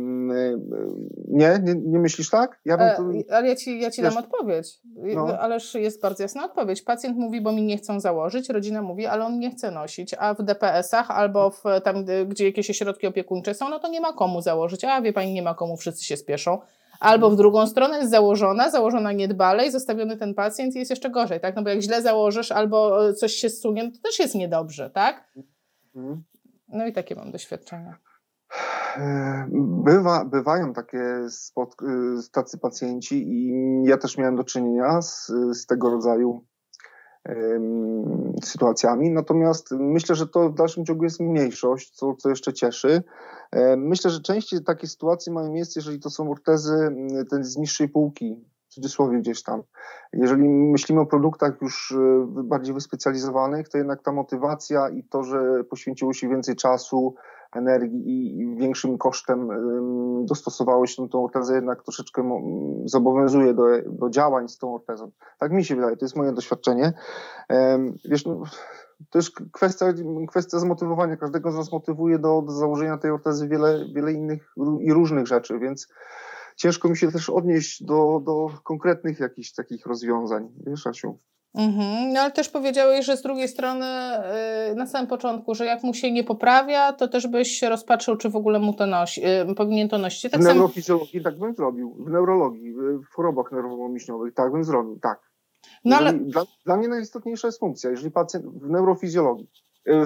nie, 1.28 1.60
nie, 1.62 1.74
nie 1.74 1.98
myślisz 1.98 2.30
tak? 2.30 2.60
Ja 2.64 2.76
bym 2.76 2.88
to... 2.96 3.34
Ale 3.34 3.48
ja 3.48 3.56
ci, 3.56 3.80
ja 3.80 3.90
ci 3.90 4.02
dam 4.02 4.16
odpowiedź. 4.16 4.80
No. 4.96 5.38
Ależ 5.38 5.74
jest 5.74 6.02
bardzo 6.02 6.22
jasna 6.22 6.44
odpowiedź. 6.44 6.82
Pacjent 6.82 7.16
mówi, 7.18 7.40
bo 7.40 7.52
mi 7.52 7.62
nie 7.62 7.76
chcą 7.76 8.00
założyć, 8.00 8.48
rodzina 8.48 8.82
mówi, 8.82 9.06
ale 9.06 9.24
on 9.24 9.38
nie 9.38 9.50
chce 9.50 9.70
nosić, 9.70 10.14
a 10.18 10.34
w 10.34 10.42
DPS-ach 10.42 11.10
albo 11.10 11.50
w, 11.50 11.62
tam, 11.84 12.04
gdzie 12.28 12.44
jakieś 12.46 12.70
ośrodki 12.70 13.06
opiekuńcze 13.06 13.54
są, 13.54 13.68
no 13.68 13.78
to 13.78 13.88
nie 13.88 14.00
ma 14.00 14.12
komu 14.12 14.42
założyć. 14.42 14.84
A 14.84 15.02
wie 15.02 15.12
pani, 15.12 15.32
nie 15.32 15.42
ma 15.42 15.54
komu, 15.54 15.76
wszyscy 15.76 16.04
się 16.04 16.16
spieszą. 16.16 16.58
Albo 17.00 17.30
w 17.30 17.36
drugą 17.36 17.66
stronę 17.66 17.98
jest 17.98 18.10
założona, 18.10 18.70
założona 18.70 19.12
niedbale 19.12 19.66
i 19.66 19.70
zostawiony 19.70 20.16
ten 20.16 20.34
pacjent 20.34 20.74
i 20.74 20.78
jest 20.78 20.90
jeszcze 20.90 21.10
gorzej, 21.10 21.40
tak? 21.40 21.56
No 21.56 21.62
bo 21.62 21.68
jak 21.68 21.80
źle 21.80 22.02
założysz 22.02 22.52
albo 22.52 23.12
coś 23.14 23.32
się 23.32 23.50
zsunie, 23.50 23.84
no 23.84 23.90
to 23.90 23.98
też 24.02 24.18
jest 24.18 24.34
niedobrze, 24.34 24.90
tak? 24.90 25.24
Mhm. 25.96 26.22
No 26.68 26.86
i 26.86 26.92
takie 26.92 27.14
mam 27.14 27.30
doświadczenia. 27.30 28.05
Bywa, 29.84 30.24
bywają 30.24 30.72
takie 30.72 31.26
spot, 31.28 31.76
tacy 32.32 32.58
pacjenci 32.58 33.28
i 33.28 33.82
ja 33.84 33.96
też 33.96 34.18
miałem 34.18 34.36
do 34.36 34.44
czynienia 34.44 35.02
z, 35.02 35.32
z 35.52 35.66
tego 35.66 35.90
rodzaju 35.90 36.44
sytuacjami. 38.44 39.10
Natomiast 39.10 39.70
myślę, 39.70 40.14
że 40.14 40.26
to 40.26 40.50
w 40.50 40.54
dalszym 40.54 40.84
ciągu 40.84 41.04
jest 41.04 41.20
mniejszość, 41.20 41.90
co, 41.90 42.14
co 42.14 42.28
jeszcze 42.28 42.52
cieszy. 42.52 43.02
Myślę, 43.76 44.10
że 44.10 44.20
częściej 44.20 44.64
takie 44.64 44.86
sytuacje 44.86 45.32
mają 45.32 45.52
miejsce, 45.52 45.80
jeżeli 45.80 46.00
to 46.00 46.10
są 46.10 46.30
ortezy 46.30 46.96
ten 47.30 47.44
z 47.44 47.56
niższej 47.56 47.88
półki, 47.88 48.44
w 48.68 48.74
cudzysłowie 48.74 49.18
gdzieś 49.18 49.42
tam. 49.42 49.62
Jeżeli 50.12 50.48
myślimy 50.48 51.00
o 51.00 51.06
produktach 51.06 51.52
już 51.62 51.94
bardziej 52.26 52.74
wyspecjalizowanych, 52.74 53.68
to 53.68 53.78
jednak 53.78 54.02
ta 54.02 54.12
motywacja 54.12 54.88
i 54.88 55.04
to, 55.04 55.22
że 55.22 55.64
poświęciło 55.64 56.12
się 56.12 56.28
więcej 56.28 56.56
czasu, 56.56 57.14
energii 57.56 58.08
i 58.08 58.56
większym 58.56 58.98
kosztem 58.98 59.48
dostosowało 60.24 60.86
się 60.86 61.08
tą 61.08 61.24
ortezę, 61.24 61.54
jednak 61.54 61.82
troszeczkę 61.82 62.40
zobowiązuje 62.84 63.54
do, 63.54 63.64
do 63.86 64.10
działań 64.10 64.48
z 64.48 64.58
tą 64.58 64.74
ortezą. 64.74 65.10
Tak 65.38 65.52
mi 65.52 65.64
się 65.64 65.76
wydaje, 65.76 65.96
to 65.96 66.04
jest 66.04 66.16
moje 66.16 66.32
doświadczenie. 66.32 66.92
Wiesz, 68.04 68.26
no, 68.26 68.42
to 69.10 69.18
jest 69.18 69.30
kwestia, 69.52 69.86
kwestia 70.28 70.58
zmotywowania. 70.58 71.16
Każdego 71.16 71.52
z 71.52 71.56
nas 71.56 71.72
motywuje 71.72 72.18
do, 72.18 72.42
do 72.42 72.52
założenia 72.52 72.98
tej 72.98 73.10
ortezy 73.10 73.48
wiele, 73.48 73.84
wiele 73.94 74.12
innych 74.12 74.54
i 74.80 74.92
różnych 74.92 75.26
rzeczy, 75.26 75.58
więc 75.58 75.88
ciężko 76.56 76.88
mi 76.88 76.96
się 76.96 77.12
też 77.12 77.30
odnieść 77.30 77.84
do, 77.84 78.20
do 78.24 78.48
konkretnych 78.64 79.20
jakichś 79.20 79.52
takich 79.52 79.86
rozwiązań. 79.86 80.48
Wiesz, 80.66 80.86
Asiu? 80.86 81.18
Mhm. 81.56 82.12
No 82.12 82.20
ale 82.20 82.30
też 82.30 82.48
powiedziałeś, 82.48 83.06
że 83.06 83.16
z 83.16 83.22
drugiej 83.22 83.48
strony 83.48 83.86
yy, 84.68 84.74
na 84.74 84.86
samym 84.86 85.06
początku, 85.06 85.54
że 85.54 85.64
jak 85.64 85.82
mu 85.82 85.94
się 85.94 86.12
nie 86.12 86.24
poprawia, 86.24 86.92
to 86.92 87.08
też 87.08 87.26
byś 87.26 87.62
rozpatrzył, 87.62 88.16
czy 88.16 88.30
w 88.30 88.36
ogóle 88.36 88.58
mu 88.58 88.72
to 88.72 88.86
nosi, 88.86 89.20
yy, 89.20 89.54
powinien 89.54 89.88
to 89.88 89.98
nosić. 89.98 90.30
Tak 90.30 90.40
w 90.40 90.44
neurofizjologii 90.44 91.22
tak 91.22 91.38
bym 91.38 91.54
zrobił, 91.54 91.94
w 92.04 92.10
neurologii, 92.10 92.74
w 93.10 93.14
chorobach 93.14 93.52
nerwowo-mięśniowych 93.52 94.34
tak 94.34 94.52
bym 94.52 94.64
zrobił, 94.64 94.98
tak. 94.98 95.20
No 95.84 95.96
ale... 95.96 96.12
dla, 96.12 96.42
dla 96.64 96.76
mnie 96.76 96.88
najistotniejsza 96.88 97.48
jest 97.48 97.58
funkcja. 97.58 97.90
Jeżeli 97.90 98.10
pacjent 98.10 98.46
w 98.46 98.70
neurofizjologii 98.70 99.48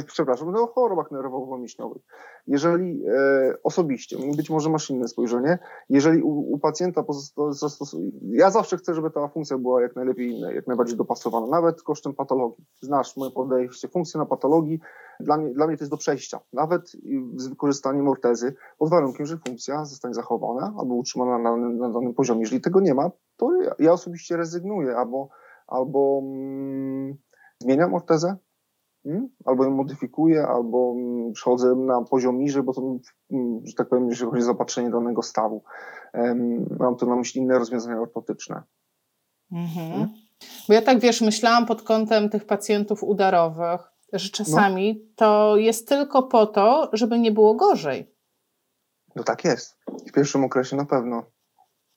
przepraszam, 0.06 0.52
no, 0.52 0.62
o 0.62 0.66
chorobach 0.66 1.10
nerwowo-mięśniowych. 1.10 2.02
Jeżeli 2.46 3.04
e, 3.06 3.54
osobiście, 3.62 4.16
być 4.36 4.50
może 4.50 4.70
masz 4.70 4.90
inne 4.90 5.08
spojrzenie, 5.08 5.58
jeżeli 5.88 6.22
u, 6.22 6.54
u 6.54 6.58
pacjenta 6.58 7.04
zastosuje, 7.50 8.10
ja 8.22 8.50
zawsze 8.50 8.76
chcę, 8.76 8.94
żeby 8.94 9.10
ta 9.10 9.28
funkcja 9.28 9.58
była 9.58 9.82
jak 9.82 9.96
najlepiej 9.96 10.40
jak 10.40 10.66
najbardziej 10.66 10.96
dopasowana, 10.96 11.46
nawet 11.46 11.82
kosztem 11.82 12.14
patologii. 12.14 12.64
Znasz 12.80 13.16
moje 13.16 13.30
podejście, 13.30 13.88
funkcja 13.88 14.20
na 14.20 14.26
patologii 14.26 14.80
dla 15.20 15.36
mnie, 15.36 15.54
dla 15.54 15.66
mnie 15.66 15.76
to 15.76 15.84
jest 15.84 15.90
do 15.90 15.96
przejścia, 15.96 16.40
nawet 16.52 16.92
z 17.36 17.48
wykorzystaniem 17.48 18.08
ortezy, 18.08 18.54
pod 18.78 18.90
warunkiem, 18.90 19.26
że 19.26 19.38
funkcja 19.48 19.84
zostanie 19.84 20.14
zachowana 20.14 20.74
albo 20.78 20.94
utrzymana 20.94 21.38
na, 21.38 21.56
na 21.56 21.90
danym 21.90 22.14
poziomie. 22.14 22.40
Jeżeli 22.40 22.60
tego 22.60 22.80
nie 22.80 22.94
ma, 22.94 23.10
to 23.36 23.62
ja, 23.62 23.74
ja 23.78 23.92
osobiście 23.92 24.36
rezygnuję 24.36 24.96
albo, 24.96 25.28
albo 25.66 26.20
mm, 26.22 27.16
zmieniam 27.58 27.94
ortezę? 27.94 28.36
Albo 29.44 29.64
ją 29.64 29.70
modyfikuję, 29.70 30.46
albo 30.46 30.94
mm, 30.96 31.32
przechodzę 31.32 31.74
na 31.74 32.02
poziom 32.02 32.38
niżej, 32.38 32.62
bo 32.62 32.72
to, 32.72 32.98
mm, 33.30 33.60
że 33.66 33.74
tak 33.74 33.88
powiem, 33.88 34.08
jeżeli 34.08 34.30
chodzi 34.30 34.42
o 34.42 34.46
zapatrzenie 34.46 34.90
danego 34.90 35.22
stawu. 35.22 35.62
Mam 36.78 36.96
tu 36.96 37.06
na 37.06 37.16
myśli 37.16 37.40
inne 37.40 37.58
rozwiązania 37.58 38.00
ortotyczne. 38.00 38.62
Mhm. 39.52 39.90
Hmm? 39.90 40.08
Bo 40.68 40.74
ja 40.74 40.82
tak 40.82 41.00
wiesz, 41.00 41.20
myślałam 41.20 41.66
pod 41.66 41.82
kątem 41.82 42.28
tych 42.28 42.46
pacjentów 42.46 43.02
udarowych, 43.02 43.80
że 44.12 44.30
czasami 44.30 44.94
no. 44.94 45.12
to 45.16 45.56
jest 45.56 45.88
tylko 45.88 46.22
po 46.22 46.46
to, 46.46 46.90
żeby 46.92 47.18
nie 47.18 47.32
było 47.32 47.54
gorzej. 47.54 48.14
No 49.16 49.24
tak 49.24 49.44
jest. 49.44 49.78
W 50.08 50.12
pierwszym 50.12 50.44
okresie 50.44 50.76
na 50.76 50.84
pewno. 50.84 51.22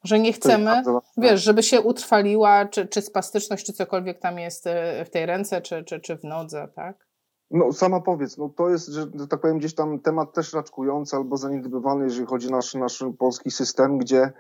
Że 0.04 0.20
nie 0.20 0.34
chcemy, 0.34 0.84
wiesz, 1.18 1.44
żeby 1.44 1.64
się 1.64 1.82
utrwaliła, 1.82 2.66
czy, 2.66 2.88
czy 2.88 3.02
spastyczność, 3.02 3.66
czy 3.66 3.74
cokolwiek 3.74 4.20
tam 4.20 4.40
jest 4.40 4.68
e, 4.68 5.06
w 5.06 5.10
tej 5.10 5.26
ręce, 5.26 5.62
czy, 5.62 5.84
czy, 5.84 6.00
czy 6.00 6.18
w 6.18 6.24
nodze, 6.24 6.68
tak? 6.76 7.08
No 7.52 7.74
sama 7.74 8.02
powiedz, 8.02 8.38
no 8.38 8.50
to 8.50 8.70
jest, 8.70 8.88
że 8.88 9.08
tak 9.30 9.42
powiem, 9.42 9.58
gdzieś 9.58 9.76
tam 9.76 10.00
temat 10.00 10.34
też 10.34 10.54
raczkujący 10.54 11.16
albo 11.16 11.38
zaniedbywany, 11.38 12.04
jeżeli 12.04 12.26
chodzi 12.26 12.48
o 12.48 12.52
nasz, 12.52 12.76
nasz 12.76 13.04
polski 13.20 13.52
system, 13.52 13.98
gdzie, 13.98 14.32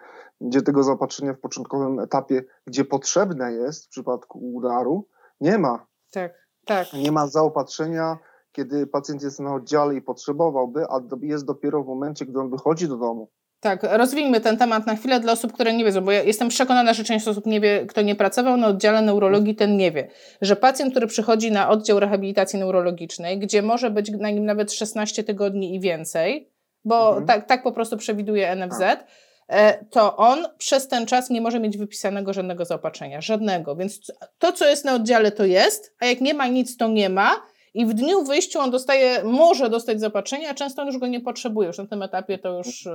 gdzie 0.42 0.62
tego 0.62 0.84
zapatrzenia 0.84 1.34
w 1.34 1.40
początkowym 1.40 2.00
etapie, 2.00 2.44
gdzie 2.68 2.86
potrzebne 2.86 3.54
jest 3.54 3.86
w 3.86 3.90
przypadku 3.90 4.54
udaru, 4.54 5.08
nie 5.42 5.58
ma. 5.58 5.88
Tak, 6.12 6.48
tak. 6.66 6.94
Nie 6.94 7.12
ma 7.12 7.28
zaopatrzenia, 7.28 8.18
kiedy 8.52 8.88
pacjent 8.88 9.24
jest 9.24 9.40
na 9.40 9.54
oddziale 9.54 9.96
i 9.96 10.02
potrzebowałby, 10.02 10.86
a 10.90 11.00
jest 11.22 11.46
dopiero 11.46 11.84
w 11.84 11.88
momencie, 11.88 12.26
gdy 12.26 12.40
on 12.40 12.50
wychodzi 12.50 12.88
do 12.88 12.98
domu. 12.98 13.32
Tak, 13.64 13.84
rozwijmy 13.84 14.42
ten 14.42 14.58
temat 14.58 14.88
na 14.88 14.96
chwilę 14.96 15.20
dla 15.20 15.34
osób, 15.34 15.54
które 15.54 15.74
nie 15.74 15.86
wiedzą, 15.86 16.02
bo 16.02 16.12
ja 16.12 16.24
jestem 16.24 16.50
przekonana, 16.50 16.94
że 16.94 17.04
część 17.04 17.28
osób 17.28 17.46
nie 17.46 17.60
wie, 17.60 17.86
kto 17.86 18.02
nie 18.02 18.16
pracował 18.16 18.58
na 18.58 18.68
oddziale 18.68 19.02
neurologii, 19.02 19.56
ten 19.56 19.78
nie 19.78 19.92
wie, 19.92 20.08
że 20.42 20.56
pacjent, 20.56 20.92
który 20.92 21.08
przychodzi 21.08 21.52
na 21.52 21.70
oddział 21.70 22.00
rehabilitacji 22.00 22.60
neurologicznej, 22.60 23.40
gdzie 23.40 23.62
może 23.62 23.92
być 23.92 24.12
na 24.12 24.30
nim 24.30 24.46
nawet 24.46 24.74
16 24.74 25.24
tygodni 25.24 25.76
i 25.76 25.80
więcej, 25.80 26.50
bo 26.86 27.08
mhm. 27.08 27.26
tak, 27.26 27.48
tak 27.48 27.64
po 27.64 27.72
prostu 27.72 27.98
przewiduje 27.98 28.56
NFZ, 28.56 28.80
tak. 28.80 29.08
e, 29.48 29.86
to 29.86 30.18
on 30.18 30.46
przez 30.58 30.88
ten 30.88 31.06
czas 31.06 31.30
nie 31.30 31.42
może 31.42 31.60
mieć 31.60 31.78
wypisanego 31.78 32.34
żadnego 32.34 32.66
zaopatrzenia, 32.66 33.22
żadnego. 33.22 33.76
Więc 33.76 34.12
to, 34.40 34.52
co 34.52 34.70
jest 34.70 34.86
na 34.86 34.96
oddziale, 34.96 35.32
to 35.32 35.46
jest, 35.46 35.96
a 36.00 36.06
jak 36.06 36.22
nie 36.22 36.34
ma 36.34 36.48
nic, 36.48 36.78
to 36.78 36.88
nie 36.88 37.10
ma 37.10 37.42
i 37.74 37.86
w 37.86 37.94
dniu 37.94 38.24
wyjściu 38.24 38.60
on 38.60 38.72
dostaje, 38.72 39.24
może 39.24 39.70
dostać 39.70 40.00
zapatrzenie, 40.00 40.50
a 40.50 40.54
często 40.54 40.82
on 40.82 40.88
już 40.88 40.98
go 40.98 41.08
nie 41.08 41.22
potrzebuje. 41.22 41.68
Już 41.68 41.78
na 41.78 41.88
tym 41.88 42.02
etapie 42.02 42.38
to 42.38 42.58
już 42.58 42.86
y, 42.86 42.92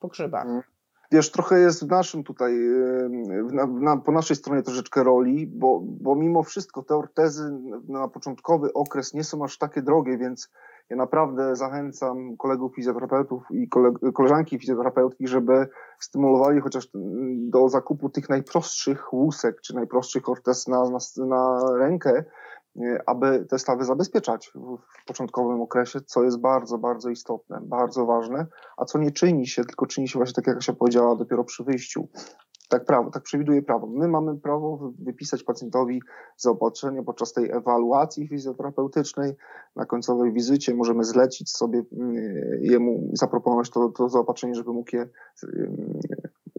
pogrzyba. 0.00 0.42
Mhm. 0.42 0.62
Wiesz, 1.12 1.30
trochę 1.30 1.60
jest 1.60 1.84
w 1.84 1.88
naszym 1.88 2.24
tutaj, 2.24 2.52
y, 2.52 3.08
na, 3.52 3.66
na, 3.66 3.96
po 3.96 4.12
naszej 4.12 4.36
stronie 4.36 4.62
troszeczkę 4.62 5.02
roli, 5.02 5.46
bo, 5.46 5.80
bo 5.84 6.16
mimo 6.16 6.42
wszystko 6.42 6.82
te 6.82 6.96
ortezy 6.96 7.50
na 7.88 8.08
początkowy 8.08 8.72
okres 8.72 9.14
nie 9.14 9.24
są 9.24 9.44
aż 9.44 9.58
takie 9.58 9.82
drogie, 9.82 10.18
więc 10.18 10.50
ja 10.90 10.96
naprawdę 10.96 11.56
zachęcam 11.56 12.36
kolegów 12.36 12.74
fizjoterapeutów 12.74 13.42
i 13.50 13.68
koleżanki 14.14 14.58
fizjoterapeutki, 14.58 15.28
żeby 15.28 15.68
stymulowali 15.98 16.60
chociaż 16.60 16.88
do 17.34 17.68
zakupu 17.68 18.08
tych 18.10 18.28
najprostszych 18.28 19.12
łusek, 19.12 19.60
czy 19.60 19.74
najprostszych 19.74 20.28
ortez 20.28 20.68
na, 20.68 20.90
na, 20.90 21.26
na 21.26 21.60
rękę, 21.78 22.24
aby 23.06 23.46
te 23.48 23.58
stawy 23.58 23.84
zabezpieczać 23.84 24.52
w 25.02 25.06
początkowym 25.06 25.60
okresie, 25.60 26.00
co 26.00 26.24
jest 26.24 26.40
bardzo, 26.40 26.78
bardzo 26.78 27.10
istotne, 27.10 27.60
bardzo 27.62 28.06
ważne, 28.06 28.46
a 28.76 28.84
co 28.84 28.98
nie 28.98 29.10
czyni 29.10 29.46
się, 29.46 29.64
tylko 29.64 29.86
czyni 29.86 30.08
się 30.08 30.18
właśnie 30.18 30.34
tak, 30.34 30.46
jak 30.46 30.62
się 30.62 30.72
powiedziała, 30.72 31.16
dopiero 31.16 31.44
przy 31.44 31.64
wyjściu. 31.64 32.08
Tak, 32.68 32.84
prawo, 32.84 33.10
tak 33.10 33.22
przewiduje 33.22 33.62
prawo. 33.62 33.86
My 33.86 34.08
mamy 34.08 34.36
prawo 34.36 34.92
wypisać 34.98 35.42
pacjentowi 35.42 36.02
zaopatrzenie 36.36 37.02
podczas 37.02 37.32
tej 37.32 37.50
ewaluacji 37.50 38.28
fizjoterapeutycznej. 38.28 39.36
Na 39.76 39.86
końcowej 39.86 40.32
wizycie 40.32 40.74
możemy 40.74 41.04
zlecić 41.04 41.50
sobie 41.50 41.82
mm, 41.92 42.14
jemu, 42.60 43.10
zaproponować 43.12 43.70
to, 43.70 43.88
to 43.88 44.08
zaopatrzenie, 44.08 44.54
żeby 44.54 44.72
mógł 44.72 44.96
je 44.96 45.08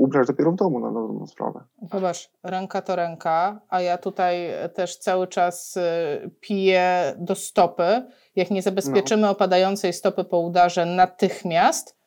ubrać 0.03 0.27
dopiero 0.27 0.51
w 0.51 0.55
domu 0.55 0.79
na 0.79 0.91
dobrą 0.91 1.27
sprawę. 1.27 1.63
Zobacz, 1.91 2.29
ręka 2.43 2.81
to 2.81 2.95
ręka, 2.95 3.59
a 3.69 3.81
ja 3.81 3.97
tutaj 3.97 4.47
też 4.73 4.97
cały 4.97 5.27
czas 5.27 5.77
y, 5.77 5.81
piję 6.39 7.13
do 7.17 7.35
stopy. 7.35 8.05
Jak 8.35 8.51
nie 8.51 8.61
zabezpieczymy 8.61 9.21
no. 9.21 9.29
opadającej 9.29 9.93
stopy 9.93 10.23
po 10.23 10.39
udarze 10.39 10.85
natychmiast, 10.85 11.97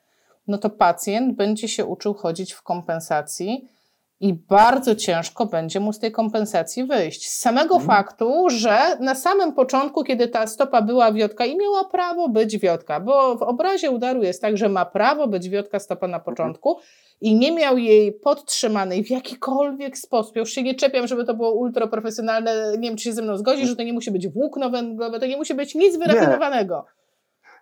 no 0.46 0.58
to 0.58 0.70
pacjent 0.70 1.36
będzie 1.36 1.68
się 1.68 1.84
uczył 1.84 2.14
chodzić 2.14 2.52
w 2.52 2.62
kompensacji 2.62 3.68
i 4.20 4.34
bardzo 4.34 4.94
ciężko 4.94 5.46
będzie 5.46 5.80
mu 5.80 5.92
z 5.92 5.98
tej 5.98 6.12
kompensacji 6.12 6.84
wyjść. 6.84 7.28
Z 7.28 7.40
samego 7.40 7.76
mhm. 7.76 7.86
faktu, 7.86 8.44
że 8.48 8.78
na 9.00 9.14
samym 9.14 9.52
początku, 9.52 10.04
kiedy 10.04 10.28
ta 10.28 10.46
stopa 10.46 10.82
była 10.82 11.12
wiotka 11.12 11.44
i 11.44 11.56
miała 11.56 11.84
prawo 11.84 12.28
być 12.28 12.58
wiotka, 12.58 13.00
bo 13.00 13.36
w 13.36 13.42
obrazie 13.42 13.90
udaru 13.90 14.22
jest 14.22 14.42
tak, 14.42 14.56
że 14.56 14.68
ma 14.68 14.84
prawo 14.84 15.28
być 15.28 15.48
wiotka 15.48 15.78
stopa 15.78 16.08
na 16.08 16.16
mhm. 16.16 16.24
początku, 16.34 16.78
i 17.20 17.34
nie 17.34 17.52
miał 17.52 17.78
jej 17.78 18.12
podtrzymanej 18.12 19.04
w 19.04 19.10
jakikolwiek 19.10 19.98
sposób, 19.98 20.36
już 20.36 20.50
się 20.50 20.62
nie 20.62 20.74
czepiam, 20.74 21.06
żeby 21.06 21.24
to 21.24 21.34
było 21.34 21.52
ultra 21.52 21.86
profesjonalne, 21.86 22.72
nie 22.78 22.88
wiem, 22.88 22.96
czy 22.96 23.04
się 23.04 23.12
ze 23.12 23.22
mną 23.22 23.36
zgodzi, 23.36 23.66
że 23.66 23.76
to 23.76 23.82
nie 23.82 23.92
musi 23.92 24.10
być 24.10 24.28
włókno 24.28 24.70
węglowe, 24.70 25.20
to 25.20 25.26
nie 25.26 25.36
musi 25.36 25.54
być 25.54 25.74
nic 25.74 25.98
wyrafinowanego. 25.98 26.84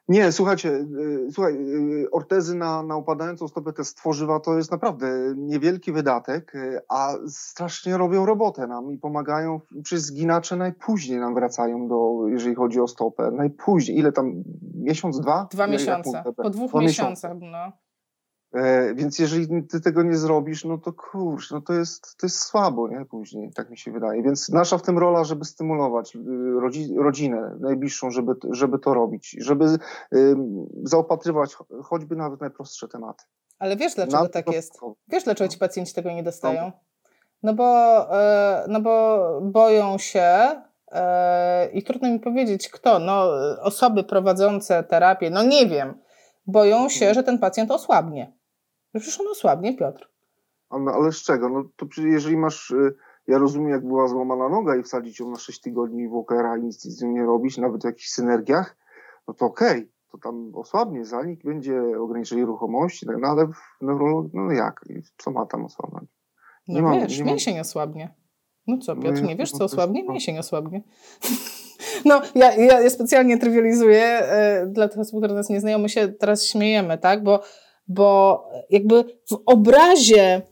Nie. 0.09 0.33
Słuchajcie, 0.33 0.71
y, 0.71 1.29
słuchaj, 1.33 1.55
y, 1.55 2.11
ortezy 2.11 2.55
na, 2.55 2.83
na 2.83 2.97
upadającą 2.97 3.49
stopę 3.49 3.73
te 3.73 3.85
stworzywa 3.85 4.41
to 4.41 4.57
jest 4.57 4.71
naprawdę 4.71 5.35
niewielki 5.37 5.93
wydatek, 5.93 6.55
y, 6.55 6.81
a 6.89 7.15
strasznie 7.29 7.97
robią 7.97 8.27
robotę 8.27 8.67
nam 8.67 8.93
i 8.93 8.99
pomagają, 8.99 9.61
przy 9.83 9.99
zginacze 9.99 10.57
najpóźniej 10.57 11.19
nam 11.19 11.35
wracają 11.35 11.89
do, 11.89 12.29
jeżeli 12.29 12.55
chodzi 12.55 12.81
o 12.81 12.89
stopę, 12.89 13.31
najpóźniej, 13.31 13.99
ile 13.99 14.13
tam, 14.13 14.43
miesiąc, 14.75 15.21
dwa? 15.21 15.49
Dwa 15.51 15.67
miesiące, 15.67 16.25
po 16.37 16.51
dwóch 16.51 16.71
Dwa 16.71 16.81
miesiącach, 16.81 17.33
no. 17.41 17.84
E, 18.55 18.95
więc 18.95 19.19
jeżeli 19.19 19.67
ty 19.67 19.81
tego 19.81 20.03
nie 20.03 20.17
zrobisz, 20.17 20.65
no 20.65 20.79
to 20.79 20.93
kurcz, 20.93 21.51
no 21.51 21.61
to 21.61 21.73
jest, 21.73 22.17
to 22.17 22.27
jest 22.27 22.39
słabo, 22.39 22.89
nie? 22.89 23.05
Później, 23.05 23.53
tak 23.55 23.71
mi 23.71 23.79
się 23.79 23.93
wydaje. 23.93 24.23
Więc 24.23 24.49
nasza 24.49 24.79
w 24.79 24.83
tym 24.83 24.99
rola, 24.99 25.25
żeby 25.25 25.45
stymulować 25.45 26.17
y, 26.17 26.21
rodzi, 26.61 26.95
rodzinę 26.97 27.57
najbliższą, 27.61 28.11
żeby, 28.11 28.33
żeby 28.51 28.79
to 28.79 28.95
robić, 28.95 29.37
żeby 29.41 29.65
y, 29.65 30.37
zaopatrywać 30.83 31.57
choćby 31.83 32.17
nawet 32.17 32.41
najprostsze 32.41 32.89
tematy. 32.89 33.25
Ale 33.59 33.77
wiesz, 33.77 33.95
dlaczego 33.95 34.23
Na 34.23 34.29
tak 34.29 34.53
jest? 34.53 34.81
Wiesz, 35.09 35.25
dlaczego 35.25 35.49
ci 35.49 35.59
pacjenci 35.59 35.95
tego 35.95 36.11
nie 36.11 36.23
dostają? 36.23 36.73
No 37.43 37.55
bo, 37.55 37.99
e, 38.21 38.65
no 38.69 38.81
bo 38.81 39.19
boją 39.43 39.99
się, 39.99 40.63
e, 40.93 41.71
i 41.73 41.83
trudno 41.83 42.09
mi 42.09 42.21
powiedzieć 42.21 42.69
kto, 42.69 42.99
no 42.99 43.31
osoby 43.63 44.05
prowadzące 44.05 44.83
terapię, 44.83 45.31
no 45.31 45.43
nie 45.43 45.67
wiem, 45.67 45.95
boją 46.47 46.89
się, 46.89 47.07
mhm. 47.07 47.15
że 47.15 47.23
ten 47.23 47.39
pacjent 47.39 47.71
osłabnie. 47.71 48.33
No 48.95 49.01
przecież 49.01 49.21
on 49.21 49.29
osłabnie, 49.29 49.77
Piotr. 49.77 50.09
Ale, 50.71 50.93
ale 50.93 51.13
z 51.13 51.23
czego? 51.23 51.49
No 51.49 51.65
to 51.77 51.87
jeżeli 52.03 52.37
masz, 52.37 52.71
y, 52.71 52.95
ja 53.27 53.39
rozumiem, 53.39 53.71
jak 53.71 53.87
była 53.87 54.09
złamana 54.09 54.49
noga 54.49 54.77
i 54.77 54.83
wsadzić 54.83 55.21
ją 55.21 55.31
na 55.31 55.39
6 55.39 55.61
tygodni 55.61 56.09
w 56.09 56.15
okera 56.15 56.57
i 56.57 56.63
nic 56.63 56.83
z 56.83 57.03
nią 57.03 57.13
nie 57.13 57.23
robić, 57.23 57.59
nawet 57.59 57.83
w 57.83 57.85
jakichś 57.85 58.09
synergiach, 58.09 58.77
no 59.29 59.35
to 59.35 59.47
okej, 59.47 59.79
okay, 59.79 59.89
to 60.13 60.19
tam 60.19 60.53
osłabnie 60.55 61.05
zanik, 61.05 61.45
będzie 61.45 61.83
ograniczenie 62.01 62.45
ruchomości, 62.45 63.07
no 63.21 63.29
ale 63.29 63.47
w 63.47 63.57
neurologii, 63.81 64.31
no 64.35 64.53
jak? 64.53 64.81
Co 65.19 65.31
ma 65.31 65.47
tam 65.47 65.65
osłabnąć? 65.65 66.11
Nie 66.69 66.83
no 66.83 66.93
wiesz, 66.93 67.19
nie 67.19 67.25
mięsień 67.25 67.55
ma... 67.55 67.61
osłabnie. 67.61 68.15
No 68.67 68.79
co, 68.79 68.97
Piotr, 68.97 69.23
no 69.23 69.29
nie 69.29 69.37
wiesz, 69.37 69.51
co 69.51 69.65
osłabnie? 69.65 70.05
Mięsień 70.09 70.39
osłabnie. 70.39 70.83
No, 72.05 72.21
ja, 72.35 72.55
ja, 72.55 72.81
ja 72.81 72.91
specjalnie 72.91 73.39
trywializuję 73.39 74.05
e, 74.05 74.67
dla 74.67 74.89
tych 74.89 74.99
osób, 74.99 75.21
które 75.21 75.35
nas 75.35 75.49
nie 75.49 75.61
znają, 75.61 75.79
my 75.79 75.89
się 75.89 76.09
teraz 76.09 76.47
śmiejemy, 76.47 76.99
tak? 76.99 77.23
Bo 77.23 77.43
bo 77.89 78.45
jakby 78.71 79.05
w 79.31 79.39
obrazie 79.47 80.43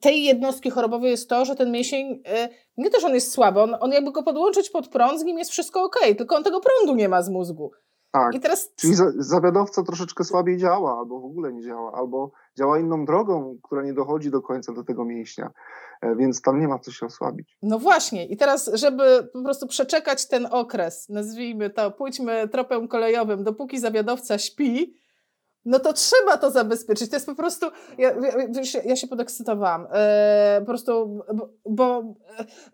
tej 0.00 0.24
jednostki 0.24 0.70
chorobowej 0.70 1.10
jest 1.10 1.28
to, 1.28 1.44
że 1.44 1.56
ten 1.56 1.72
mięsień, 1.72 2.22
nie 2.76 2.90
to, 2.90 3.00
że 3.00 3.06
on 3.06 3.14
jest 3.14 3.32
słaby, 3.32 3.60
on, 3.60 3.76
on 3.80 3.92
jakby 3.92 4.12
go 4.12 4.22
podłączyć 4.22 4.70
pod 4.70 4.88
prąd, 4.88 5.20
z 5.20 5.24
nim 5.24 5.38
jest 5.38 5.50
wszystko 5.50 5.82
ok, 5.84 5.96
tylko 6.18 6.36
on 6.36 6.44
tego 6.44 6.60
prądu 6.60 6.94
nie 6.94 7.08
ma 7.08 7.22
z 7.22 7.28
mózgu. 7.28 7.70
Tak. 8.14 8.34
I 8.34 8.40
teraz... 8.40 8.74
Czyli 8.76 8.94
zawiadowca 9.18 9.82
troszeczkę 9.82 10.24
słabiej 10.24 10.56
działa, 10.56 10.98
albo 10.98 11.20
w 11.20 11.24
ogóle 11.24 11.52
nie 11.52 11.62
działa, 11.62 11.92
albo 11.92 12.30
działa 12.58 12.78
inną 12.78 13.04
drogą, 13.04 13.58
która 13.62 13.82
nie 13.82 13.92
dochodzi 13.92 14.30
do 14.30 14.42
końca 14.42 14.72
do 14.72 14.84
tego 14.84 15.04
mięśnia, 15.04 15.50
e, 16.00 16.16
więc 16.16 16.42
tam 16.42 16.60
nie 16.60 16.68
ma 16.68 16.78
co 16.78 16.92
się 16.92 17.06
osłabić. 17.06 17.58
No 17.62 17.78
właśnie. 17.78 18.26
I 18.26 18.36
teraz, 18.36 18.70
żeby 18.74 19.28
po 19.32 19.42
prostu 19.42 19.66
przeczekać 19.66 20.28
ten 20.28 20.48
okres, 20.50 21.08
nazwijmy 21.08 21.70
to, 21.70 21.90
pójdźmy 21.90 22.48
tropem 22.48 22.88
kolejowym, 22.88 23.44
dopóki 23.44 23.78
zawiadowca 23.78 24.38
śpi, 24.38 24.94
no 25.64 25.78
to 25.78 25.92
trzeba 25.92 26.38
to 26.38 26.50
zabezpieczyć. 26.50 27.10
To 27.10 27.16
jest 27.16 27.26
po 27.26 27.34
prostu. 27.34 27.66
Ja, 27.98 28.10
ja, 28.10 28.80
ja 28.84 28.96
się 28.96 29.06
podekscytowałam. 29.06 29.86
E, 29.92 30.56
po 30.60 30.66
prostu, 30.66 31.20
bo, 31.34 31.48
bo, 31.66 32.14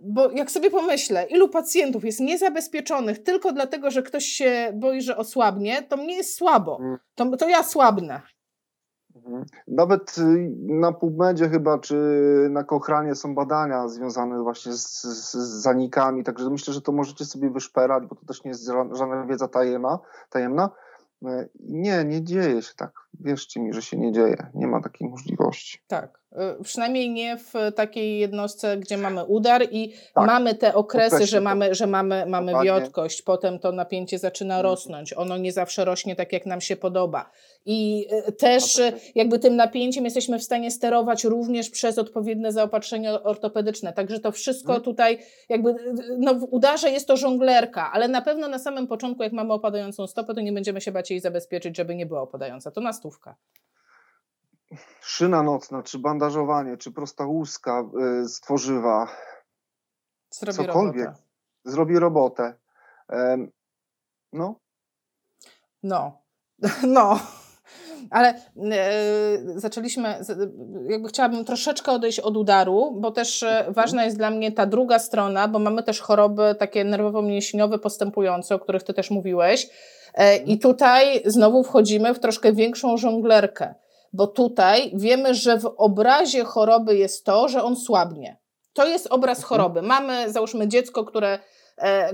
bo, 0.02 0.30
jak 0.30 0.50
sobie 0.50 0.70
pomyślę, 0.70 1.26
ilu 1.30 1.48
pacjentów 1.48 2.04
jest 2.04 2.20
niezabezpieczonych 2.20 3.22
tylko 3.22 3.52
dlatego, 3.52 3.90
że 3.90 4.02
ktoś 4.02 4.24
się 4.24 4.72
boi, 4.74 5.02
że 5.02 5.16
osłabnie, 5.16 5.82
to 5.82 5.96
mnie 5.96 6.16
jest 6.16 6.36
słabo. 6.36 6.78
Mm. 6.80 6.98
To, 7.14 7.36
to 7.36 7.48
ja 7.48 7.62
słabnę. 7.62 8.20
Mhm. 9.16 9.44
Nawet 9.68 10.18
y, 10.18 10.50
na 10.60 10.92
PubMedzie 10.92 11.48
chyba, 11.48 11.78
czy 11.78 11.96
na 12.50 12.64
Kochranie 12.64 13.14
są 13.14 13.34
badania 13.34 13.88
związane 13.88 14.42
właśnie 14.42 14.72
z, 14.72 15.02
z, 15.02 15.32
z, 15.32 15.62
zanikami, 15.62 16.24
także 16.24 16.50
myślę, 16.50 16.74
że 16.74 16.80
to 16.80 16.92
możecie 16.92 17.24
sobie 17.24 17.50
wyszperać, 17.50 18.06
bo 18.06 18.14
to 18.14 18.26
też 18.26 18.44
nie 18.44 18.48
jest 18.48 18.66
żadna 18.92 19.26
wiedza 19.26 19.48
tajemna. 19.48 19.98
tajemna. 20.30 20.70
E, 21.26 21.48
nie, 21.60 22.04
nie 22.04 22.24
dzieje 22.24 22.62
się 22.62 22.74
tak. 22.76 22.92
Wierzcie 23.20 23.60
mi, 23.60 23.72
że 23.72 23.82
się 23.82 23.96
nie 23.96 24.12
dzieje. 24.12 24.46
Nie 24.54 24.66
ma 24.66 24.82
takiej 24.82 25.08
możliwości. 25.08 25.78
Tak. 25.86 26.20
Y, 26.32 26.64
przynajmniej 26.64 27.10
nie 27.10 27.36
w 27.36 27.52
takiej 27.76 28.18
jednostce, 28.18 28.76
gdzie 28.76 28.96
mamy 28.96 29.24
udar 29.24 29.62
i 29.70 29.94
tak. 30.14 30.26
mamy 30.26 30.54
te 30.54 30.74
okresy, 30.74 31.26
że 31.26 31.40
mamy, 31.40 31.74
że 31.74 31.86
mamy, 31.86 32.26
mamy 32.26 32.52
wiotkość, 32.64 33.22
potem 33.22 33.58
to 33.58 33.72
napięcie 33.72 34.18
zaczyna 34.18 34.54
mhm. 34.54 34.72
rosnąć. 34.72 35.12
Ono 35.16 35.36
nie 35.36 35.52
zawsze 35.52 35.84
rośnie 35.84 36.16
tak, 36.16 36.32
jak 36.32 36.46
nam 36.46 36.60
się 36.60 36.76
podoba. 36.76 37.30
I 37.66 38.06
y, 38.28 38.32
też 38.32 38.78
y, 38.78 38.92
jakby 39.14 39.38
tym 39.38 39.56
napięciem 39.56 40.04
jesteśmy 40.04 40.38
w 40.38 40.42
stanie 40.42 40.70
sterować 40.70 41.24
również 41.24 41.70
przez 41.70 41.98
odpowiednie 41.98 42.52
zaopatrzenie 42.52 43.22
ortopedyczne. 43.22 43.92
Także 43.92 44.20
to 44.20 44.32
wszystko 44.32 44.66
hmm. 44.66 44.84
tutaj 44.84 45.18
jakby, 45.48 45.74
no 46.18 46.34
w 46.34 46.44
udarze 46.50 46.90
jest 46.90 47.06
to 47.06 47.16
żonglerka, 47.16 47.92
ale 47.92 48.08
na 48.08 48.22
pewno 48.22 48.48
na 48.48 48.58
samym 48.58 48.86
początku, 48.86 49.22
jak 49.22 49.32
mamy 49.32 49.52
opadającą 49.52 50.06
stopę, 50.06 50.34
to 50.34 50.40
nie 50.40 50.52
będziemy 50.52 50.80
się 50.80 50.92
bać 50.92 51.10
jej 51.10 51.20
zabezpieczyć, 51.20 51.76
żeby 51.76 51.94
nie 51.94 52.06
była 52.06 52.22
opadająca. 52.22 52.70
To 52.70 52.80
na 52.80 52.92
stówka 52.92 53.36
szyna 55.00 55.42
nocna, 55.42 55.82
czy 55.82 55.98
bandażowanie, 55.98 56.76
czy 56.76 56.92
prosta 56.92 57.26
łuska 57.26 57.84
z 58.22 58.40
tworzywa, 58.40 59.08
zrobi 60.30 60.56
cokolwiek, 60.56 61.06
robotę. 61.06 61.22
zrobi 61.64 61.98
robotę. 61.98 62.54
no. 64.32 64.60
No. 65.82 66.22
No. 66.86 67.20
Ale 68.10 68.34
yy, 68.56 69.60
zaczęliśmy, 69.60 70.14
jakby 70.88 71.08
chciałabym 71.08 71.44
troszeczkę 71.44 71.92
odejść 71.92 72.20
od 72.20 72.36
udaru, 72.36 72.96
bo 73.00 73.10
też 73.10 73.42
mhm. 73.42 73.74
ważna 73.74 74.04
jest 74.04 74.16
dla 74.16 74.30
mnie 74.30 74.52
ta 74.52 74.66
druga 74.66 74.98
strona, 74.98 75.48
bo 75.48 75.58
mamy 75.58 75.82
też 75.82 76.00
choroby 76.00 76.54
takie 76.58 76.84
nerwowo-mięśniowe 76.84 77.78
postępujące, 77.78 78.54
o 78.54 78.58
których 78.58 78.82
Ty 78.82 78.94
też 78.94 79.10
mówiłeś. 79.10 79.68
Yy, 80.18 80.36
I 80.36 80.58
tutaj 80.58 81.22
znowu 81.24 81.62
wchodzimy 81.62 82.14
w 82.14 82.18
troszkę 82.18 82.52
większą 82.52 82.96
żonglerkę 82.96 83.74
bo 84.12 84.26
tutaj 84.26 84.90
wiemy, 84.94 85.34
że 85.34 85.58
w 85.58 85.74
obrazie 85.76 86.44
choroby 86.44 86.96
jest 86.96 87.24
to, 87.24 87.48
że 87.48 87.62
on 87.62 87.76
słabnie. 87.76 88.36
To 88.72 88.86
jest 88.86 89.06
obraz 89.10 89.38
mhm. 89.38 89.48
choroby. 89.48 89.82
Mamy, 89.82 90.32
załóżmy, 90.32 90.68
dziecko, 90.68 91.04
które, 91.04 91.28
e, 91.28 91.40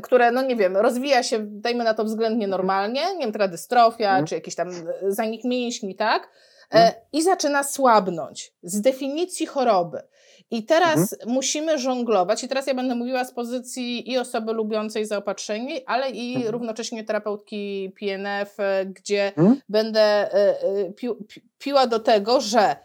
które, 0.02 0.30
no 0.30 0.42
nie 0.42 0.56
wiem, 0.56 0.76
rozwija 0.76 1.22
się, 1.22 1.38
dajmy 1.40 1.84
na 1.84 1.94
to 1.94 2.04
względnie 2.04 2.44
mhm. 2.44 2.50
normalnie, 2.50 3.14
nie 3.14 3.20
wiem, 3.20 3.32
taka 3.32 3.48
dystrofia, 3.48 4.08
mhm. 4.08 4.26
czy 4.26 4.34
jakiś 4.34 4.54
tam 4.54 4.70
zanik 5.08 5.44
mięśni, 5.44 5.94
tak? 5.94 6.28
E, 6.74 6.92
I 7.12 7.22
zaczyna 7.22 7.64
słabnąć 7.64 8.52
z 8.62 8.80
definicji 8.80 9.46
choroby. 9.46 10.02
I 10.50 10.64
teraz 10.64 11.12
mhm. 11.12 11.30
musimy 11.32 11.78
żonglować, 11.78 12.44
i 12.44 12.48
teraz 12.48 12.66
ja 12.66 12.74
będę 12.74 12.94
mówiła 12.94 13.24
z 13.24 13.32
pozycji 13.32 14.10
i 14.10 14.18
osoby 14.18 14.52
lubiącej 14.52 15.06
zaopatrzenie, 15.06 15.80
ale 15.86 16.10
i 16.10 16.34
mhm. 16.34 16.52
równocześnie 16.52 17.04
terapeutki 17.04 17.92
PNF, 18.00 18.56
gdzie 18.86 19.26
mhm. 19.26 19.60
będę 19.68 20.00
e, 20.00 20.34
e, 20.34 20.92
pi, 20.92 21.08
pi, 21.28 21.42
piła 21.58 21.86
do 21.86 22.00
tego, 22.00 22.40
że 22.40 22.76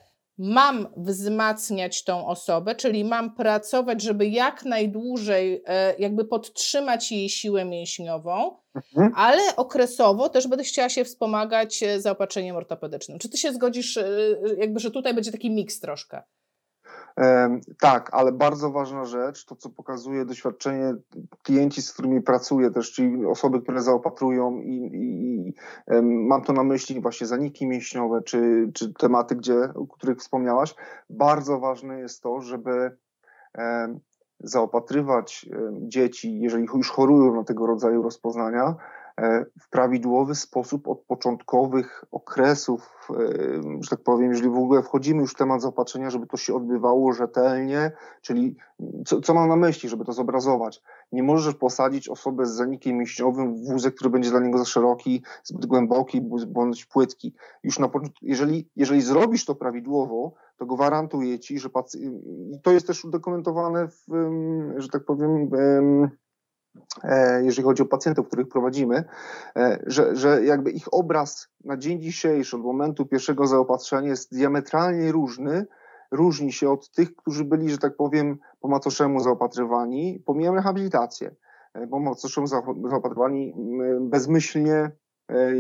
mam 0.44 0.88
wzmacniać 0.98 2.04
tą 2.04 2.28
osobę, 2.28 2.76
czyli 2.76 3.06
mam 3.06 3.36
pracować, 3.36 4.02
żeby 4.02 4.28
jak 4.28 4.66
najdłużej 4.66 5.64
e, 5.66 5.96
jakby 6.00 6.26
podtrzymać 6.26 7.12
jej 7.12 7.30
siłę 7.30 7.66
mięśniową, 7.66 8.58
mhm. 8.76 9.12
ale 9.16 9.56
okresowo 9.56 10.30
też 10.30 10.48
będę 10.48 10.64
chciała 10.64 10.90
się 10.90 11.06
wspomagać 11.06 11.84
zaopatrzeniem 11.98 12.56
ortopedycznym. 12.56 13.20
Czy 13.20 13.30
ty 13.30 13.38
się 13.38 13.54
zgodzisz, 13.54 14.00
jakby, 14.58 14.80
że 14.80 14.92
tutaj 14.92 15.14
będzie 15.14 15.32
taki 15.32 15.52
miks 15.52 15.80
troszkę? 15.80 16.24
Tak, 17.80 18.10
ale 18.12 18.32
bardzo 18.32 18.72
ważna 18.72 19.06
rzecz, 19.06 19.46
to 19.46 19.56
co 19.56 19.70
pokazuje 19.70 20.26
doświadczenie 20.26 20.94
klienci, 21.44 21.82
z 21.82 21.94
którymi 21.94 22.22
pracuję 22.22 22.72
też, 22.72 22.92
czyli 22.92 23.26
osoby, 23.26 23.62
które 23.62 23.82
zaopatrują 23.82 24.58
i, 24.58 24.76
i, 24.76 25.48
i 25.48 25.54
mam 26.02 26.42
to 26.42 26.54
na 26.54 26.64
myśli 26.64 27.02
właśnie 27.02 27.28
zaniki 27.28 27.68
mięśniowe, 27.68 28.22
czy, 28.22 28.70
czy 28.74 28.94
tematy, 28.94 29.36
gdzie, 29.36 29.74
o 29.76 29.88
których 29.88 30.18
wspomniałaś. 30.18 30.76
Bardzo 31.10 31.60
ważne 31.60 32.00
jest 32.00 32.24
to, 32.24 32.42
żeby 32.42 32.98
zaopatrywać 34.40 35.50
dzieci, 35.82 36.40
jeżeli 36.40 36.68
już 36.74 36.92
chorują 36.92 37.36
na 37.36 37.44
tego 37.44 37.68
rodzaju 37.68 38.02
rozpoznania, 38.02 38.76
w 39.60 39.70
prawidłowy 39.70 40.36
sposób 40.36 40.88
od 40.88 41.02
początkowych 41.02 42.06
okresów, 42.12 43.08
e, 43.10 43.24
że 43.82 43.90
tak 43.90 44.04
powiem, 44.04 44.32
jeżeli 44.32 44.50
w 44.50 44.58
ogóle 44.58 44.84
wchodzimy 44.84 45.22
już 45.22 45.32
w 45.32 45.38
temat 45.38 45.62
zaopatrzenia, 45.62 46.10
żeby 46.10 46.28
to 46.28 46.38
się 46.38 46.56
odbywało 46.56 47.14
rzetelnie, 47.14 47.92
czyli 48.22 48.56
co, 49.06 49.22
co 49.22 49.34
mam 49.34 49.50
na 49.50 49.56
myśli, 49.56 49.90
żeby 49.90 50.06
to 50.06 50.14
zobrazować? 50.14 50.82
Nie 51.12 51.24
możesz 51.24 51.56
posadzić 51.56 52.10
osobę 52.10 52.46
z 52.46 52.52
zanikiem 52.52 52.98
mięśniowym 52.98 53.56
w 53.56 53.68
wózek, 53.68 53.96
który 53.96 54.10
będzie 54.10 54.30
dla 54.30 54.40
niego 54.40 54.58
za 54.58 54.66
szeroki, 54.66 55.24
zbyt 55.44 55.66
głęboki 55.66 56.22
bądź 56.48 56.86
płytki. 56.86 57.34
Już 57.64 57.80
na 57.80 57.90
jeżeli, 58.22 58.70
jeżeli 58.76 59.02
zrobisz 59.02 59.46
to 59.46 59.56
prawidłowo, 59.56 60.34
to 60.58 60.66
gwarantuję 60.66 61.40
ci, 61.40 61.60
że 61.60 61.70
pacjent, 61.70 62.24
to 62.64 62.72
jest 62.72 62.88
też 62.88 63.06
udokumentowane 63.06 63.88
w, 63.88 64.04
że 64.78 64.88
tak 64.88 65.06
powiem, 65.06 65.50
E, 65.54 66.10
jeżeli 67.42 67.64
chodzi 67.64 67.84
o 67.84 67.86
pacjentów, 67.86 68.28
których 68.28 68.48
prowadzimy, 68.48 69.04
e, 69.56 69.80
że, 69.86 70.16
że 70.16 70.46
jakby 70.46 70.72
ich 70.72 70.94
obraz 70.94 71.48
na 71.64 71.78
dzień 71.78 72.02
dzisiejszy, 72.02 72.56
od 72.56 72.64
momentu 72.64 73.06
pierwszego 73.06 73.48
zaopatrzenia 73.48 74.10
jest 74.10 74.36
diametralnie 74.36 75.12
różny, 75.12 75.66
różni 76.12 76.52
się 76.52 76.70
od 76.70 76.92
tych, 76.92 77.16
którzy 77.16 77.46
byli, 77.46 77.70
że 77.70 77.78
tak 77.78 77.96
powiem, 77.96 78.38
po 78.60 78.68
macoszemu 78.68 79.20
zaopatrywani, 79.20 80.24
pomijam 80.26 80.56
rehabilitację, 80.56 81.36
e, 81.74 81.88
po 81.88 82.00
macoszemu 82.00 82.48
zaopatrywani 82.90 83.56
bezmyślnie, 84.00 84.92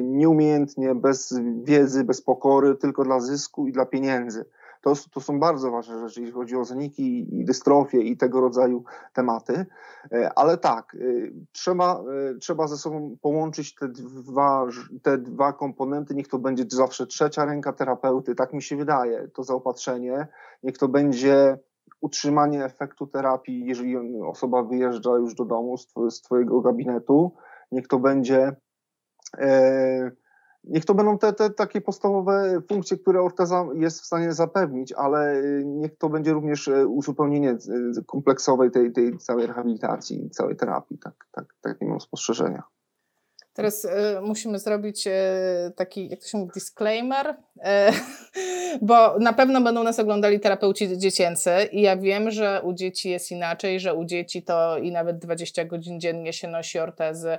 nieumiejętnie, 0.04 0.96
bez 0.96 1.40
wiedzy, 1.64 2.04
bez 2.04 2.22
pokory, 2.22 2.76
tylko 2.76 3.04
dla 3.04 3.20
zysku 3.20 3.68
i 3.68 3.72
dla 3.72 3.86
pieniędzy. 3.86 4.46
To, 4.82 4.94
to 5.12 5.22
są 5.22 5.40
bardzo 5.40 5.72
ważne 5.72 6.00
rzeczy, 6.00 6.22
jeśli 6.22 6.34
chodzi 6.34 6.56
o 6.56 6.66
zaniki 6.66 7.40
i 7.40 7.46
dystrofię 7.46 8.02
i 8.02 8.18
tego 8.18 8.42
rodzaju 8.42 8.84
tematy. 9.14 9.66
E, 10.12 10.32
ale 10.36 10.58
tak, 10.58 10.96
e, 10.96 10.98
trzeba, 11.52 12.04
e, 12.32 12.36
trzeba 12.36 12.68
ze 12.68 12.78
sobą 12.78 13.18
połączyć 13.22 13.76
te 13.76 13.88
dwa, 13.88 14.68
te 15.02 15.18
dwa 15.18 15.54
komponenty. 15.54 16.16
Niech 16.16 16.28
to 16.28 16.40
będzie 16.40 16.66
zawsze 16.70 17.08
trzecia 17.08 17.46
ręka 17.46 17.74
terapeuty, 17.74 18.36
tak 18.36 18.54
mi 18.54 18.62
się 18.62 18.76
wydaje, 18.76 19.28
to 19.28 19.44
zaopatrzenie. 19.44 20.28
Niech 20.64 20.78
to 20.78 20.88
będzie 20.88 21.58
utrzymanie 22.02 22.66
efektu 22.66 23.08
terapii, 23.08 23.66
jeżeli 23.66 24.22
osoba 24.22 24.64
wyjeżdża 24.64 25.18
już 25.18 25.36
do 25.36 25.46
domu 25.46 25.78
z, 26.10 26.22
Twojego 26.22 26.62
gabinetu. 26.62 27.32
Niech 27.72 27.88
to 27.88 28.00
będzie. 28.00 28.56
E, 29.38 30.12
Niech 30.64 30.86
to 30.86 30.94
będą 30.94 31.18
te, 31.18 31.34
te 31.34 31.50
takie 31.50 31.82
podstawowe 31.82 32.62
funkcje, 32.70 32.98
które 32.98 33.22
orteza 33.22 33.66
jest 33.76 34.02
w 34.02 34.06
stanie 34.06 34.34
zapewnić, 34.34 34.94
ale 34.94 35.36
y, 35.36 35.64
niech 35.66 35.98
to 35.98 36.10
będzie 36.10 36.34
również 36.34 36.68
y, 36.68 36.88
uzupełnienie 36.88 37.52
y, 37.52 38.04
kompleksowej 38.06 38.72
tej, 38.72 38.92
tej 38.92 39.18
całej 39.18 39.48
rehabilitacji, 39.48 40.30
całej 40.30 40.56
terapii. 40.56 40.98
Tak, 40.98 41.28
tak, 41.32 41.56
takie 41.62 41.86
mam 41.86 42.02
spostrzeżenia. 42.02 42.64
Teraz 43.54 43.86
y, 43.86 43.90
musimy 44.22 44.60
zrobić 44.60 45.08
y, 45.08 45.12
taki, 45.76 46.10
jak 46.10 46.20
to 46.20 46.28
się 46.28 46.38
mówi, 46.38 46.52
disclaimer, 46.54 47.28
y, 47.30 47.62
bo 48.82 49.20
na 49.20 49.34
pewno 49.34 49.62
będą 49.62 49.84
nas 49.84 50.00
oglądali 50.00 50.40
terapeuci 50.40 50.98
dziecięcy 50.98 51.52
i 51.72 51.82
ja 51.82 51.98
wiem, 51.98 52.32
że 52.32 52.62
u 52.64 52.74
dzieci 52.74 53.10
jest 53.10 53.32
inaczej, 53.32 53.80
że 53.80 53.96
u 53.96 54.06
dzieci 54.06 54.44
to 54.44 54.78
i 54.78 54.92
nawet 54.92 55.20
20 55.20 55.66
godzin 55.66 56.00
dziennie 56.00 56.34
się 56.34 56.48
nosi 56.48 56.80
ortezy, 56.80 57.38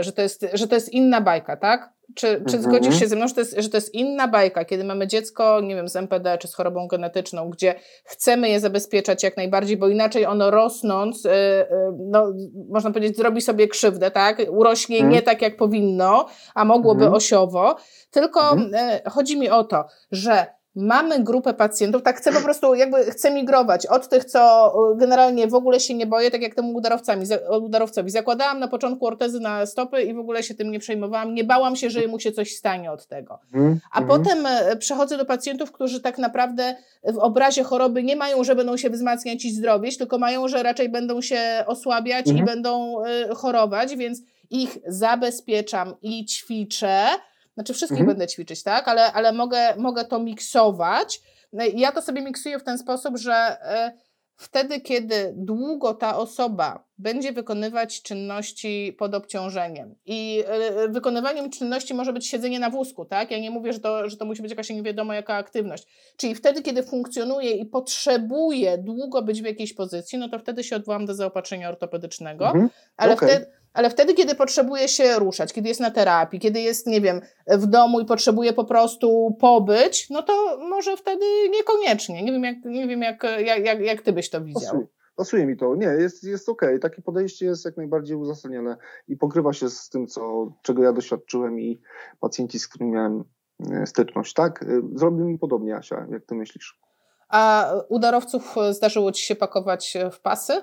że 0.00 0.12
to 0.12 0.22
jest, 0.22 0.46
że 0.52 0.68
to 0.68 0.74
jest 0.74 0.92
inna 0.92 1.20
bajka, 1.20 1.56
tak? 1.56 1.92
Czy, 2.14 2.26
czy 2.26 2.56
mhm. 2.56 2.62
zgodzisz 2.62 3.00
się 3.00 3.06
ze 3.06 3.16
mną, 3.16 3.28
że 3.28 3.34
to, 3.34 3.40
jest, 3.40 3.56
że 3.58 3.68
to 3.68 3.76
jest 3.76 3.94
inna 3.94 4.28
bajka, 4.28 4.64
kiedy 4.64 4.84
mamy 4.84 5.06
dziecko, 5.06 5.60
nie 5.60 5.74
wiem, 5.74 5.88
z 5.88 5.96
MPD 5.96 6.38
czy 6.38 6.48
z 6.48 6.54
chorobą 6.54 6.88
genetyczną, 6.88 7.50
gdzie 7.50 7.74
chcemy 8.04 8.48
je 8.48 8.60
zabezpieczać 8.60 9.22
jak 9.22 9.36
najbardziej, 9.36 9.76
bo 9.76 9.88
inaczej 9.88 10.26
ono 10.26 10.50
rosnąc, 10.50 11.24
yy, 11.24 11.30
yy, 11.30 11.66
no, 11.98 12.32
można 12.68 12.90
powiedzieć, 12.90 13.16
zrobi 13.16 13.40
sobie 13.40 13.68
krzywdę, 13.68 14.10
tak? 14.10 14.42
Urośnie 14.50 14.96
mhm. 14.96 15.12
nie 15.14 15.22
tak, 15.22 15.42
jak 15.42 15.56
powinno, 15.56 16.26
a 16.54 16.64
mogłoby 16.64 17.04
mhm. 17.04 17.14
osiowo. 17.14 17.76
Tylko 18.10 18.56
yy, 18.56 19.10
chodzi 19.10 19.38
mi 19.38 19.50
o 19.50 19.64
to, 19.64 19.84
że 20.10 20.46
mamy 20.76 21.24
grupę 21.24 21.54
pacjentów, 21.54 22.02
tak 22.02 22.16
chcę 22.16 22.32
po 22.32 22.40
prostu, 22.40 22.74
jakby 22.74 23.04
chcę 23.04 23.30
migrować 23.30 23.86
od 23.86 24.08
tych, 24.08 24.24
co 24.24 24.72
generalnie 24.96 25.46
w 25.46 25.54
ogóle 25.54 25.80
się 25.80 25.94
nie 25.94 26.06
boję, 26.06 26.30
tak 26.30 26.42
jak 26.42 26.54
temu 26.54 26.74
udarowcami, 26.74 27.26
udarowcowi. 27.60 28.10
Zakładałam 28.10 28.58
na 28.58 28.68
początku 28.68 29.06
ortezy 29.06 29.40
na 29.40 29.66
stopy 29.66 30.02
i 30.02 30.14
w 30.14 30.18
ogóle 30.18 30.42
się 30.42 30.54
tym 30.54 30.70
nie 30.70 30.78
przejmowałam, 30.78 31.34
nie 31.34 31.44
bałam 31.44 31.76
się, 31.76 31.90
że 31.90 32.08
mu 32.08 32.20
się 32.20 32.32
coś 32.32 32.56
stanie 32.56 32.92
od 32.92 33.06
tego. 33.06 33.38
Mm, 33.54 33.80
A 33.92 33.98
mm. 33.98 34.08
potem 34.08 34.46
e, 34.46 34.76
przechodzę 34.76 35.18
do 35.18 35.24
pacjentów, 35.24 35.72
którzy 35.72 36.00
tak 36.00 36.18
naprawdę 36.18 36.76
w 37.04 37.18
obrazie 37.18 37.62
choroby 37.62 38.02
nie 38.02 38.16
mają, 38.16 38.44
że 38.44 38.54
będą 38.54 38.76
się 38.76 38.90
wzmacniać 38.90 39.44
i 39.44 39.50
zdrowieć, 39.50 39.98
tylko 39.98 40.18
mają, 40.18 40.48
że 40.48 40.62
raczej 40.62 40.88
będą 40.88 41.20
się 41.20 41.40
osłabiać 41.66 42.26
mm. 42.26 42.36
i 42.36 42.40
mhm. 42.40 42.56
będą 42.56 43.04
y, 43.04 43.34
chorować, 43.34 43.96
więc 43.96 44.20
ich 44.50 44.78
zabezpieczam 44.86 45.94
i 46.02 46.24
ćwiczę, 46.24 47.06
znaczy 47.54 47.74
wszystkich 47.74 48.00
mhm. 48.00 48.16
będę 48.16 48.26
ćwiczyć, 48.26 48.62
tak? 48.62 48.88
Ale, 48.88 49.12
ale 49.12 49.32
mogę, 49.32 49.76
mogę 49.76 50.04
to 50.04 50.18
miksować. 50.18 51.20
No 51.52 51.64
ja 51.74 51.92
to 51.92 52.02
sobie 52.02 52.22
miksuję 52.22 52.58
w 52.58 52.64
ten 52.64 52.78
sposób, 52.78 53.18
że 53.18 53.34
e, 53.34 53.92
wtedy, 54.36 54.80
kiedy 54.80 55.34
długo 55.36 55.94
ta 55.94 56.16
osoba 56.16 56.84
będzie 56.98 57.32
wykonywać 57.32 58.02
czynności 58.02 58.96
pod 58.98 59.14
obciążeniem 59.14 59.94
i 60.06 60.44
e, 60.46 60.88
wykonywaniem 60.88 61.50
czynności 61.50 61.94
może 61.94 62.12
być 62.12 62.26
siedzenie 62.26 62.60
na 62.60 62.70
wózku, 62.70 63.04
tak? 63.04 63.30
Ja 63.30 63.38
nie 63.38 63.50
mówię, 63.50 63.72
że 63.72 63.80
to, 63.80 64.10
że 64.10 64.16
to 64.16 64.24
musi 64.24 64.42
być 64.42 64.50
jakaś 64.50 64.70
nie 64.70 64.82
wiadomo 64.82 65.12
jaka 65.12 65.34
aktywność. 65.34 65.86
Czyli 66.16 66.34
wtedy, 66.34 66.62
kiedy 66.62 66.82
funkcjonuje 66.82 67.50
i 67.50 67.66
potrzebuje 67.66 68.78
długo 68.78 69.22
być 69.22 69.42
w 69.42 69.46
jakiejś 69.46 69.74
pozycji, 69.74 70.18
no 70.18 70.28
to 70.28 70.38
wtedy 70.38 70.64
się 70.64 70.76
odwołam 70.76 71.06
do 71.06 71.14
zaopatrzenia 71.14 71.68
ortopedycznego, 71.68 72.46
mhm. 72.46 72.68
ale 72.96 73.14
okay. 73.14 73.28
wtedy 73.28 73.46
ale 73.74 73.90
wtedy, 73.90 74.14
kiedy 74.14 74.34
potrzebuje 74.34 74.88
się 74.88 75.18
ruszać, 75.18 75.52
kiedy 75.52 75.68
jest 75.68 75.80
na 75.80 75.90
terapii, 75.90 76.40
kiedy 76.40 76.60
jest, 76.60 76.86
nie 76.86 77.00
wiem, 77.00 77.20
w 77.46 77.66
domu 77.66 78.00
i 78.00 78.04
potrzebuje 78.04 78.52
po 78.52 78.64
prostu 78.64 79.36
pobyć, 79.40 80.10
no 80.10 80.22
to 80.22 80.58
może 80.58 80.96
wtedy 80.96 81.26
niekoniecznie. 81.50 82.22
Nie 82.22 82.32
wiem, 82.32 82.44
jak, 82.44 82.64
nie 82.64 82.88
wiem 82.88 83.02
jak, 83.02 83.22
jak, 83.64 83.80
jak 83.80 84.02
ty 84.02 84.12
byś 84.12 84.30
to 84.30 84.40
widział. 84.40 84.86
Pasuje, 85.16 85.46
mi 85.46 85.56
to. 85.56 85.76
Nie, 85.76 85.86
jest, 85.86 86.24
jest 86.24 86.48
okej. 86.48 86.68
Okay. 86.68 86.78
Takie 86.78 87.02
podejście 87.02 87.46
jest 87.46 87.64
jak 87.64 87.76
najbardziej 87.76 88.16
uzasadnione 88.16 88.76
i 89.08 89.16
pokrywa 89.16 89.52
się 89.52 89.70
z 89.70 89.88
tym, 89.88 90.06
co, 90.06 90.52
czego 90.62 90.82
ja 90.82 90.92
doświadczyłem 90.92 91.60
i 91.60 91.80
pacjenci, 92.20 92.58
z 92.58 92.68
którymi 92.68 92.92
miałem 92.92 93.24
e, 93.72 93.86
styczność. 93.86 94.34
Tak, 94.34 94.62
e, 94.62 94.66
zrobimy 94.94 95.38
podobnie, 95.38 95.76
Asia, 95.76 96.06
jak 96.10 96.26
ty 96.26 96.34
myślisz. 96.34 96.80
A 97.28 97.72
u 97.88 97.98
darowców 97.98 98.54
zdarzyło 98.70 99.12
ci 99.12 99.22
się 99.22 99.36
pakować 99.36 99.96
w 100.12 100.20
pasy? 100.20 100.62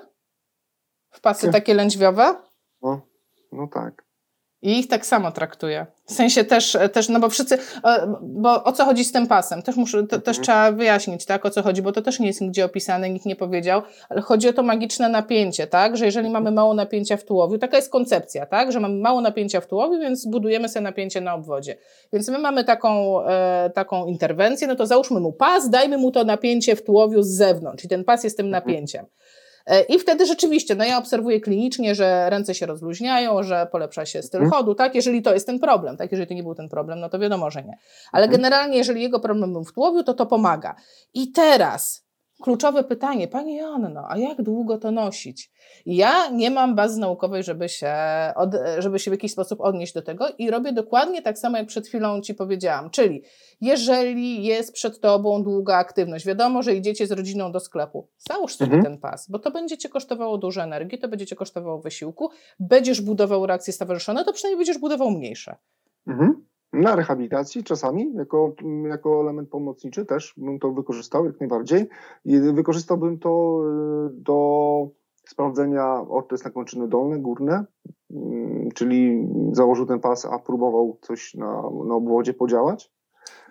W 1.10 1.20
pasy 1.20 1.52
takie 1.52 1.74
lędźwiowe? 1.74 2.36
No, 3.52 3.68
tak. 3.74 4.04
I 4.62 4.78
ich 4.78 4.88
tak 4.88 5.06
samo 5.06 5.32
traktuje. 5.32 5.86
W 6.06 6.12
sensie 6.12 6.44
też, 6.44 6.76
też 6.92 7.08
no 7.08 7.20
bo 7.20 7.28
wszyscy, 7.28 7.58
e, 7.84 8.14
bo 8.22 8.64
o 8.64 8.72
co 8.72 8.84
chodzi 8.84 9.04
z 9.04 9.12
tym 9.12 9.26
pasem? 9.26 9.62
Też 9.62 9.76
muszę, 9.76 10.06
to, 10.06 10.20
też 10.20 10.38
mhm. 10.38 10.42
trzeba 10.42 10.72
wyjaśnić, 10.72 11.24
tak, 11.24 11.46
o 11.46 11.50
co 11.50 11.62
chodzi, 11.62 11.82
bo 11.82 11.92
to 11.92 12.02
też 12.02 12.20
nie 12.20 12.26
jest 12.26 12.40
nigdzie 12.40 12.64
opisane, 12.64 13.10
nikt 13.10 13.26
nie 13.26 13.36
powiedział, 13.36 13.82
ale 14.08 14.20
chodzi 14.20 14.48
o 14.48 14.52
to 14.52 14.62
magiczne 14.62 15.08
napięcie, 15.08 15.66
tak, 15.66 15.96
że 15.96 16.04
jeżeli 16.04 16.30
mamy 16.30 16.50
mało 16.50 16.74
napięcia 16.74 17.16
w 17.16 17.24
tułowiu, 17.24 17.58
taka 17.58 17.76
jest 17.76 17.92
koncepcja, 17.92 18.46
tak, 18.46 18.72
że 18.72 18.80
mamy 18.80 18.94
mało 18.94 19.20
napięcia 19.20 19.60
w 19.60 19.66
tułowiu, 19.66 20.00
więc 20.00 20.26
budujemy 20.26 20.68
sobie 20.68 20.84
napięcie 20.84 21.20
na 21.20 21.34
obwodzie. 21.34 21.76
Więc 22.12 22.28
my 22.28 22.38
mamy 22.38 22.64
taką, 22.64 23.22
e, 23.26 23.70
taką 23.74 24.06
interwencję, 24.06 24.66
no 24.66 24.76
to 24.76 24.86
załóżmy 24.86 25.20
mu 25.20 25.32
pas, 25.32 25.70
dajmy 25.70 25.98
mu 25.98 26.10
to 26.10 26.24
napięcie 26.24 26.76
w 26.76 26.84
tułowiu 26.84 27.22
z 27.22 27.28
zewnątrz 27.28 27.84
i 27.84 27.88
ten 27.88 28.04
pas 28.04 28.24
jest 28.24 28.36
tym 28.36 28.46
mhm. 28.46 28.64
napięciem. 28.64 29.06
E, 29.66 29.82
I 29.82 29.98
wtedy 29.98 30.26
rzeczywiście, 30.26 30.74
no 30.74 30.84
ja 30.84 30.98
obserwuję 30.98 31.40
klinicznie, 31.40 31.94
że 31.94 32.30
ręce 32.30 32.54
się 32.54 32.66
rozluźniają, 32.66 33.42
że 33.42 33.66
polepsza 33.72 34.06
się 34.06 34.22
styl 34.22 34.42
mhm. 34.42 34.52
chodu, 34.52 34.74
tak? 34.74 34.94
Jeżeli 34.94 35.22
to 35.22 35.34
jest 35.34 35.46
ten 35.46 35.58
problem, 35.58 35.96
tak? 35.96 36.12
Jeżeli 36.12 36.28
to 36.28 36.34
nie 36.34 36.42
był 36.42 36.54
ten 36.54 36.68
problem, 36.68 37.00
no 37.00 37.08
to 37.08 37.18
wiadomo, 37.18 37.50
że 37.50 37.62
nie. 37.62 37.78
Ale 38.12 38.24
mhm. 38.24 38.42
generalnie, 38.42 38.76
jeżeli 38.76 39.02
jego 39.02 39.20
problem 39.20 39.52
był 39.52 39.64
w 39.64 39.72
tułowiu, 39.72 40.02
to 40.02 40.14
to 40.14 40.26
pomaga. 40.26 40.74
I 41.14 41.32
teraz 41.32 42.06
kluczowe 42.42 42.84
pytanie, 42.84 43.28
Pani 43.28 43.56
Joanno, 43.56 44.04
a 44.08 44.18
jak 44.18 44.42
długo 44.42 44.78
to 44.78 44.90
nosić? 44.90 45.50
Ja 45.86 46.28
nie 46.28 46.50
mam 46.50 46.74
bazy 46.74 47.00
naukowej, 47.00 47.42
żeby 47.42 47.68
się, 47.68 47.92
od, 48.36 48.50
żeby 48.78 48.98
się 48.98 49.10
w 49.10 49.14
jakiś 49.14 49.32
sposób 49.32 49.60
odnieść 49.60 49.94
do 49.94 50.02
tego 50.02 50.26
i 50.38 50.50
robię 50.50 50.72
dokładnie 50.72 51.22
tak 51.22 51.38
samo, 51.38 51.58
jak 51.58 51.66
przed 51.66 51.86
chwilą 51.86 52.20
Ci 52.20 52.34
powiedziałam. 52.34 52.90
Czyli 52.90 53.22
jeżeli 53.60 54.44
jest 54.44 54.72
przed 54.72 55.00
Tobą 55.00 55.42
długa 55.42 55.76
aktywność, 55.76 56.26
wiadomo, 56.26 56.62
że 56.62 56.74
idziecie 56.74 57.06
z 57.06 57.12
rodziną 57.12 57.52
do 57.52 57.60
sklepu, 57.60 58.08
załóż 58.18 58.54
sobie 58.56 58.74
mhm. 58.74 58.84
ten 58.92 59.00
pas, 59.00 59.30
bo 59.30 59.38
to 59.38 59.50
będzie 59.50 59.78
Cię 59.78 59.88
kosztowało 59.88 60.38
dużo 60.38 60.62
energii, 60.62 60.98
to 60.98 61.08
będzie 61.08 61.26
Cię 61.26 61.36
kosztowało 61.36 61.80
wysiłku, 61.80 62.30
będziesz 62.60 63.00
budował 63.00 63.46
reakcje 63.46 63.72
stowarzyszone, 63.72 64.24
to 64.24 64.32
przynajmniej 64.32 64.58
będziesz 64.58 64.78
budował 64.78 65.10
mniejsze. 65.10 65.56
Mhm. 66.06 66.51
Na 66.72 66.96
rehabilitacji 66.96 67.64
czasami, 67.64 68.14
jako, 68.14 68.54
jako 68.88 69.20
element 69.20 69.48
pomocniczy 69.48 70.06
też 70.06 70.34
bym 70.36 70.58
to 70.58 70.72
wykorzystał 70.72 71.24
jak 71.24 71.40
najbardziej. 71.40 71.88
I 72.24 72.40
wykorzystałbym 72.40 73.18
to 73.18 73.62
y, 74.08 74.10
do 74.12 74.88
sprawdzenia 75.26 76.00
ortez 76.08 76.44
na 76.44 76.50
kończyny 76.50 76.88
dolne, 76.88 77.18
górne, 77.18 77.64
mm, 78.10 78.68
czyli 78.74 79.28
założył 79.52 79.86
ten 79.86 80.00
pas, 80.00 80.24
a 80.24 80.38
próbował 80.38 80.98
coś 81.00 81.34
na, 81.34 81.62
na 81.86 81.94
obwodzie 81.94 82.34
podziałać. 82.34 82.92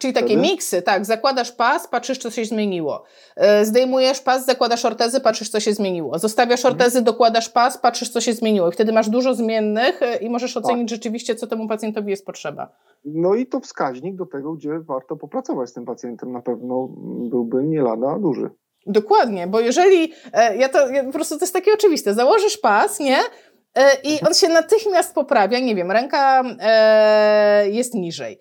Czyli 0.01 0.13
takie 0.13 0.25
Wtedy? 0.25 0.41
miksy, 0.41 0.81
tak, 0.81 1.05
zakładasz 1.05 1.51
pas, 1.51 1.87
patrzysz, 1.87 2.17
co 2.17 2.31
się 2.31 2.45
zmieniło. 2.45 3.03
E, 3.35 3.65
zdejmujesz 3.65 4.19
pas, 4.19 4.45
zakładasz 4.45 4.85
ortezy, 4.85 5.19
patrzysz, 5.19 5.49
co 5.49 5.59
się 5.59 5.73
zmieniło. 5.73 6.19
Zostawiasz 6.19 6.59
mhm. 6.59 6.73
ortezy, 6.73 7.01
dokładasz 7.01 7.49
pas, 7.49 7.77
patrzysz, 7.77 8.09
co 8.09 8.21
się 8.21 8.33
zmieniło. 8.33 8.69
I 8.69 8.71
wtedy 8.71 8.93
masz 8.93 9.09
dużo 9.09 9.33
zmiennych 9.33 10.01
e, 10.01 10.15
i 10.15 10.29
możesz 10.29 10.57
ocenić 10.57 10.89
tak. 10.89 10.95
rzeczywiście, 10.97 11.35
co 11.35 11.47
temu 11.47 11.67
pacjentowi 11.67 12.09
jest 12.09 12.25
potrzeba. 12.25 12.69
No 13.05 13.35
i 13.35 13.45
to 13.45 13.59
wskaźnik 13.59 14.15
do 14.15 14.25
tego, 14.25 14.53
gdzie 14.53 14.79
warto 14.79 15.15
popracować 15.15 15.69
z 15.69 15.73
tym 15.73 15.85
pacjentem, 15.85 16.31
na 16.31 16.41
pewno 16.41 16.87
byłby 17.29 17.63
nie 17.63 17.81
lada 17.81 18.19
duży. 18.19 18.49
Dokładnie, 18.85 19.47
bo 19.47 19.59
jeżeli, 19.59 20.13
e, 20.33 20.57
ja 20.57 20.69
to 20.69 20.89
ja 20.89 21.03
po 21.03 21.11
prostu 21.11 21.37
to 21.37 21.43
jest 21.43 21.53
takie 21.53 21.73
oczywiste, 21.73 22.13
założysz 22.13 22.57
pas, 22.57 22.99
nie? 22.99 23.17
I 24.03 24.19
on 24.27 24.33
się 24.33 24.47
natychmiast 24.47 25.15
poprawia, 25.15 25.59
nie 25.59 25.75
wiem, 25.75 25.91
ręka 25.91 26.43
jest 27.71 27.93
niżej 27.93 28.39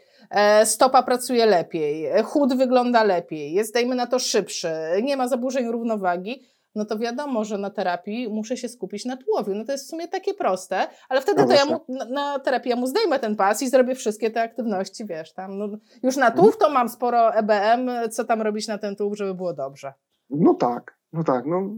stopa 0.65 1.03
pracuje 1.03 1.47
lepiej, 1.47 2.07
e, 2.07 2.23
chód 2.23 2.55
wygląda 2.55 3.05
lepiej, 3.05 3.53
jest 3.53 3.75
dajmy 3.75 3.95
na 3.95 4.07
to 4.07 4.19
szybszy, 4.19 4.73
nie 5.03 5.17
ma 5.17 5.29
zaburzeń 5.29 5.69
równowagi, 5.69 6.43
no 6.75 6.85
to 6.85 6.99
wiadomo, 6.99 7.45
że 7.45 7.59
na 7.59 7.71
terapii 7.71 8.29
muszę 8.29 8.57
się 8.57 8.69
skupić 8.69 9.05
na 9.05 9.17
tułowiu. 9.17 9.55
No 9.55 9.65
to 9.65 9.73
jest 9.73 9.87
w 9.87 9.91
sumie 9.91 10.09
takie 10.09 10.35
proste, 10.35 10.87
ale 11.09 11.21
wtedy 11.21 11.43
no 11.43 11.49
to 11.49 11.55
ja 11.55 11.65
mu, 11.65 11.81
na, 11.89 12.05
na 12.05 12.39
terapii 12.39 12.71
ja 12.71 12.77
mu 12.77 12.87
zdejmę 12.87 13.19
ten 13.19 13.37
pas 13.37 13.63
i 13.63 13.69
zrobię 13.69 13.95
wszystkie 13.95 14.31
te 14.31 14.43
aktywności, 14.43 15.07
wiesz, 15.07 15.33
tam 15.33 15.59
no, 15.59 15.69
już 16.03 16.17
na 16.17 16.31
tułów 16.31 16.59
to 16.59 16.71
mam 16.71 16.89
sporo 16.89 17.35
EBM, 17.35 17.91
co 18.11 18.25
tam 18.25 18.43
robić 18.43 18.69
na 18.69 18.79
ten 18.79 18.97
tułów, 18.97 19.17
żeby 19.17 19.35
było 19.35 19.55
dobrze. 19.55 19.93
No 20.31 20.55
tak, 20.55 20.99
no 21.13 21.25
tak, 21.25 21.47
no 21.47 21.71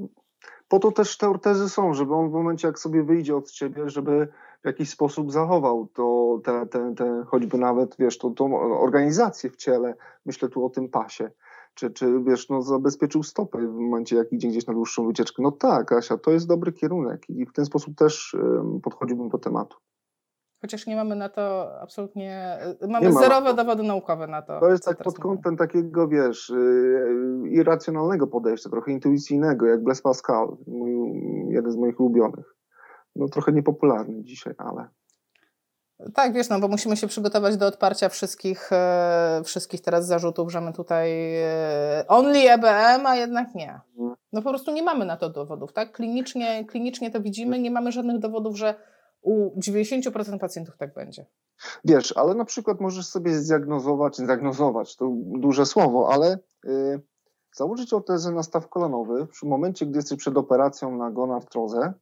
po 0.69 0.79
to 0.79 0.93
też 0.93 1.17
te 1.17 1.29
ortezy 1.29 1.69
są, 1.69 1.95
żeby 1.95 2.15
on 2.15 2.31
w 2.31 2.33
momencie 2.33 2.69
jak 2.69 2.79
sobie 2.79 3.03
wyjdzie 3.03 3.37
od 3.37 3.51
ciebie, 3.51 3.89
żeby 3.89 4.29
w 4.63 4.67
jakiś 4.67 4.91
sposób 4.91 5.33
zachował 5.33 5.87
to, 5.87 6.41
te, 6.45 6.67
te, 6.67 6.95
te 6.95 7.25
choćby 7.27 7.59
nawet, 7.59 7.97
wiesz, 7.99 8.19
tą, 8.19 8.35
tą 8.35 8.61
organizację 8.81 9.51
w 9.51 9.57
ciele, 9.57 9.95
myślę 10.27 10.49
tu 10.49 10.65
o 10.65 10.71
tym 10.71 10.89
pasie, 10.89 11.31
czy, 11.75 11.91
czy 11.91 12.23
wiesz, 12.25 12.49
no 12.49 12.63
zabezpieczył 12.63 13.23
stopę 13.23 13.59
w 13.59 13.75
momencie, 13.75 14.17
jak 14.17 14.33
idzie 14.33 14.49
gdzieś 14.49 14.67
na 14.67 14.75
dłuższą 14.75 15.07
wycieczkę. 15.07 15.43
No 15.43 15.53
tak, 15.53 15.93
Asia, 15.93 16.19
to 16.19 16.31
jest 16.31 16.49
dobry 16.49 16.73
kierunek 16.73 17.31
i 17.31 17.47
w 17.47 17.53
ten 17.53 17.65
sposób 17.65 17.97
też 17.97 18.37
podchodziłbym 18.83 19.29
do 19.29 19.39
tematu. 19.39 19.77
Chociaż 20.61 20.87
nie 20.87 20.97
mamy 20.97 21.17
na 21.17 21.29
to 21.29 21.71
absolutnie, 21.81 22.59
mamy 22.89 23.07
nie 23.07 23.13
zerowe 23.13 23.51
ma. 23.51 23.53
dowody 23.53 23.83
naukowe 23.83 24.27
na 24.27 24.43
to. 24.43 24.61
To 24.61 24.71
jest 24.71 24.85
tak 24.85 25.03
pod 25.03 25.19
kątem 25.19 25.57
takiego, 25.57 26.09
wiesz, 26.09 26.53
yy, 26.55 27.51
irracjonalnego 27.51 28.27
podejścia, 28.27 28.71
trochę 28.71 28.93
intuicyjnego, 28.93 29.67
jak 29.67 29.83
Blaise 29.83 30.03
Pascal, 30.03 30.57
mój, 30.67 30.93
jeden 31.49 31.73
z 31.73 31.77
moich 31.77 32.01
ulubionych 32.01 32.62
no, 33.17 33.29
trochę 33.29 33.53
niepopularny 33.53 34.25
dzisiaj, 34.25 34.55
ale. 34.59 34.89
Tak, 36.15 36.33
wiesz, 36.33 36.49
no 36.49 36.61
bo 36.61 36.69
musimy 36.69 36.97
się 36.97 37.07
przygotować 37.07 37.57
do 37.57 37.67
odparcia 37.67 38.09
wszystkich, 38.09 38.73
e, 38.73 39.41
wszystkich 39.45 39.81
teraz 39.81 40.07
zarzutów, 40.07 40.53
że 40.53 40.61
my 40.61 40.73
tutaj 40.73 41.35
e, 41.37 42.05
only 42.09 42.51
EBM, 42.51 43.07
a 43.07 43.17
jednak 43.17 43.55
nie. 43.55 43.81
No 44.33 44.43
po 44.43 44.51
prostu 44.51 44.73
nie 44.73 44.83
mamy 44.83 45.05
na 45.05 45.17
to 45.17 45.31
dowodów, 45.31 45.73
tak? 45.73 45.93
Klinicznie, 45.93 46.65
klinicznie 46.65 47.11
to 47.11 47.21
widzimy, 47.21 47.59
nie 47.59 47.71
mamy 47.71 47.93
żadnych 47.93 48.19
dowodów, 48.19 48.57
że 48.57 48.75
u 49.23 49.61
90% 49.61 50.39
pacjentów 50.39 50.77
tak 50.77 50.95
będzie. 50.95 51.27
Wiesz, 51.85 52.17
ale 52.17 52.35
na 52.35 52.45
przykład 52.45 52.81
możesz 52.81 53.07
sobie 53.07 53.35
zdiagnozować, 53.35 54.17
zdiagnozować, 54.17 54.97
to 54.97 55.13
duże 55.15 55.67
słowo, 55.67 56.09
ale 56.13 56.39
yy, 56.65 57.01
założyć 57.55 57.93
ortezę 57.93 58.33
na 58.33 58.43
staw 58.43 58.69
kolanowy 58.69 59.27
w 59.33 59.43
momencie, 59.43 59.87
gdy 59.87 59.99
jesteś 59.99 60.19
przed 60.19 60.37
operacją 60.37 60.97
na 60.97 61.11
gonartrozę, 61.11 61.93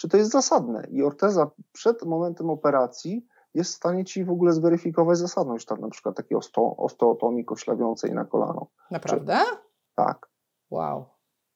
czy 0.00 0.08
to 0.08 0.16
jest 0.16 0.30
zasadne. 0.30 0.86
I 0.90 1.02
orteza 1.02 1.50
przed 1.72 2.02
momentem 2.02 2.50
operacji 2.50 3.26
jest 3.54 3.72
w 3.72 3.76
stanie 3.76 4.04
ci 4.04 4.24
w 4.24 4.30
ogóle 4.30 4.52
zweryfikować 4.52 5.18
zasadność 5.18 5.66
tam 5.66 5.80
na 5.80 5.88
przykład 5.88 6.16
takiej 6.16 6.36
osto, 6.36 6.76
osteotomii 6.76 7.44
koślawiącej 7.44 8.12
na 8.12 8.24
kolano. 8.24 8.66
Naprawdę? 8.90 9.38
Czy, 9.50 9.56
tak. 9.94 10.28
Wow. 10.70 11.04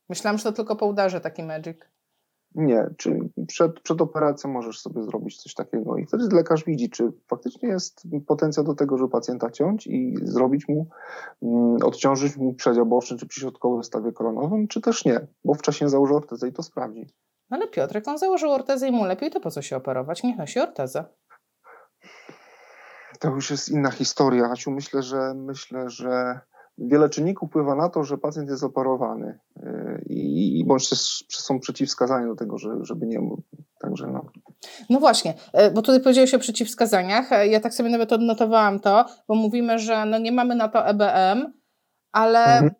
Myślałam, 0.09 0.38
że 0.38 0.45
to 0.45 0.53
tylko 0.53 0.76
po 0.76 0.86
udarze 0.86 1.20
taki 1.20 1.43
magic. 1.43 1.78
Nie, 2.55 2.90
czy 2.97 3.18
przed, 3.47 3.80
przed 3.80 4.01
operacją 4.01 4.51
możesz 4.51 4.80
sobie 4.80 5.03
zrobić 5.03 5.43
coś 5.43 5.55
takiego 5.55 5.97
i 5.97 6.07
wtedy 6.07 6.36
lekarz 6.36 6.64
widzi, 6.64 6.90
czy 6.90 7.12
faktycznie 7.28 7.68
jest 7.68 8.03
potencjał 8.26 8.66
do 8.66 8.74
tego, 8.74 8.99
żeby 8.99 9.11
pacjenta 9.11 9.51
ciąć 9.51 9.86
i 9.86 10.14
zrobić 10.22 10.68
mu, 10.68 10.88
mm, 11.43 11.76
odciążyć 11.84 12.36
mu 12.36 12.55
przedział 12.55 12.86
boczny 12.86 13.18
czy 13.18 13.26
przyśrodkowy 13.26 13.82
w 13.82 13.86
stawie 13.86 14.12
koronowym, 14.12 14.68
czy 14.68 14.80
też 14.80 15.05
nie, 15.05 15.26
bo 15.45 15.55
wcześniej 15.55 15.90
założy 15.90 16.14
ortezę 16.14 16.49
i 16.49 16.53
to 16.53 16.62
sprawdzi. 16.62 17.07
Ale 17.53 17.68
Piotr, 17.68 17.94
jak 17.94 18.09
on 18.09 18.18
założył 18.18 18.50
ortezę 18.50 18.88
i 18.88 18.92
mu 18.92 19.05
lepiej, 19.05 19.30
to 19.30 19.40
po 19.40 19.50
co 19.50 19.62
się 19.62 19.76
operować? 19.76 20.22
Niech 20.22 20.36
nosi 20.36 20.61
ortezę. 20.61 21.05
To 23.20 23.28
już 23.28 23.50
jest 23.50 23.68
inna 23.68 23.90
historia, 23.90 24.44
Asiu. 24.44 24.70
Myślę, 24.70 25.03
że 25.03 25.34
myślę, 25.34 25.90
że 25.90 26.40
wiele 26.78 27.11
czynników 27.11 27.48
wpływa 27.48 27.74
na 27.74 27.88
to, 27.88 28.05
że 28.05 28.18
pacjent 28.18 28.50
jest 28.50 28.64
operowany 28.64 29.38
yy, 29.57 30.03
i, 30.07 30.61
i 30.61 30.64
bądź 30.64 30.88
też 30.88 31.24
są 31.28 31.61
przeciwwskazania 31.61 32.26
do 32.26 32.36
tego, 32.36 32.59
że, 32.59 32.70
żeby 32.82 33.07
nie 33.07 33.20
mógł. 33.20 33.42
Także 33.80 34.07
no. 34.07 34.24
No 34.90 35.00
właśnie, 35.00 35.34
e, 35.53 35.70
bo 35.70 35.82
tutaj 35.82 36.00
powiedziałeś 36.00 36.34
o 36.34 36.38
przeciwwskazaniach. 36.38 37.32
E, 37.32 37.48
ja 37.48 37.61
tak 37.61 37.74
sobie 37.74 37.90
nawet 37.90 38.12
odnotowałam 38.12 38.80
to, 38.80 39.05
bo 39.28 39.34
mówimy, 39.34 39.78
że 39.78 40.07
no 40.07 40.18
nie 40.18 40.32
mamy 40.32 40.55
na 40.55 40.68
to 40.68 40.86
EBM, 40.86 41.53
ale 42.12 42.44
mhm. 42.44 42.70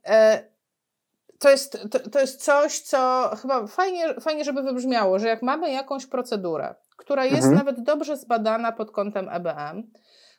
To, 1.43 1.51
jest, 1.51 1.79
to, 1.91 2.11
to 2.11 2.21
jest 2.21 2.45
coś, 2.45 2.81
co 2.81 3.31
chyba 3.43 3.67
fajnie, 3.67 4.15
fajnie, 4.21 4.45
żeby 4.45 4.63
wybrzmiało, 4.63 5.19
że 5.19 5.29
jak 5.29 5.43
mamy 5.43 5.73
jakąś 5.73 6.07
procedurę, 6.07 6.75
która 6.97 7.25
jest 7.25 7.37
mhm. 7.37 7.55
nawet 7.55 7.83
dobrze 7.83 8.17
zbadana 8.17 8.73
pod 8.73 8.91
kątem 8.91 9.29
EBM, 9.29 9.83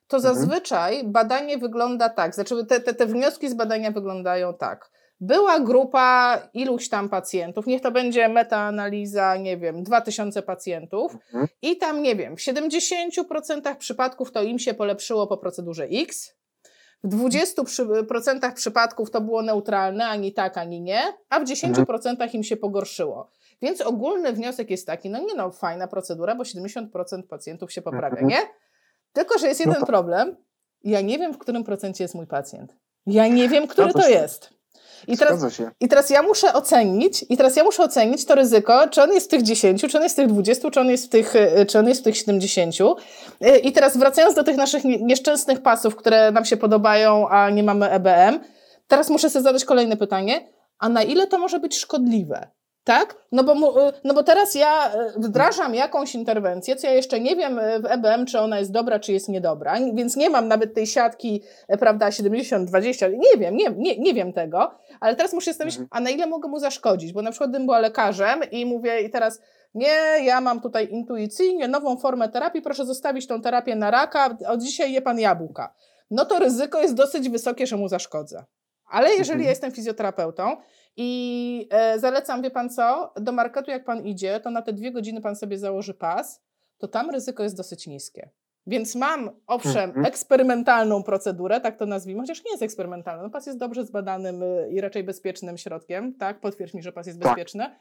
to 0.07 0.17
mhm. 0.17 0.35
zazwyczaj 0.35 1.03
badanie 1.03 1.57
wygląda 1.57 2.09
tak, 2.09 2.35
znaczy 2.35 2.65
te, 2.65 2.79
te, 2.79 2.93
te 2.93 3.05
wnioski 3.05 3.49
z 3.49 3.53
badania 3.53 3.91
wyglądają 3.91 4.53
tak. 4.53 4.91
Była 5.19 5.59
grupa 5.59 6.41
iluś 6.53 6.89
tam 6.89 7.09
pacjentów, 7.09 7.67
niech 7.67 7.81
to 7.81 7.91
będzie 7.91 8.29
metaanaliza, 8.29 9.37
nie 9.37 9.57
wiem, 9.57 9.83
2000 9.83 10.41
pacjentów 10.41 11.13
mhm. 11.13 11.47
i 11.61 11.77
tam, 11.77 12.01
nie 12.01 12.15
wiem, 12.15 12.35
w 12.37 12.39
70% 12.39 13.75
przypadków 13.75 14.31
to 14.31 14.43
im 14.43 14.59
się 14.59 14.73
polepszyło 14.73 15.27
po 15.27 15.37
procedurze 15.37 15.83
X, 15.83 16.35
w 17.03 17.15
20% 17.15 18.53
przypadków 18.53 19.11
to 19.11 19.21
było 19.21 19.41
neutralne, 19.41 20.05
ani 20.05 20.33
tak, 20.33 20.57
ani 20.57 20.81
nie, 20.81 21.01
a 21.29 21.39
w 21.39 21.43
10% 21.43 22.09
mhm. 22.09 22.29
im 22.33 22.43
się 22.43 22.57
pogorszyło. 22.57 23.29
Więc 23.61 23.81
ogólny 23.81 24.33
wniosek 24.33 24.69
jest 24.69 24.87
taki, 24.87 25.09
no 25.09 25.19
nie 25.19 25.35
no, 25.35 25.51
fajna 25.51 25.87
procedura, 25.87 26.35
bo 26.35 26.43
70% 26.43 26.87
pacjentów 27.29 27.71
się 27.71 27.81
poprawia, 27.81 28.21
nie? 28.21 28.37
Tylko, 29.13 29.39
że 29.39 29.47
jest 29.47 29.59
no 29.59 29.69
jeden 29.69 29.81
no 29.81 29.87
problem. 29.87 30.35
Ja 30.83 31.01
nie 31.01 31.19
wiem, 31.19 31.33
w 31.33 31.37
którym 31.37 31.63
procencie 31.63 32.03
jest 32.03 32.15
mój 32.15 32.27
pacjent. 32.27 32.75
Ja 33.05 33.27
nie 33.27 33.49
wiem, 33.49 33.67
który 33.67 33.93
to 33.93 34.09
jest. 34.09 34.53
I 35.07 35.17
teraz, 35.17 35.39
I 35.79 35.87
teraz 35.87 36.09
ja 36.09 36.21
muszę 36.21 36.53
ocenić, 36.53 37.25
i 37.29 37.37
teraz 37.37 37.55
ja 37.55 37.63
muszę 37.63 37.83
ocenić 37.83 38.25
to 38.25 38.35
ryzyko, 38.35 38.87
czy 38.87 39.03
on 39.03 39.13
jest 39.13 39.27
w 39.27 39.29
tych 39.29 39.41
10, 39.41 39.81
czy 39.81 39.97
on 39.97 40.03
jest 40.03 40.15
w 40.15 40.17
tych 40.17 40.27
20, 40.27 40.71
czy 40.71 40.79
on 40.79 40.89
jest 40.89 41.05
w 41.05 41.09
tych, 41.09 41.35
y, 41.35 41.65
czy 41.65 41.79
on 41.79 41.87
jest 41.87 42.01
w 42.01 42.03
tych 42.03 42.17
70. 42.17 42.75
Y, 43.41 43.57
I 43.57 43.71
teraz 43.71 43.97
wracając 43.97 44.35
do 44.35 44.43
tych 44.43 44.57
naszych 44.57 44.83
nieszczęsnych 44.83 45.61
pasów, 45.61 45.95
które 45.95 46.31
nam 46.31 46.45
się 46.45 46.57
podobają, 46.57 47.29
a 47.29 47.49
nie 47.49 47.63
mamy 47.63 47.89
EBM, 47.89 48.39
teraz 48.87 49.09
muszę 49.09 49.29
sobie 49.29 49.43
zadać 49.43 49.65
kolejne 49.65 49.97
pytanie, 49.97 50.49
a 50.79 50.89
na 50.89 51.03
ile 51.03 51.27
to 51.27 51.37
może 51.39 51.59
być 51.59 51.77
szkodliwe? 51.77 52.47
Tak? 52.83 53.15
No 53.31 53.43
bo, 53.43 53.53
y, 53.89 53.93
no 54.03 54.13
bo 54.13 54.23
teraz 54.23 54.55
ja 54.55 54.95
y, 54.95 55.19
wdrażam 55.19 55.75
jakąś 55.75 56.15
interwencję, 56.15 56.75
co 56.75 56.87
ja 56.87 56.93
jeszcze 56.93 57.19
nie 57.19 57.35
wiem 57.35 57.59
y, 57.59 57.79
w 57.79 57.85
EBM, 57.85 58.25
czy 58.25 58.39
ona 58.39 58.59
jest 58.59 58.71
dobra, 58.71 58.99
czy 58.99 59.13
jest 59.13 59.29
niedobra, 59.29 59.75
więc 59.93 60.15
nie 60.15 60.29
mam 60.29 60.47
nawet 60.47 60.73
tej 60.73 60.87
siatki, 60.87 61.41
prawda, 61.79 62.09
70-20, 62.09 63.11
nie 63.11 63.37
wiem, 63.39 63.55
nie, 63.55 63.69
nie, 63.69 63.97
nie 63.97 64.13
wiem 64.13 64.33
tego, 64.33 64.71
ale 64.99 65.15
teraz 65.15 65.33
muszę 65.33 65.51
zastanowić, 65.51 65.75
mhm. 65.75 65.87
a 65.91 65.99
na 65.99 66.09
ile 66.09 66.27
mogę 66.27 66.49
mu 66.49 66.59
zaszkodzić, 66.59 67.13
bo 67.13 67.21
na 67.21 67.31
przykład 67.31 67.49
gdybym 67.49 67.65
była 67.65 67.79
lekarzem 67.79 68.39
i 68.51 68.65
mówię 68.65 69.01
i 69.01 69.09
teraz 69.09 69.41
nie, 69.73 69.97
ja 70.23 70.41
mam 70.41 70.61
tutaj 70.61 70.89
intuicyjnie 70.91 71.67
nową 71.67 71.97
formę 71.97 72.29
terapii, 72.29 72.61
proszę 72.61 72.85
zostawić 72.85 73.27
tą 73.27 73.41
terapię 73.41 73.75
na 73.75 73.91
raka, 73.91 74.37
od 74.47 74.61
dzisiaj 74.61 74.93
je 74.93 75.01
pan 75.01 75.19
jabłka. 75.19 75.73
No 76.11 76.25
to 76.25 76.39
ryzyko 76.39 76.81
jest 76.81 76.93
dosyć 76.93 77.29
wysokie, 77.29 77.67
że 77.67 77.77
mu 77.77 77.87
zaszkodzę. 77.87 78.45
Ale 78.85 79.09
jeżeli 79.09 79.21
mhm. 79.31 79.43
ja 79.43 79.49
jestem 79.49 79.71
fizjoterapeutą 79.71 80.57
i 80.97 81.67
e, 81.71 81.99
zalecam, 81.99 82.41
wie 82.41 82.51
pan 82.51 82.69
co, 82.69 83.13
do 83.15 83.31
marketu 83.31 83.71
jak 83.71 83.85
pan 83.85 84.05
idzie, 84.05 84.39
to 84.39 84.51
na 84.51 84.61
te 84.61 84.73
dwie 84.73 84.91
godziny 84.91 85.21
pan 85.21 85.35
sobie 85.35 85.57
założy 85.57 85.93
pas, 85.93 86.41
to 86.77 86.87
tam 86.87 87.09
ryzyko 87.09 87.43
jest 87.43 87.57
dosyć 87.57 87.87
niskie. 87.87 88.29
Więc 88.67 88.95
mam, 88.95 89.29
owszem, 89.47 89.89
mhm. 89.89 90.05
eksperymentalną 90.05 91.03
procedurę, 91.03 91.61
tak 91.61 91.77
to 91.77 91.85
nazwijmy, 91.85 92.21
chociaż 92.21 92.45
nie 92.45 92.51
jest 92.51 92.63
eksperymentalna. 92.63 93.23
No, 93.23 93.29
pas 93.29 93.45
jest 93.45 93.59
dobrze 93.59 93.85
zbadanym 93.85 94.43
y, 94.43 94.69
i 94.71 94.81
raczej 94.81 95.03
bezpiecznym 95.03 95.57
środkiem, 95.57 96.13
tak? 96.15 96.39
Potwierdź 96.39 96.73
mi, 96.73 96.83
że 96.83 96.91
pas 96.91 97.07
jest 97.07 97.21
tak. 97.21 97.27
bezpieczny. 97.27 97.75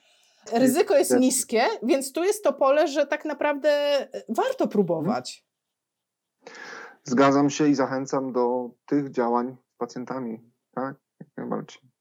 Ryzyko 0.52 0.96
jest 0.96 1.16
niskie, 1.20 1.62
więc 1.82 2.12
tu 2.12 2.24
jest 2.24 2.44
to 2.44 2.52
pole, 2.52 2.88
że 2.88 3.06
tak 3.06 3.24
naprawdę 3.24 4.02
y, 4.02 4.24
warto 4.28 4.68
próbować. 4.68 5.46
Zgadzam 7.04 7.50
się 7.50 7.68
i 7.68 7.74
zachęcam 7.74 8.32
do 8.32 8.70
tych 8.86 9.10
działań 9.10 9.56
z 9.74 9.76
pacjentami, 9.76 10.40
tak? 10.74 10.96
Jak 11.20 11.28
najbardziej. 11.36 11.91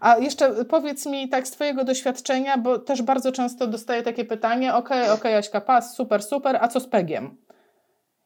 A 0.00 0.18
jeszcze 0.18 0.64
powiedz 0.64 1.06
mi 1.06 1.28
tak 1.28 1.48
z 1.48 1.50
Twojego 1.50 1.84
doświadczenia, 1.84 2.58
bo 2.58 2.78
też 2.78 3.02
bardzo 3.02 3.32
często 3.32 3.66
dostaję 3.66 4.02
takie 4.02 4.24
pytanie, 4.24 4.74
ok, 4.74 4.90
ok, 5.14 5.24
Jaśka, 5.24 5.60
pas, 5.60 5.94
super, 5.94 6.22
super, 6.22 6.58
a 6.60 6.68
co 6.68 6.80
z 6.80 6.88
pegiem? 6.88 7.36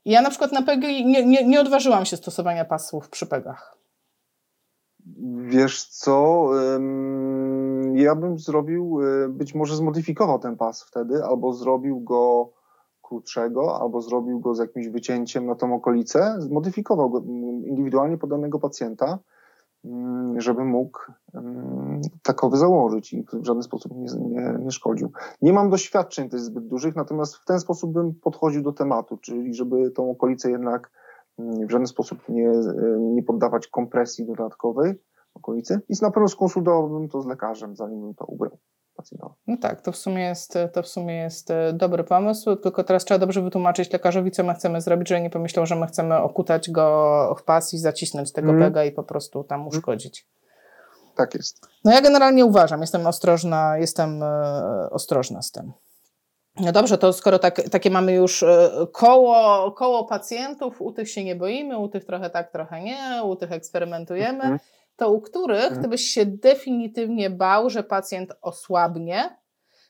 Ja 0.05 0.23
na 0.23 0.31
przykład 0.31 0.53
na 0.53 0.63
PEGie 0.63 1.05
nie, 1.05 1.27
nie, 1.27 1.47
nie 1.47 1.61
odważyłam 1.61 2.05
się 2.05 2.17
stosowania 2.17 2.65
pasów 2.65 3.09
przy 3.09 3.27
pegach. 3.27 3.79
Wiesz 5.49 5.85
co, 5.85 6.49
ja 7.95 8.15
bym 8.15 8.39
zrobił, 8.39 9.01
e, 9.03 9.29
być 9.29 9.55
może 9.55 9.77
zmodyfikował 9.77 10.39
ten 10.39 10.57
pas 10.57 10.83
wtedy, 10.83 11.25
albo 11.25 11.53
zrobił 11.53 12.01
go 12.01 12.53
krótszego, 13.03 13.81
albo 13.81 14.01
zrobił 14.01 14.41
go 14.41 14.55
z 14.55 14.59
jakimś 14.59 14.89
wycięciem 14.89 15.47
na 15.47 15.55
tą 15.55 15.75
okolicę, 15.75 16.37
zmodyfikował 16.39 17.11
go 17.11 17.19
indywidualnie 17.67 18.19
pod 18.19 18.31
danego 18.31 18.59
pacjenta 18.59 19.05
Mm, 19.07 19.19
żeby 20.37 20.65
mógł 20.65 20.99
mm, 21.35 22.01
takowy 22.23 22.57
założyć 22.57 23.13
i 23.13 23.25
w 23.33 23.45
żaden 23.45 23.63
sposób 23.63 23.93
nie, 23.97 24.07
nie, 24.21 24.59
nie 24.61 24.71
szkodził. 24.71 25.13
Nie 25.43 25.53
mam 25.53 25.71
doświadczeń 25.71 26.29
też 26.29 26.41
zbyt 26.41 26.67
dużych, 26.67 26.97
natomiast 26.97 27.37
w 27.37 27.45
ten 27.45 27.61
sposób 27.61 27.93
bym 27.93 28.15
podchodził 28.15 28.63
do 28.63 28.73
tematu, 28.73 29.17
czyli 29.17 29.55
żeby 29.55 29.91
tą 29.91 30.11
okolicę 30.11 30.51
jednak 30.51 30.91
mm, 31.39 31.67
w 31.67 31.71
żaden 31.71 31.87
sposób 31.87 32.19
nie, 32.29 32.53
nie 32.99 33.23
poddawać 33.23 33.67
kompresji 33.67 34.27
dodatkowej 34.27 34.95
okolicy 35.35 35.81
i 35.89 35.95
na 36.03 36.11
pewno 36.11 36.29
skonsultowałbym 36.29 37.09
to 37.09 37.23
z 37.23 37.27
lekarzem, 37.27 37.77
zanim 37.77 38.01
bym 38.01 38.15
to 38.15 38.25
ubrał. 38.25 38.59
No 39.47 39.57
tak, 39.57 39.83
to 39.83 39.93
w, 39.93 39.97
sumie 39.97 40.23
jest, 40.23 40.55
to 40.73 40.83
w 40.83 40.89
sumie 40.89 41.15
jest 41.17 41.51
e, 41.51 41.73
dobry 41.73 42.05
pomysł, 42.05 42.57
tylko 42.57 42.85
teraz 42.85 43.05
trzeba 43.05 43.19
dobrze 43.19 43.43
wytłumaczyć 43.43 43.93
lekarzowi, 43.93 44.31
co 44.31 44.45
my 44.45 44.55
chcemy 44.55 44.81
zrobić, 44.81 45.09
żeby 45.09 45.21
nie 45.21 45.31
pomyślał, 45.31 45.67
że 45.67 45.77
my 45.77 45.87
chcemy 45.87 46.17
okutać 46.17 46.71
go 46.71 47.37
w 47.39 47.43
pas 47.43 47.75
i 47.75 47.79
zacisnąć 47.79 48.33
tego 48.33 48.51
mm. 48.51 48.63
pega 48.63 48.85
i 48.85 48.93
po 48.93 49.03
prostu 49.03 49.45
tam 49.45 49.61
mhm. 49.61 49.79
uszkodzić. 49.79 50.27
Tak 51.17 51.35
jest. 51.35 51.67
No 51.85 51.93
ja 51.93 52.01
generalnie 52.01 52.45
uważam, 52.45 52.81
jestem 52.81 53.07
ostrożna, 53.07 53.79
jestem 53.79 54.23
e, 54.23 54.91
ostrożna 54.91 55.43
z 55.43 55.51
tym. 55.51 55.73
No 56.61 56.73
dobrze, 56.73 56.99
to 56.99 57.13
skoro 57.13 57.39
tak, 57.39 57.63
takie 57.71 57.91
mamy 57.91 58.13
już 58.13 58.43
e, 58.43 58.71
koło, 58.93 59.73
koło 59.73 60.05
pacjentów, 60.05 60.83
u 60.83 60.93
tych 60.93 61.11
się 61.11 61.25
nie 61.25 61.37
boimy, 61.37 61.79
u 61.79 61.89
tych 61.89 62.05
trochę 62.05 62.31
tak, 62.31 62.53
trochę 62.53 62.83
nie, 62.83 63.23
u 63.25 63.37
tych 63.37 63.53
eksperymentujemy. 63.53 64.45
Mm 64.45 64.59
to 64.99 65.11
u 65.11 65.21
których 65.21 65.65
mhm. 65.65 65.83
ty 65.83 65.89
byś 65.89 66.03
się 66.03 66.27
definitywnie 66.27 67.31
bał, 67.31 67.71
że 67.71 67.83
pacjent 67.83 68.33
osłabnie, 68.43 69.37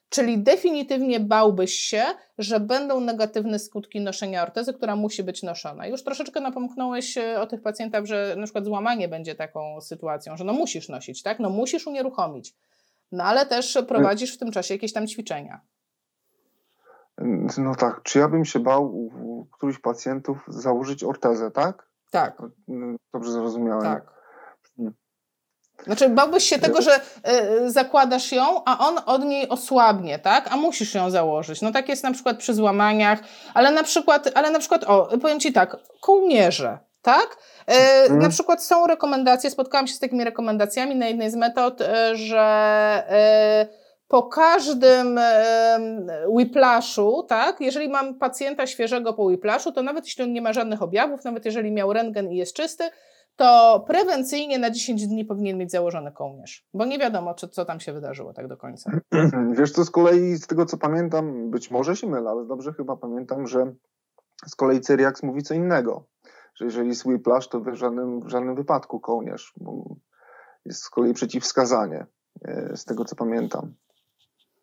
czyli 0.08 0.38
definitywnie 0.38 1.20
bałbyś 1.20 1.74
się, 1.74 2.02
że 2.38 2.60
będą 2.60 3.00
negatywne 3.00 3.58
skutki 3.58 4.00
noszenia 4.00 4.42
ortezy, 4.42 4.74
która 4.74 4.96
musi 4.96 5.22
być 5.22 5.42
noszona. 5.42 5.86
Już 5.86 6.04
troszeczkę 6.04 6.40
napomknąłeś 6.40 7.18
e, 7.18 7.40
o 7.40 7.46
tych 7.46 7.62
pacjentach, 7.62 8.04
że 8.04 8.34
na 8.36 8.44
przykład 8.44 8.64
złamanie 8.64 9.08
będzie 9.08 9.34
taką 9.34 9.80
sytuacją, 9.80 10.36
że 10.36 10.44
no 10.44 10.52
musisz 10.52 10.88
nosić, 10.88 11.22
tak? 11.22 11.40
No 11.40 11.50
musisz 11.50 11.86
unieruchomić. 11.86 12.54
No 13.12 13.24
ale 13.24 13.46
też 13.46 13.78
prowadzisz 13.88 14.34
w 14.34 14.38
tym 14.38 14.50
czasie 14.50 14.74
jakieś 14.74 14.92
tam 14.92 15.06
ćwiczenia. 15.06 15.60
No 17.58 17.74
tak, 17.74 18.02
czy 18.02 18.18
ja 18.18 18.28
bym 18.28 18.44
się 18.44 18.58
bał 18.58 18.96
u 18.96 19.46
którychś 19.52 19.78
pacjentów 19.78 20.44
założyć 20.48 21.04
ortezę, 21.04 21.50
tak? 21.50 21.88
Tak. 22.10 22.42
Dobrze 23.12 23.32
zrozumiałem. 23.32 23.82
Tak. 23.82 24.17
Znaczy, 25.84 26.08
bałbyś 26.08 26.44
się 26.44 26.58
tego, 26.58 26.82
że 26.82 26.96
y, 26.96 27.70
zakładasz 27.70 28.32
ją, 28.32 28.64
a 28.64 28.88
on 28.88 29.00
od 29.06 29.24
niej 29.24 29.48
osłabnie, 29.48 30.18
tak? 30.18 30.52
A 30.52 30.56
musisz 30.56 30.94
ją 30.94 31.10
założyć. 31.10 31.62
No 31.62 31.72
tak 31.72 31.88
jest 31.88 32.02
na 32.02 32.12
przykład 32.12 32.38
przy 32.38 32.54
złamaniach, 32.54 33.18
ale 33.54 33.70
na 33.70 33.82
przykład, 33.82 34.30
ale 34.34 34.50
na 34.50 34.58
przykład, 34.58 34.84
o, 34.84 35.08
powiem 35.22 35.40
Ci 35.40 35.52
tak, 35.52 35.76
kołnierze, 36.00 36.78
tak? 37.02 37.36
Y. 38.08 38.12
Na 38.12 38.28
przykład 38.28 38.64
są 38.64 38.86
rekomendacje, 38.86 39.50
spotkałam 39.50 39.86
się 39.86 39.94
z 39.94 39.98
takimi 39.98 40.24
rekomendacjami 40.24 40.96
na 40.96 41.06
jednej 41.06 41.30
z 41.30 41.36
metod, 41.36 41.80
y, 41.80 42.16
że 42.16 43.02
po 44.08 44.22
każdym 44.22 45.20
whiplashu, 46.28 47.22
tak, 47.28 47.60
jeżeli 47.60 47.88
mam 47.88 48.14
pacjenta 48.14 48.66
świeżego 48.66 49.12
po 49.12 49.22
whiplashu, 49.22 49.72
to 49.72 49.82
nawet 49.82 50.04
jeśli 50.04 50.24
on 50.24 50.32
nie 50.32 50.42
ma 50.42 50.52
żadnych 50.52 50.82
objawów, 50.82 51.24
nawet 51.24 51.44
jeżeli 51.44 51.72
miał 51.72 51.92
rentgen 51.92 52.32
i 52.32 52.36
jest 52.36 52.56
czysty, 52.56 52.84
to 53.38 53.84
prewencyjnie 53.86 54.58
na 54.58 54.70
10 54.70 55.06
dni 55.06 55.24
powinien 55.24 55.58
mieć 55.58 55.70
założony 55.70 56.12
kołnierz, 56.12 56.66
bo 56.74 56.84
nie 56.84 56.98
wiadomo, 56.98 57.34
czy, 57.34 57.48
co 57.48 57.64
tam 57.64 57.80
się 57.80 57.92
wydarzyło 57.92 58.32
tak 58.32 58.48
do 58.48 58.56
końca. 58.56 58.90
Wiesz, 59.58 59.72
to 59.72 59.84
z 59.84 59.90
kolei 59.90 60.36
z 60.36 60.46
tego, 60.46 60.66
co 60.66 60.78
pamiętam, 60.78 61.50
być 61.50 61.70
może 61.70 61.96
się 61.96 62.06
mylę, 62.06 62.30
ale 62.30 62.46
dobrze 62.46 62.72
chyba 62.72 62.96
pamiętam, 62.96 63.46
że 63.46 63.72
z 64.46 64.54
kolei 64.54 64.80
Cyriax 64.80 65.22
mówi 65.22 65.42
co 65.42 65.54
innego, 65.54 66.04
że 66.54 66.64
jeżeli 66.64 66.88
jest 66.88 67.06
whiplash, 67.06 67.48
to 67.48 67.60
w 67.60 67.74
żadnym, 67.74 68.20
w 68.20 68.28
żadnym 68.28 68.54
wypadku 68.54 69.00
kołnierz, 69.00 69.54
bo 69.56 69.96
jest 70.64 70.82
z 70.82 70.90
kolei 70.90 71.14
przeciwwskazanie, 71.14 72.06
e, 72.44 72.76
z 72.76 72.84
tego, 72.84 73.04
co 73.04 73.16
pamiętam. 73.16 73.74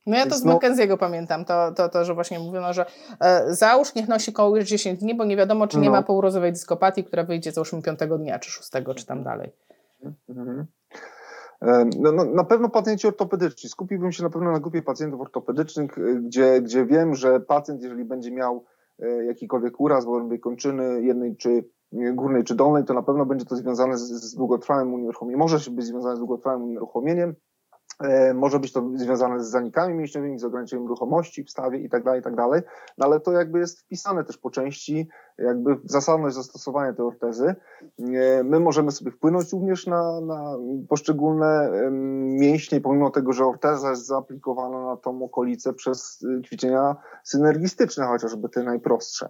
No 0.06 0.18
ja 0.18 0.26
to 0.26 0.36
z 0.36 0.45
no, 0.45 0.53
Mackenzie'ego 0.53 0.97
pamiętam, 0.97 1.45
to, 1.45 1.72
to, 1.72 1.89
to, 1.89 2.06
że 2.06 2.14
właśnie 2.14 2.39
mówiono, 2.39 2.74
że 2.74 2.86
e, 3.20 3.53
załóż 3.53 3.95
niech 3.95 4.08
nosi 4.08 4.34
kołnierz 4.34 4.70
10 4.70 4.99
dni, 4.99 5.16
bo 5.16 5.26
nie 5.26 5.38
wiadomo, 5.38 5.68
czy 5.68 5.78
nie 5.78 5.86
no. 5.86 5.91
ma 5.91 6.03
pourozowej 6.03 6.51
dyskopatii, 6.51 7.03
która 7.03 7.24
wyjdzie 7.24 7.51
załóżmy 7.51 7.82
5 7.82 7.99
dnia, 8.20 8.39
czy 8.39 8.51
6, 8.51 8.70
czy 8.95 9.06
tam 9.06 9.24
dalej. 9.24 9.51
Mhm. 10.30 10.66
E, 11.62 11.89
no, 11.99 12.12
no, 12.12 12.26
na 12.26 12.43
pewno 12.43 12.70
pacjenci 12.70 13.08
ortopedyczni. 13.08 13.70
Skupiłbym 13.70 14.12
się 14.12 14.24
na 14.24 14.30
pewno 14.30 14.51
na 14.51 14.60
grupie 14.60 14.82
pacjentów 14.82 15.22
ortopedycznych, 15.22 15.97
e, 15.97 16.16
gdzie, 16.16 16.62
gdzie 16.62 16.86
wiem, 16.86 17.16
że 17.16 17.39
pacjent, 17.39 17.82
jeżeli 17.82 18.06
będzie 18.06 18.32
miał 18.32 18.66
e, 18.99 19.26
jakikolwiek 19.26 19.80
uraz 19.80 20.06
w 20.06 20.39
kończyny 20.39 21.01
jednej 21.01 21.38
czy 21.38 21.64
górnej 21.91 22.43
czy 22.43 22.56
dolnej, 22.56 22.84
to 22.84 22.93
na 22.93 23.03
pewno 23.03 23.26
będzie 23.26 23.45
to 23.45 23.56
związane 23.56 23.97
z, 23.97 24.01
z 24.01 24.36
długotrwałym 24.36 24.93
unieruchomieniem. 24.93 25.39
Może 25.39 25.60
się 25.60 25.72
być 25.72 25.86
związane 25.86 26.16
z 26.16 26.20
długotrwałym 26.20 26.64
unieruchomieniem, 26.64 27.36
może 28.34 28.60
być 28.60 28.72
to 28.72 28.89
związane 28.96 29.43
z 29.43 29.48
zanikami 29.48 29.93
mięśniowymi, 29.93 30.39
z 30.39 30.43
ograniczeniem 30.43 30.88
ruchomości 30.88 31.43
w 31.43 31.50
stawie 31.50 31.80
i 31.80 31.89
tak 31.89 32.04
dalej, 32.04 32.20
i 32.20 32.24
tak. 32.24 32.64
No 32.98 33.06
ale 33.06 33.20
to 33.20 33.32
jakby 33.32 33.60
jest 33.60 33.80
wpisane 33.80 34.24
też 34.24 34.38
po 34.38 34.50
części 34.50 35.08
jakby 35.38 35.78
zasadność 35.84 36.36
zastosowania 36.36 36.94
tej 36.94 37.06
ortezy. 37.06 37.56
E, 38.00 38.44
my 38.44 38.60
możemy 38.60 38.92
sobie 38.92 39.12
wpłynąć 39.12 39.54
również 39.54 39.88
na, 39.88 40.22
na 40.22 40.58
poszczególne 40.90 41.72
mięśnie, 42.22 42.82
pomimo 42.82 43.10
tego, 43.10 43.34
że 43.34 43.46
orteza 43.46 43.90
jest 43.90 44.06
zaaplikowana 44.06 44.86
na 44.86 44.98
tą 44.98 45.24
okolicę 45.24 45.74
przez 45.74 46.22
y, 46.22 46.42
ćwiczenia 46.42 46.96
synergistyczne, 47.24 48.06
chociażby 48.06 48.50
te 48.50 48.64
najprostsze. 48.64 49.30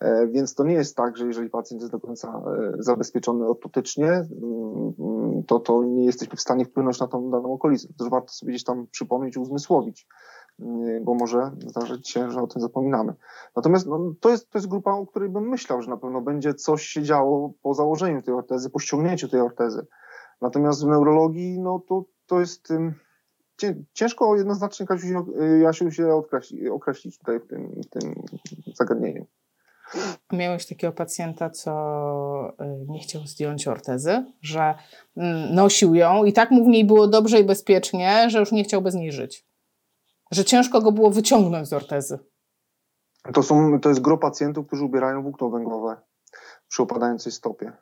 E, 0.00 0.26
więc 0.26 0.54
to 0.54 0.64
nie 0.64 0.74
jest 0.74 0.96
tak, 0.96 1.16
że 1.16 1.26
jeżeli 1.26 1.50
pacjent 1.50 1.82
jest 1.82 1.92
do 1.92 2.00
końca 2.00 2.42
zabezpieczony 2.78 3.48
ortotycznie, 3.48 4.26
to, 5.46 5.60
to 5.60 5.84
nie 5.84 6.04
jesteśmy 6.04 6.36
w 6.36 6.40
stanie 6.40 6.64
wpłynąć 6.64 7.00
na 7.00 7.06
tą 7.06 7.30
daną 7.30 7.52
okolicę 7.52 7.88
też 7.98 8.08
warto 8.08 8.28
sobie 8.28 8.52
gdzieś 8.52 8.64
tam 8.64 8.86
przypomnieć, 8.90 9.36
uzmysłowić, 9.36 10.06
bo 11.02 11.14
może 11.14 11.50
zdarzyć 11.66 12.08
się, 12.08 12.30
że 12.30 12.42
o 12.42 12.46
tym 12.46 12.62
zapominamy. 12.62 13.14
Natomiast 13.56 13.86
no, 13.86 14.14
to, 14.20 14.30
jest, 14.30 14.50
to 14.50 14.58
jest 14.58 14.68
grupa, 14.68 14.90
o 14.90 15.06
której 15.06 15.28
bym 15.28 15.48
myślał, 15.48 15.82
że 15.82 15.90
na 15.90 15.96
pewno 15.96 16.20
będzie 16.20 16.54
coś 16.54 16.86
się 16.86 17.02
działo 17.02 17.52
po 17.62 17.74
założeniu 17.74 18.22
tej 18.22 18.34
ortezy, 18.34 18.70
po 18.70 18.78
ściągnięciu 18.78 19.28
tej 19.28 19.40
ortezy. 19.40 19.86
Natomiast 20.40 20.84
w 20.84 20.86
neurologii, 20.86 21.60
no 21.60 21.82
to, 21.88 22.04
to 22.26 22.40
jest 22.40 22.72
ciężko 23.92 24.36
jednoznacznie, 24.36 24.86
Kasiu, 24.86 25.06
Jasiu, 25.62 25.90
się 25.90 26.14
określić, 26.14 26.66
określić 26.66 27.18
tutaj 27.18 27.40
w 27.40 27.46
tym, 27.46 27.80
w 27.86 27.90
tym 27.90 28.14
zagadnieniu. 28.74 29.26
Miałeś 30.32 30.66
takiego 30.66 30.92
pacjenta, 30.92 31.50
co 31.50 31.72
y, 32.60 32.86
nie 32.88 33.00
chciał 33.00 33.26
zdjąć 33.26 33.68
ortezy, 33.68 34.24
że 34.40 34.74
mm, 35.16 35.54
nosił 35.54 35.94
ją 35.94 36.24
i 36.24 36.32
tak 36.32 36.50
mu 36.50 36.64
w 36.64 36.68
niej 36.68 36.84
było 36.84 37.06
dobrze 37.06 37.40
i 37.40 37.44
bezpiecznie, 37.44 38.30
że 38.30 38.40
już 38.40 38.52
nie 38.52 38.64
chciał 38.64 38.82
bez 38.82 38.94
niej 38.94 39.12
żyć. 39.12 39.46
Że 40.30 40.44
ciężko 40.44 40.80
go 40.80 40.92
było 40.92 41.10
wyciągnąć 41.10 41.68
z 41.68 41.72
ortezy. 41.72 42.18
To, 43.34 43.42
są, 43.42 43.80
to 43.80 43.88
jest 43.88 44.00
gro 44.00 44.18
pacjentów, 44.18 44.66
którzy 44.66 44.84
ubierają 44.84 45.22
włókno 45.22 45.50
węglowe 45.50 45.96
przy 46.68 46.82
opadającej 46.82 47.32
stopie. 47.32 47.72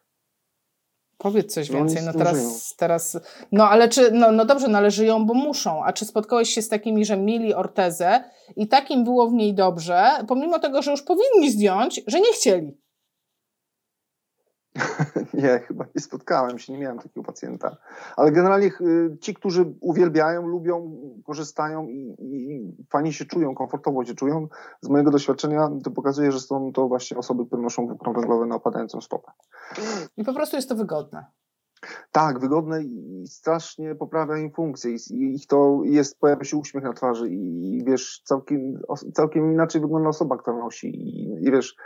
Powiedz 1.19 1.55
coś 1.55 1.71
no, 1.71 1.79
więcej. 1.79 2.03
No 2.05 2.13
teraz, 2.13 2.75
teraz, 2.77 3.19
no 3.53 3.69
ale 3.69 3.89
czy, 3.89 4.11
no, 4.11 4.33
no 4.33 4.45
dobrze, 4.45 4.69
no 4.69 4.79
ale 4.79 4.91
żyją, 4.91 5.27
bo 5.27 5.35
muszą. 5.35 5.85
A 5.85 5.93
czy 5.93 6.05
spotkałeś 6.05 6.49
się 6.51 6.63
z 6.63 6.69
takimi, 6.69 7.05
że 7.05 7.17
mieli 7.17 7.55
ortezę 7.55 8.25
i 8.57 8.69
takim 8.69 9.05
było 9.05 9.27
w 9.29 9.33
niej 9.33 9.55
dobrze, 9.55 10.11
pomimo 10.29 10.59
tego, 10.59 10.83
że 10.83 10.91
już 10.91 11.03
powinni 11.03 11.51
zdjąć, 11.51 12.01
że 12.07 12.21
nie 12.21 12.33
chcieli? 12.33 12.84
nie, 15.35 15.59
chyba 15.59 15.85
nie 15.95 16.01
spotkałem 16.01 16.59
się, 16.59 16.73
nie 16.73 16.79
miałem 16.79 16.99
takiego 16.99 17.23
pacjenta. 17.23 17.77
Ale 18.17 18.33
generalnie 18.33 18.67
y, 18.67 19.19
ci, 19.21 19.35
którzy 19.35 19.75
uwielbiają, 19.81 20.47
lubią, 20.47 20.97
korzystają 21.25 21.89
i, 21.89 22.17
i 22.19 22.87
fajnie 22.91 23.13
się 23.13 23.25
czują, 23.25 23.55
komfortowo 23.55 24.05
się 24.05 24.15
czują, 24.15 24.49
z 24.81 24.89
mojego 24.89 25.11
doświadczenia 25.11 25.71
to 25.85 25.91
pokazuje, 25.91 26.33
że 26.33 26.41
są 26.41 26.73
to 26.73 26.89
właśnie 26.89 27.17
osoby, 27.17 27.47
które 27.47 27.63
noszą 27.63 27.87
włókno 27.87 28.13
węglowe 28.13 28.47
na 28.47 28.55
opadającą 28.55 29.01
stopę. 29.01 29.33
I 30.17 30.25
po 30.25 30.35
prostu 30.35 30.57
jest 30.57 30.69
to 30.69 30.75
wygodne. 30.75 31.25
Tak, 32.13 32.39
wygodne 32.39 32.83
i 32.83 33.25
strasznie 33.27 33.95
poprawia 33.95 34.39
im 34.39 34.51
funkcję 34.51 34.97
i 35.11 35.35
ich 35.35 35.47
to 35.47 35.81
jest, 35.85 36.19
pojawia 36.19 36.45
się 36.45 36.57
uśmiech 36.57 36.85
na 36.85 36.93
twarzy 36.93 37.29
i, 37.29 37.85
wiesz, 37.87 38.23
całkiem, 38.25 38.81
całkiem 39.13 39.53
inaczej 39.53 39.81
wygląda 39.81 40.09
osoba, 40.09 40.39
która 40.39 40.57
nosi. 40.57 40.87
I, 40.87 41.45
i 41.45 41.51
wiesz, 41.51 41.77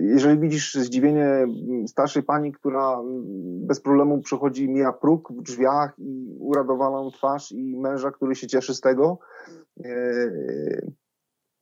jeżeli 0.00 0.40
widzisz 0.40 0.74
zdziwienie 0.74 1.46
starszej 1.86 2.22
pani, 2.22 2.52
która 2.52 2.98
bez 3.66 3.80
problemu 3.80 4.20
przechodzi, 4.20 4.68
mija 4.68 4.92
próg 4.92 5.32
w 5.32 5.42
drzwiach 5.42 5.94
i 5.98 6.36
uradowaną 6.40 7.10
twarz 7.10 7.52
i 7.52 7.80
męża, 7.80 8.10
który 8.10 8.34
się 8.34 8.46
cieszy 8.46 8.74
z 8.74 8.80
tego, 8.80 9.18
e, 9.84 9.92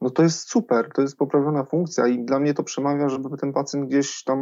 no 0.01 0.11
to 0.11 0.23
jest 0.23 0.49
super, 0.49 0.89
to 0.95 1.03
jest 1.03 1.17
poprawiona 1.17 1.65
funkcja 1.65 2.07
i 2.07 2.25
dla 2.25 2.41
mnie 2.41 2.55
to 2.55 2.63
przemawia, 2.63 3.09
żeby 3.09 3.37
ten 3.37 3.53
pacjent 3.53 3.89
gdzieś 3.89 4.25
tam 4.25 4.39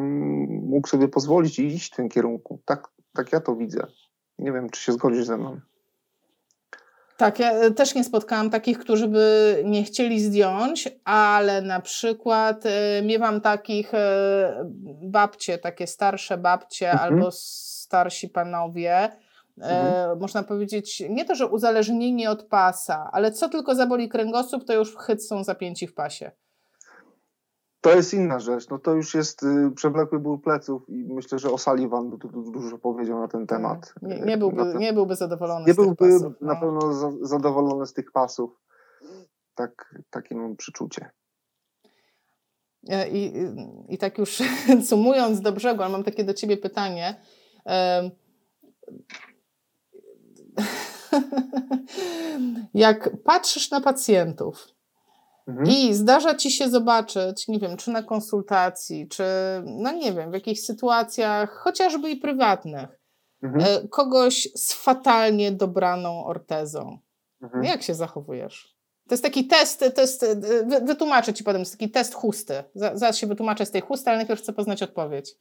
mógł 0.49 0.89
sobie 0.89 1.09
pozwolić 1.09 1.59
i 1.59 1.67
iść 1.67 1.93
w 1.93 1.97
tym 1.97 2.09
kierunku. 2.09 2.63
Tak, 2.65 2.89
tak 3.15 3.33
ja 3.33 3.41
to 3.41 3.57
widzę. 3.57 3.87
Nie 4.39 4.53
wiem, 4.53 4.71
czy 4.71 4.83
się 4.83 4.93
zgodzisz 4.93 5.25
ze 5.25 5.37
mną. 5.37 5.61
Tak, 7.17 7.39
ja 7.39 7.53
e, 7.53 7.71
też 7.71 7.95
nie 7.95 8.05
spotkałam 8.05 8.51
takich, 8.51 8.79
którzy 8.79 9.09
by 9.09 9.57
nie 9.65 9.85
chcieli 9.85 10.21
zdjąć, 10.21 10.89
ale 11.05 11.63
na 11.63 11.81
przykład 11.81 12.67
y, 12.67 12.71
miewam 13.03 13.41
takich 13.41 13.95
y, 13.95 13.99
babcie, 15.03 15.59
takie 15.59 15.87
starsze 15.87 16.39
babcie 16.39 16.91
mhm. 16.91 17.15
albo 17.15 17.31
starsi 17.31 18.29
panowie, 18.29 19.09
Mhm. 19.63 20.11
E, 20.11 20.17
można 20.21 20.43
powiedzieć, 20.43 21.03
nie 21.11 21.25
to, 21.25 21.35
że 21.35 21.47
uzależnieni 21.47 22.27
od 22.27 22.43
pasa, 22.43 23.11
ale 23.13 23.33
co 23.33 23.49
tylko 23.49 23.75
zaboli 23.75 24.09
kręgosłup, 24.09 24.65
to 24.65 24.75
już 24.75 24.97
chyt 24.97 25.27
są 25.27 25.45
zapięci 25.45 25.87
w 25.87 25.95
pasie. 25.95 26.31
To 27.81 27.95
jest 27.95 28.15
inna 28.15 28.41
rzecz. 28.41 28.69
No 28.69 28.79
to 28.79 28.95
już 28.95 29.15
jest 29.15 29.43
y, 29.43 29.71
przewlekły 29.75 30.19
ból 30.19 30.41
pleców 30.41 30.89
i 30.89 31.05
myślę, 31.15 31.39
że 31.39 31.49
O'Sullivan 31.49 32.11
by 32.11 32.19
tu 32.19 32.29
dużo 32.29 32.79
powiedział 32.79 33.21
na 33.21 33.29
ten 33.29 33.47
tak. 33.47 33.59
temat. 33.59 33.95
Nie, 34.03 34.21
nie, 34.21 34.39
byłby, 34.39 34.57
ten... 34.57 34.79
nie 34.79 34.93
byłby 34.93 35.17
zadowolony 35.17 35.67
nie 35.67 35.73
z 35.73 35.77
byłby 35.77 35.97
tych 35.97 36.21
pasów. 36.21 36.41
na 36.41 36.55
no. 36.55 36.61
pewno 36.61 36.93
za, 36.93 37.11
zadowolony 37.23 37.87
z 37.87 37.93
tych 37.93 38.13
pasów. 38.13 38.61
Tak, 39.55 39.95
takie 40.11 40.35
mam 40.35 40.57
przeczucie. 40.57 41.11
E, 42.89 43.09
I, 43.09 43.37
i, 43.37 43.55
I 43.89 43.99
tak 43.99 44.19
już 44.19 44.43
sumując 44.89 45.41
do 45.41 45.53
brzegu, 45.53 45.83
ale 45.83 45.93
mam 45.93 46.05
takie 46.05 46.25
do 46.25 46.35
ciebie 46.35 46.57
pytanie. 46.57 47.21
Jak 52.75 53.11
patrzysz 53.25 53.71
na 53.71 53.81
pacjentów, 53.81 54.79
Mhm. 55.49 55.67
I 55.67 55.95
zdarza 55.95 56.35
ci 56.35 56.51
się 56.51 56.69
zobaczyć, 56.69 57.49
nie 57.49 57.59
wiem, 57.59 57.77
czy 57.77 57.91
na 57.91 58.03
konsultacji, 58.03 59.09
czy 59.09 59.25
no 59.65 59.93
nie 59.93 60.13
wiem, 60.13 60.31
w 60.31 60.35
jakichś 60.35 60.61
sytuacjach, 60.61 61.51
chociażby 61.51 62.11
i 62.11 62.17
prywatnych, 62.17 62.89
mhm. 63.43 63.65
E, 63.65 63.89
kogoś 63.89 64.49
z 64.55 64.73
fatalnie 64.73 65.53
dobraną 65.53 66.25
ortezą. 66.25 66.99
Mhm. 67.43 67.65
Jak 67.65 67.83
się 67.83 67.95
zachowujesz? 67.95 68.79
To 69.09 69.15
jest 69.15 69.23
taki 69.23 69.47
test, 69.47 69.85
test 69.95 70.27
wytłumaczę 70.83 71.35
ci 71.35 71.45
potem, 71.45 71.57
to 71.57 71.63
jest 71.63 71.73
taki 71.73 71.91
test 71.91 72.15
chusty. 72.15 72.65
Zaraz 72.75 73.17
się 73.17 73.27
wytłumaczę 73.27 73.67
z 73.67 73.71
tej 73.71 73.81
chusty, 73.81 74.11
ale 74.11 74.17
najpierw 74.17 74.41
chcę 74.41 74.53
poznać 74.53 74.83
odpowiedź. 74.83 75.35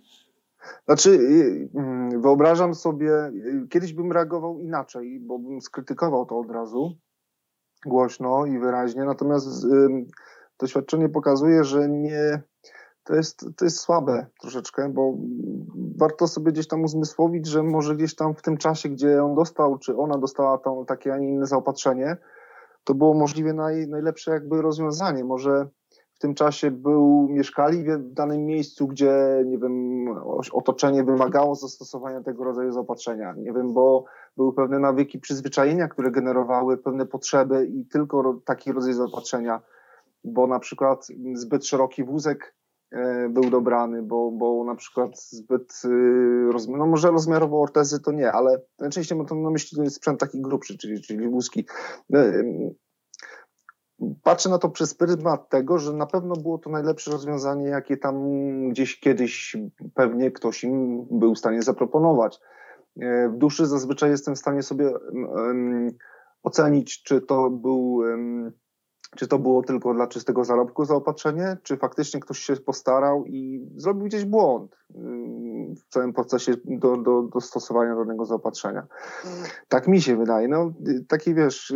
Znaczy, 0.85 1.09
y, 1.09 1.69
mm, 1.75 2.21
wyobrażam 2.21 2.75
sobie, 2.75 3.11
y, 3.27 3.67
kiedyś 3.69 3.93
bym 3.93 4.11
reagował 4.11 4.59
inaczej, 4.59 5.19
bo 5.19 5.39
bym 5.39 5.61
skrytykował 5.61 6.25
to 6.25 6.39
od 6.39 6.51
razu 6.51 6.97
głośno 7.85 8.45
i 8.45 8.59
wyraźnie, 8.59 9.03
natomiast 9.05 9.67
doświadczenie 10.59 11.09
pokazuje, 11.09 11.63
że 11.63 11.89
nie, 11.89 12.41
to 13.03 13.15
jest, 13.15 13.45
to 13.57 13.65
jest 13.65 13.79
słabe 13.79 14.25
troszeczkę, 14.41 14.89
bo 14.89 15.13
warto 15.97 16.27
sobie 16.27 16.51
gdzieś 16.51 16.67
tam 16.67 16.83
uzmysłowić, 16.83 17.47
że 17.47 17.63
może 17.63 17.95
gdzieś 17.95 18.15
tam 18.15 18.35
w 18.35 18.41
tym 18.41 18.57
czasie, 18.57 18.89
gdzie 18.89 19.23
on 19.23 19.35
dostał, 19.35 19.77
czy 19.77 19.97
ona 19.97 20.17
dostała 20.17 20.59
takie, 20.87 21.13
a 21.13 21.17
nie 21.17 21.29
inne 21.29 21.45
zaopatrzenie, 21.45 22.17
to 22.83 22.93
było 22.93 23.13
możliwie 23.13 23.53
naj, 23.53 23.87
najlepsze 23.87 24.31
jakby 24.31 24.61
rozwiązanie. 24.61 25.23
Może 25.23 25.67
w 26.17 26.19
tym 26.19 26.33
czasie 26.33 26.71
był, 26.71 27.27
mieszkali 27.29 27.83
w 27.83 28.13
danym 28.13 28.45
miejscu, 28.45 28.87
gdzie, 28.87 29.43
nie 29.45 29.57
wiem, 29.57 30.07
otoczenie 30.51 31.03
wymagało 31.03 31.55
zastosowania 31.55 32.23
tego 32.23 32.43
rodzaju 32.43 32.71
zaopatrzenia. 32.71 33.33
Nie 33.37 33.53
wiem, 33.53 33.73
bo 33.73 34.05
były 34.37 34.53
pewne 34.53 34.79
nawyki, 34.79 35.19
przyzwyczajenia, 35.19 35.87
które 35.87 36.11
generowały 36.11 36.77
pewne 36.77 37.05
potrzeby 37.05 37.65
i 37.65 37.85
tylko 37.85 38.41
taki 38.45 38.71
rodzaj 38.71 38.93
zaopatrzenia, 38.93 39.61
bo 40.23 40.47
na 40.47 40.59
przykład 40.59 41.07
zbyt 41.33 41.65
szeroki 41.65 42.03
wózek 42.03 42.55
e, 42.91 43.29
był 43.29 43.49
dobrany, 43.49 44.03
bo, 44.03 44.31
bo 44.31 44.63
na 44.63 44.75
przykład 44.75 45.21
zbyt, 45.21 45.81
y, 45.85 46.77
no 46.77 46.85
może 46.85 47.11
rozmiarowo 47.11 47.61
ortezy 47.61 47.99
to 47.99 48.11
nie, 48.11 48.31
ale 48.31 48.61
najczęściej 48.79 49.17
mam 49.17 49.27
to 49.27 49.35
na 49.35 49.49
myśli 49.49 49.89
sprzęt 49.89 50.19
taki 50.19 50.41
grubszy, 50.41 50.77
czyli, 50.77 51.01
czyli 51.01 51.29
wózki. 51.29 51.65
Patrzę 54.23 54.49
na 54.49 54.57
to 54.57 54.69
przez 54.69 54.93
pryzmat 54.93 55.49
tego, 55.49 55.77
że 55.77 55.93
na 55.93 56.05
pewno 56.05 56.35
było 56.35 56.57
to 56.57 56.69
najlepsze 56.69 57.11
rozwiązanie, 57.11 57.67
jakie 57.67 57.97
tam 57.97 58.23
gdzieś 58.69 58.99
kiedyś 58.99 59.57
pewnie 59.93 60.31
ktoś 60.31 60.63
im 60.63 61.05
był 61.11 61.35
w 61.35 61.39
stanie 61.39 61.61
zaproponować. 61.61 62.39
E, 63.01 63.29
w 63.29 63.37
duszy 63.37 63.65
zazwyczaj 63.65 64.09
jestem 64.09 64.35
w 64.35 64.39
stanie 64.39 64.63
sobie 64.63 64.91
ocenić, 66.43 67.03
czy 67.03 67.21
to 67.21 67.49
był 67.49 68.03
czy 69.15 69.27
to 69.27 69.39
było 69.39 69.63
tylko 69.63 69.93
dla 69.93 70.07
czystego 70.07 70.43
zarobku 70.43 70.85
zaopatrzenie, 70.85 71.57
czy 71.63 71.77
faktycznie 71.77 72.19
ktoś 72.19 72.39
się 72.39 72.55
postarał 72.55 73.25
i 73.25 73.69
zrobił 73.75 74.05
gdzieś 74.05 74.25
błąd 74.25 74.77
w 75.75 75.93
całym 75.93 76.13
procesie 76.13 76.53
do, 76.65 76.97
do, 76.97 77.21
do 77.21 77.41
stosowania 77.41 77.95
danego 77.95 78.25
zaopatrzenia. 78.25 78.87
Tak 79.67 79.87
mi 79.87 80.01
się 80.01 80.17
wydaje. 80.17 80.47
No, 80.47 80.73
taki 81.07 81.33
wiesz, 81.33 81.73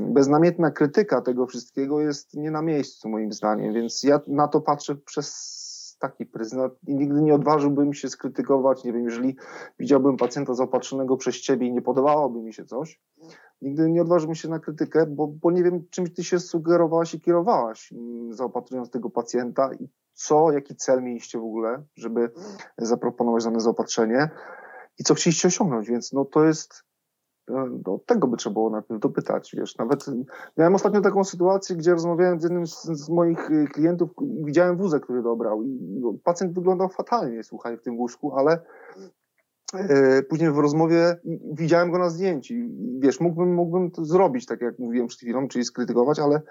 beznamiętna 0.00 0.70
krytyka 0.70 1.20
tego 1.20 1.46
wszystkiego 1.46 2.00
jest 2.00 2.34
nie 2.34 2.50
na 2.50 2.62
miejscu 2.62 3.08
moim 3.08 3.32
zdaniem, 3.32 3.74
więc 3.74 4.02
ja 4.02 4.20
na 4.26 4.48
to 4.48 4.60
patrzę 4.60 4.96
przez 4.96 5.62
taki 6.02 6.26
pryzmat 6.26 6.72
i 6.86 6.94
nigdy 6.94 7.22
nie 7.22 7.34
odważyłbym 7.34 7.94
się 7.94 8.08
skrytykować, 8.08 8.84
nie 8.84 8.92
wiem, 8.92 9.04
jeżeli 9.04 9.36
widziałbym 9.78 10.16
pacjenta 10.16 10.54
zaopatrzonego 10.54 11.16
przez 11.16 11.40
ciebie 11.40 11.66
i 11.66 11.72
nie 11.72 11.82
podobałoby 11.82 12.42
mi 12.42 12.54
się 12.54 12.64
coś, 12.64 13.00
nigdy 13.62 13.90
nie 13.90 14.02
odważyłbym 14.02 14.34
się 14.34 14.48
na 14.48 14.58
krytykę, 14.58 15.06
bo, 15.06 15.26
bo 15.26 15.50
nie 15.50 15.62
wiem, 15.62 15.84
czym 15.90 16.10
ty 16.10 16.24
się 16.24 16.38
sugerowałaś 16.38 17.14
i 17.14 17.20
kierowałaś, 17.20 17.94
zaopatrując 18.30 18.90
tego 18.90 19.10
pacjenta 19.10 19.70
i 19.74 19.88
co, 20.14 20.52
jaki 20.52 20.76
cel 20.76 21.02
mieliście 21.02 21.38
w 21.38 21.44
ogóle, 21.44 21.84
żeby 21.96 22.30
zaproponować 22.78 23.44
dane 23.44 23.60
zaopatrzenie 23.60 24.30
i 24.98 25.04
co 25.04 25.14
chcieliście 25.14 25.48
osiągnąć, 25.48 25.88
więc 25.88 26.12
no 26.12 26.24
to 26.24 26.44
jest 26.44 26.84
no, 27.86 27.98
tego 28.06 28.28
by 28.28 28.36
trzeba 28.36 28.54
było 28.54 28.70
najpierw 28.70 29.00
dopytać, 29.00 29.54
wiesz, 29.56 29.76
nawet 29.76 30.06
miałem 30.56 30.74
ostatnio 30.74 31.00
taką 31.00 31.24
sytuację, 31.24 31.76
gdzie 31.76 31.92
rozmawiałem 31.92 32.40
z 32.40 32.42
jednym 32.42 32.66
z, 32.66 32.82
z 32.82 33.08
moich 33.08 33.50
y, 33.50 33.66
klientów 33.72 34.10
i 34.22 34.44
widziałem 34.44 34.76
wózek, 34.76 35.02
który 35.02 35.22
dobrał 35.22 35.62
i 35.62 36.02
pacjent 36.24 36.54
wyglądał 36.54 36.88
fatalnie, 36.88 37.42
słuchaj, 37.42 37.76
w 37.76 37.82
tym 37.82 37.98
łóżku, 37.98 38.38
ale 38.38 38.58
później 40.28 40.50
w 40.50 40.58
rozmowie 40.58 41.16
widziałem 41.52 41.90
go 41.90 41.98
na 41.98 42.10
zdjęciu 42.10 42.54
wiesz, 42.98 43.20
mógłbym, 43.20 43.54
mógłbym 43.54 43.90
to 43.90 44.04
zrobić, 44.04 44.46
tak 44.46 44.60
jak 44.60 44.78
mówiłem 44.78 45.06
przed 45.06 45.20
chwilą, 45.20 45.48
czyli 45.48 45.64
skrytykować, 45.64 46.18
ale 46.18 46.42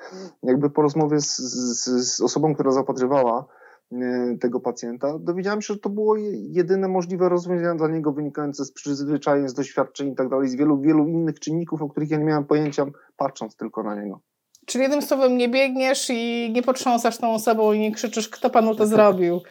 jakby 0.44 0.70
po 0.70 0.82
rozmowie 0.82 1.22
z, 1.22 1.38
z, 1.38 2.16
z 2.16 2.22
osobą, 2.22 2.54
która 2.54 2.72
zapatrywała 2.72 3.48
E, 3.92 4.38
tego 4.38 4.60
pacjenta, 4.60 5.20
dowiedziałem 5.20 5.62
się, 5.62 5.74
że 5.74 5.80
to 5.80 5.90
było 5.90 6.16
jedyne 6.50 6.88
możliwe 6.88 7.30
rozwiązanie 7.30 7.78
dla 7.78 7.88
niego 7.88 8.12
wynikające 8.12 8.66
z 8.66 8.72
przyzwyczajeń, 8.72 9.50
z 9.50 9.54
doświadczeń 9.54 10.12
i 10.12 10.16
tak 10.16 10.30
dalej, 10.30 10.50
z 10.50 10.56
wielu, 10.56 10.82
wielu 10.82 11.08
innych 11.08 11.40
czynników, 11.40 11.82
o 11.82 11.90
których 11.90 12.10
ja 12.10 12.18
nie 12.18 12.24
miałem 12.24 12.46
pojęcia, 12.46 12.86
patrząc 13.18 13.56
tylko 13.56 13.84
na 13.84 13.96
niego. 13.96 14.22
Czyli 14.66 14.82
jednym 14.82 15.02
słowem 15.02 15.38
nie 15.38 15.50
biegniesz 15.50 16.10
i 16.10 16.52
nie 16.56 16.64
potrząsasz 16.64 17.18
tą 17.18 17.34
osobą 17.34 17.74
i 17.74 17.80
nie 17.80 17.92
krzyczysz, 17.92 18.30
kto 18.30 18.50
panu 18.50 18.76
to 18.76 18.88
zrobił. 18.88 19.42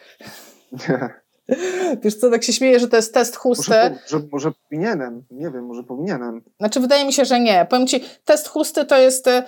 Nie. 0.71 1.09
Wiesz 2.03 2.15
co, 2.15 2.29
tak 2.29 2.43
się 2.43 2.53
śmieję, 2.53 2.79
że 2.79 2.87
to 2.87 2.95
jest 2.95 3.13
test 3.13 3.35
chusty. 3.35 3.71
Może, 3.71 3.95
może, 4.11 4.25
może, 4.31 4.51
powinienem, 4.69 5.23
nie 5.31 5.51
wiem, 5.51 5.65
może 5.65 5.83
powinienem. 5.83 6.41
Znaczy 6.59 6.79
wydaje 6.79 7.05
mi 7.05 7.13
się, 7.13 7.25
że 7.25 7.39
nie. 7.39 7.65
Powiem 7.69 7.87
Ci, 7.87 8.03
test 8.25 8.47
chusty 8.47 8.85
to 8.85 8.97
jest 8.97 9.27
e, 9.27 9.43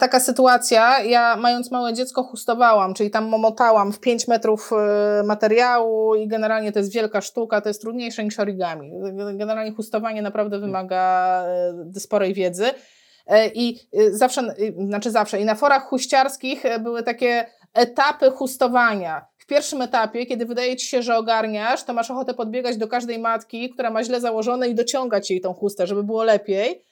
taka 0.00 0.20
sytuacja, 0.20 1.02
ja 1.02 1.36
mając 1.36 1.70
małe 1.70 1.94
dziecko 1.94 2.22
chustowałam, 2.22 2.94
czyli 2.94 3.10
tam 3.10 3.28
momotałam 3.28 3.92
w 3.92 4.00
5 4.00 4.28
metrów 4.28 4.70
e, 4.72 5.22
materiału 5.22 6.14
i 6.14 6.28
generalnie 6.28 6.72
to 6.72 6.78
jest 6.78 6.92
wielka 6.92 7.20
sztuka, 7.20 7.60
to 7.60 7.68
jest 7.68 7.80
trudniejsze 7.80 8.24
niż 8.24 8.40
origami. 8.40 8.92
Generalnie 9.34 9.72
chustowanie 9.72 10.22
naprawdę 10.22 10.58
wymaga 10.58 11.44
e, 11.96 12.00
sporej 12.00 12.34
wiedzy. 12.34 12.70
E, 13.26 13.48
I 13.48 13.78
e, 13.92 14.12
zawsze, 14.12 14.40
e, 14.40 14.86
znaczy 14.86 15.10
zawsze, 15.10 15.40
i 15.40 15.44
na 15.44 15.54
forach 15.54 15.88
huściarskich 15.88 16.62
były 16.80 17.02
takie 17.02 17.46
etapy 17.74 18.30
chustowania 18.30 19.29
pierwszym 19.50 19.82
etapie, 19.82 20.26
kiedy 20.26 20.46
wydaje 20.46 20.76
ci 20.76 20.86
się, 20.86 21.02
że 21.02 21.16
ogarniasz, 21.16 21.84
to 21.84 21.92
masz 21.92 22.10
ochotę 22.10 22.34
podbiegać 22.34 22.76
do 22.76 22.88
każdej 22.88 23.18
matki, 23.18 23.70
która 23.70 23.90
ma 23.90 24.04
źle 24.04 24.20
założone 24.20 24.68
i 24.68 24.74
dociągać 24.74 25.30
jej 25.30 25.40
tą 25.40 25.54
chustę, 25.54 25.86
żeby 25.86 26.04
było 26.04 26.24
lepiej. 26.24 26.84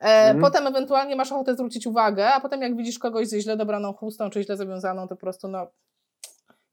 E, 0.00 0.06
mhm. 0.06 0.40
Potem 0.40 0.66
ewentualnie 0.66 1.16
masz 1.16 1.32
ochotę 1.32 1.54
zwrócić 1.54 1.86
uwagę, 1.86 2.32
a 2.32 2.40
potem 2.40 2.62
jak 2.62 2.76
widzisz 2.76 2.98
kogoś 2.98 3.28
ze 3.28 3.40
źle 3.40 3.56
dobraną 3.56 3.92
chustą, 3.92 4.30
czy 4.30 4.42
źle 4.42 4.56
zawiązaną, 4.56 5.08
to 5.08 5.16
po 5.16 5.20
prostu 5.20 5.48
no 5.48 5.66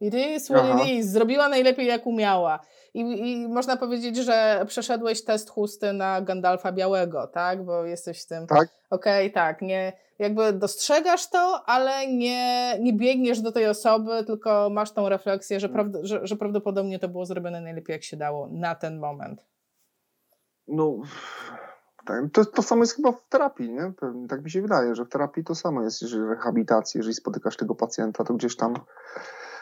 it 0.01 0.13
is 0.13 0.45
what 0.45 0.63
Aha. 0.63 0.83
it 0.83 0.89
is. 0.89 1.07
Zrobiła 1.07 1.49
najlepiej 1.49 1.87
jak 1.87 2.07
umiała. 2.07 2.59
I, 2.93 3.31
I 3.31 3.47
można 3.47 3.77
powiedzieć, 3.77 4.17
że 4.17 4.65
przeszedłeś 4.67 5.23
test 5.23 5.49
chusty 5.49 5.93
na 5.93 6.21
Gandalfa 6.21 6.71
Białego, 6.71 7.27
tak? 7.27 7.65
Bo 7.65 7.85
jesteś 7.85 8.23
w 8.23 8.27
tym. 8.27 8.47
Tak. 8.47 8.69
Okej, 8.89 9.27
okay, 9.27 9.33
tak. 9.33 9.61
Nie, 9.61 9.93
jakby 10.19 10.53
dostrzegasz 10.53 11.29
to, 11.29 11.63
ale 11.65 12.07
nie, 12.07 12.77
nie 12.79 12.93
biegniesz 12.93 13.41
do 13.41 13.51
tej 13.51 13.67
osoby, 13.67 14.23
tylko 14.27 14.69
masz 14.69 14.91
tą 14.91 15.09
refleksję, 15.09 15.59
że, 15.59 15.69
prawd 15.69 15.97
że, 16.03 16.27
że 16.27 16.35
prawdopodobnie 16.35 16.99
to 16.99 17.09
było 17.09 17.25
zrobione 17.25 17.61
najlepiej, 17.61 17.93
jak 17.93 18.03
się 18.03 18.17
dało 18.17 18.47
na 18.51 18.75
ten 18.75 18.99
moment. 18.99 19.45
No. 20.67 20.95
Tak, 22.05 22.25
to, 22.33 22.45
to 22.45 22.61
samo 22.61 22.83
jest 22.83 22.95
chyba 22.95 23.11
w 23.11 23.27
terapii, 23.29 23.69
nie? 23.69 23.91
Tak 24.29 24.43
mi 24.43 24.51
się 24.51 24.61
wydaje, 24.61 24.95
że 24.95 25.05
w 25.05 25.09
terapii 25.09 25.43
to 25.43 25.55
samo 25.55 25.83
jest, 25.83 26.01
jeżeli 26.01 26.23
rehabilitacji, 26.23 26.97
jeżeli 26.97 27.13
spotykasz 27.13 27.57
tego 27.57 27.75
pacjenta, 27.75 28.23
to 28.23 28.33
gdzieś 28.33 28.55
tam 28.55 28.73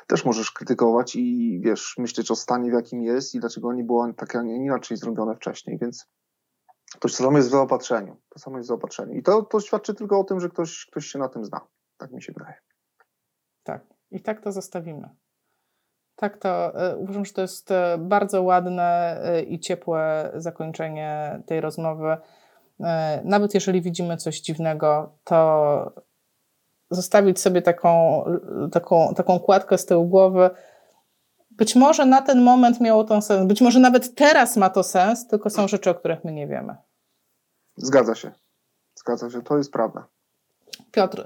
też 0.09 0.25
możesz 0.25 0.51
krytykować 0.51 1.15
i 1.15 1.59
wiesz, 1.63 1.95
myśleć 1.97 2.31
o 2.31 2.35
stanie, 2.35 2.71
w 2.71 2.73
jakim 2.73 3.03
jest 3.03 3.35
i 3.35 3.39
dlaczego 3.39 3.73
nie 3.73 3.83
było 3.83 4.13
tak, 4.13 4.35
a 4.35 4.41
nie 4.41 4.55
inaczej 4.55 4.97
zrobione 4.97 5.35
wcześniej, 5.35 5.77
więc 5.81 6.07
to 6.99 7.09
samo 7.09 7.37
jest 7.37 7.49
w 7.49 7.51
zaopatrzeniu. 7.51 8.17
To 8.29 8.39
samo 8.39 8.57
jest 8.57 8.67
w 8.67 8.69
zaopatrzeniu. 8.69 9.13
I 9.13 9.23
to, 9.23 9.41
to 9.41 9.59
świadczy 9.59 9.93
tylko 9.93 10.19
o 10.19 10.23
tym, 10.23 10.39
że 10.39 10.49
ktoś, 10.49 10.85
ktoś 10.91 11.05
się 11.05 11.19
na 11.19 11.29
tym 11.29 11.45
zna. 11.45 11.61
Tak 11.97 12.11
mi 12.11 12.23
się 12.23 12.33
wydaje. 12.33 12.55
Tak. 13.63 13.85
I 14.11 14.21
tak 14.21 14.41
to 14.41 14.51
zostawimy. 14.51 15.09
Tak 16.15 16.37
to 16.37 16.81
y, 16.91 16.97
uważam, 16.97 17.25
że 17.25 17.33
to 17.33 17.41
jest 17.41 17.71
y, 17.71 17.75
bardzo 17.97 18.43
ładne 18.43 19.21
y, 19.37 19.41
i 19.41 19.59
ciepłe 19.59 20.31
zakończenie 20.35 21.41
tej 21.45 21.61
rozmowy. 21.61 22.17
Nawet 23.23 23.53
jeżeli 23.53 23.81
widzimy 23.81 24.17
coś 24.17 24.41
dziwnego, 24.41 25.17
to 25.23 25.93
zostawić 26.89 27.39
sobie 27.39 27.61
taką, 27.61 28.23
taką, 28.71 29.13
taką 29.15 29.39
kładkę 29.39 29.77
z 29.77 29.85
tyłu 29.85 30.05
głowy. 30.05 30.49
Być 31.51 31.75
może 31.75 32.05
na 32.05 32.21
ten 32.21 32.41
moment 32.41 32.81
miało 32.81 33.03
to 33.03 33.21
sens, 33.21 33.47
być 33.47 33.61
może 33.61 33.79
nawet 33.79 34.15
teraz 34.15 34.57
ma 34.57 34.69
to 34.69 34.83
sens, 34.83 35.27
tylko 35.27 35.49
są 35.49 35.67
rzeczy, 35.67 35.89
o 35.89 35.95
których 35.95 36.23
my 36.23 36.31
nie 36.31 36.47
wiemy. 36.47 36.75
Zgadza 37.77 38.15
się. 38.15 38.31
Zgadza 38.95 39.29
się, 39.29 39.41
to 39.41 39.57
jest 39.57 39.71
prawda. 39.71 40.07
Piotr, 40.91 41.19
y, 41.19 41.23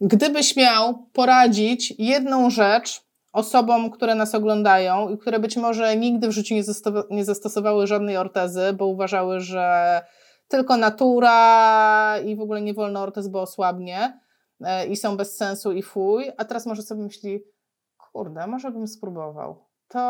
gdybyś 0.00 0.56
miał 0.56 1.06
poradzić 1.12 1.94
jedną 1.98 2.50
rzecz 2.50 3.04
osobom, 3.32 3.90
które 3.90 4.14
nas 4.14 4.34
oglądają 4.34 5.08
i 5.08 5.18
które 5.18 5.38
być 5.38 5.56
może 5.56 5.96
nigdy 5.96 6.28
w 6.28 6.32
życiu 6.32 6.54
nie, 7.10 7.24
zastosowały 7.24 7.86
żadnej 7.86 8.16
ortezy, 8.16 8.72
bo 8.72 8.86
uważały, 8.86 9.40
że 9.40 10.00
tylko 10.48 10.76
natura 10.76 12.18
i 12.18 12.36
w 12.36 12.40
ogóle 12.40 12.62
nie 12.62 12.74
wolno 12.74 13.00
ortez, 13.00 13.28
bo 13.28 13.42
osłabnie, 13.42 14.20
i 14.88 14.96
są 14.96 15.16
bez 15.16 15.36
sensu 15.36 15.72
i 15.72 15.82
fuj, 15.82 16.30
a 16.36 16.44
teraz 16.44 16.66
może 16.66 16.82
sobie 16.82 17.02
myśli, 17.02 17.44
kurde, 18.12 18.46
może 18.46 18.70
bym 18.70 18.86
spróbował. 18.86 19.64
To 19.88 20.00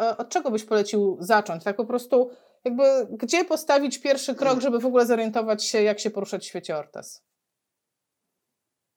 e, 0.00 0.16
od 0.16 0.28
czego 0.28 0.50
byś 0.50 0.64
polecił 0.64 1.16
zacząć? 1.20 1.64
Tak 1.64 1.76
po 1.76 1.84
prostu, 1.84 2.30
jakby 2.64 2.82
gdzie 3.10 3.44
postawić 3.44 3.98
pierwszy 3.98 4.34
krok, 4.34 4.60
żeby 4.60 4.78
w 4.78 4.86
ogóle 4.86 5.06
zorientować 5.06 5.64
się, 5.64 5.82
jak 5.82 6.00
się 6.00 6.10
poruszać 6.10 6.42
w 6.42 6.46
świecie 6.46 6.76
ortez? 6.76 7.24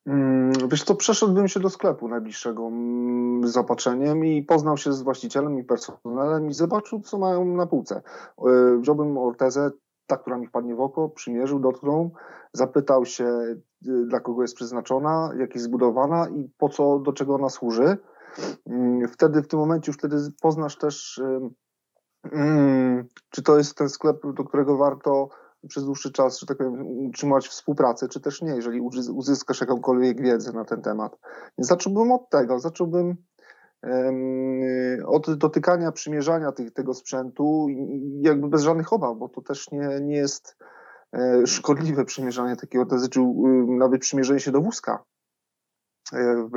Mm, 0.08 0.52
wiesz 0.72 0.84
co, 0.84 0.96
przeszedłbym 0.96 1.48
się 1.48 1.60
do 1.60 1.70
sklepu 1.70 2.08
najbliższego 2.08 2.68
mm, 2.68 3.48
z 3.48 3.52
zaopatrzeniem 3.52 4.26
i 4.26 4.44
poznał 4.44 4.78
się 4.78 4.94
z 4.94 5.02
właścicielem 5.02 5.60
i 5.60 5.64
personelem 5.64 6.50
i 6.50 6.54
zobaczył, 6.54 7.00
co 7.00 7.18
mają 7.18 7.46
na 7.46 7.68
półce. 7.68 8.02
E, 8.38 8.78
wziąłbym 8.78 9.18
ortezę, 9.18 9.72
ta, 10.08 10.18
która 10.18 10.38
mi 10.38 10.48
wpadnie 10.48 10.76
w 10.76 10.82
oko, 10.82 11.10
przymierzył, 11.10 11.60
dotknął, 11.60 12.12
zapytał 12.54 13.06
się, 13.06 13.56
dla 13.82 14.20
kogo 14.20 14.42
jest 14.42 14.56
przeznaczona, 14.56 15.32
jak 15.40 15.54
jest 15.54 15.66
zbudowana 15.66 16.30
i 16.30 16.50
po 16.58 16.70
co, 16.70 17.00
do 17.00 17.14
czego 17.14 17.36
ona 17.36 17.50
służy. 17.50 17.98
Mm, 18.66 19.08
wtedy, 19.08 19.42
w 19.42 19.48
tym 19.48 19.60
momencie 19.60 19.90
już 19.90 19.98
wtedy 19.98 20.18
poznasz 20.42 20.78
też, 20.78 21.22
mm, 22.32 23.08
czy 23.30 23.44
to 23.44 23.58
jest 23.58 23.78
ten 23.78 23.90
sklep, 23.90 24.18
do 24.34 24.44
którego 24.44 24.78
warto 24.78 25.30
przez 25.68 25.86
dłuższy 25.86 26.12
czas, 26.12 26.40
że 26.40 26.46
tak 26.46 26.58
powiem, 26.58 27.08
utrzymać 27.08 27.48
współpracę, 27.48 28.08
czy 28.08 28.22
też 28.22 28.42
nie, 28.42 28.56
jeżeli 28.56 28.82
uzyskasz 29.16 29.62
jakąkolwiek 29.62 30.22
wiedzę 30.22 30.52
na 30.54 30.66
ten 30.66 30.82
temat. 30.82 31.20
Więc 31.58 31.68
zacząłbym 31.68 32.12
od 32.12 32.30
tego, 32.30 32.60
zacząłbym 32.60 33.16
od 35.06 35.36
dotykania, 35.36 35.92
przymierzania 35.92 36.52
tych, 36.52 36.74
tego 36.74 36.94
sprzętu 36.94 37.68
jakby 38.22 38.48
bez 38.48 38.62
żadnych 38.62 38.94
obaw, 38.94 39.18
bo 39.18 39.30
to 39.30 39.42
też 39.42 39.72
nie, 39.72 40.00
nie 40.02 40.16
jest 40.16 40.58
szkodliwe 41.46 42.06
przymierzanie 42.06 42.56
takiego, 42.56 42.86
to 42.86 43.00
znaczy 43.00 43.20
nawet 43.68 44.02
przymierzenie 44.02 44.40
się 44.40 44.52
do 44.52 44.62
wózka. 44.62 45.04
E, 46.14 46.50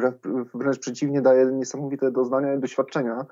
wręcz 0.55 0.78
przeciwnie, 0.78 1.22
daje 1.22 1.46
niesamowite 1.46 2.11
doznania 2.11 2.55
i 2.55 2.61
doświadczenia, 2.61 3.26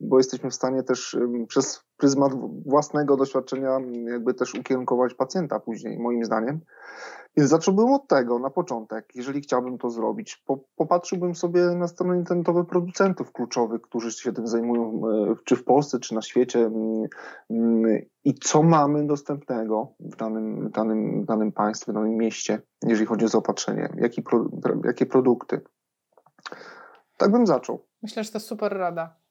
bo 0.00 0.18
jesteśmy 0.18 0.50
w 0.50 0.54
stanie 0.54 0.82
też 0.82 1.16
przez 1.48 1.84
pryzmat 2.02 2.32
własnego 2.66 3.16
doświadczenia 3.16 3.80
jakby 4.10 4.34
też 4.34 4.54
ukierunkować 4.54 5.14
pacjenta 5.14 5.60
później, 5.60 5.98
moim 5.98 6.24
zdaniem. 6.24 6.60
Więc 7.36 7.50
zacząłbym 7.50 7.92
od 7.92 8.08
tego 8.08 8.38
na 8.38 8.50
początek, 8.50 9.08
jeżeli 9.14 9.40
chciałbym 9.40 9.78
to 9.78 9.90
zrobić. 9.90 10.42
Po, 10.46 10.58
popatrzyłbym 10.76 11.34
sobie 11.34 11.60
na 11.60 11.88
strony 11.88 12.16
internetowe 12.16 12.64
producentów 12.64 13.32
kluczowych, 13.32 13.82
którzy 13.82 14.12
się 14.12 14.32
tym 14.32 14.46
zajmują, 14.46 15.02
e, 15.08 15.34
czy 15.44 15.56
w 15.56 15.64
Polsce, 15.64 15.98
czy 15.98 16.14
na 16.14 16.22
świecie, 16.22 16.58
mm, 16.58 17.06
mm, 17.50 18.02
i 18.24 18.34
co 18.34 18.62
mamy 18.62 19.06
dostępnego 19.06 19.94
w 20.00 20.16
danym, 20.16 20.70
danym, 20.70 21.24
danym 21.24 21.52
państwie, 21.52 21.92
w 21.92 21.94
danym 21.94 22.16
mieście, 22.16 22.62
jeżeli 22.86 23.06
chodzi 23.06 23.24
o 23.24 23.28
zaopatrzenie, 23.28 23.88
jaki 23.96 24.22
pro, 24.22 24.44
jakie 24.84 25.06
produkty. 25.06 25.60
Tak 27.16 27.32
bym 27.32 27.46
zaczął. 27.46 27.86
Myślę, 28.02 28.24
że 28.24 28.30
to 28.30 28.40
super 28.40 28.72
rada. 28.72 29.21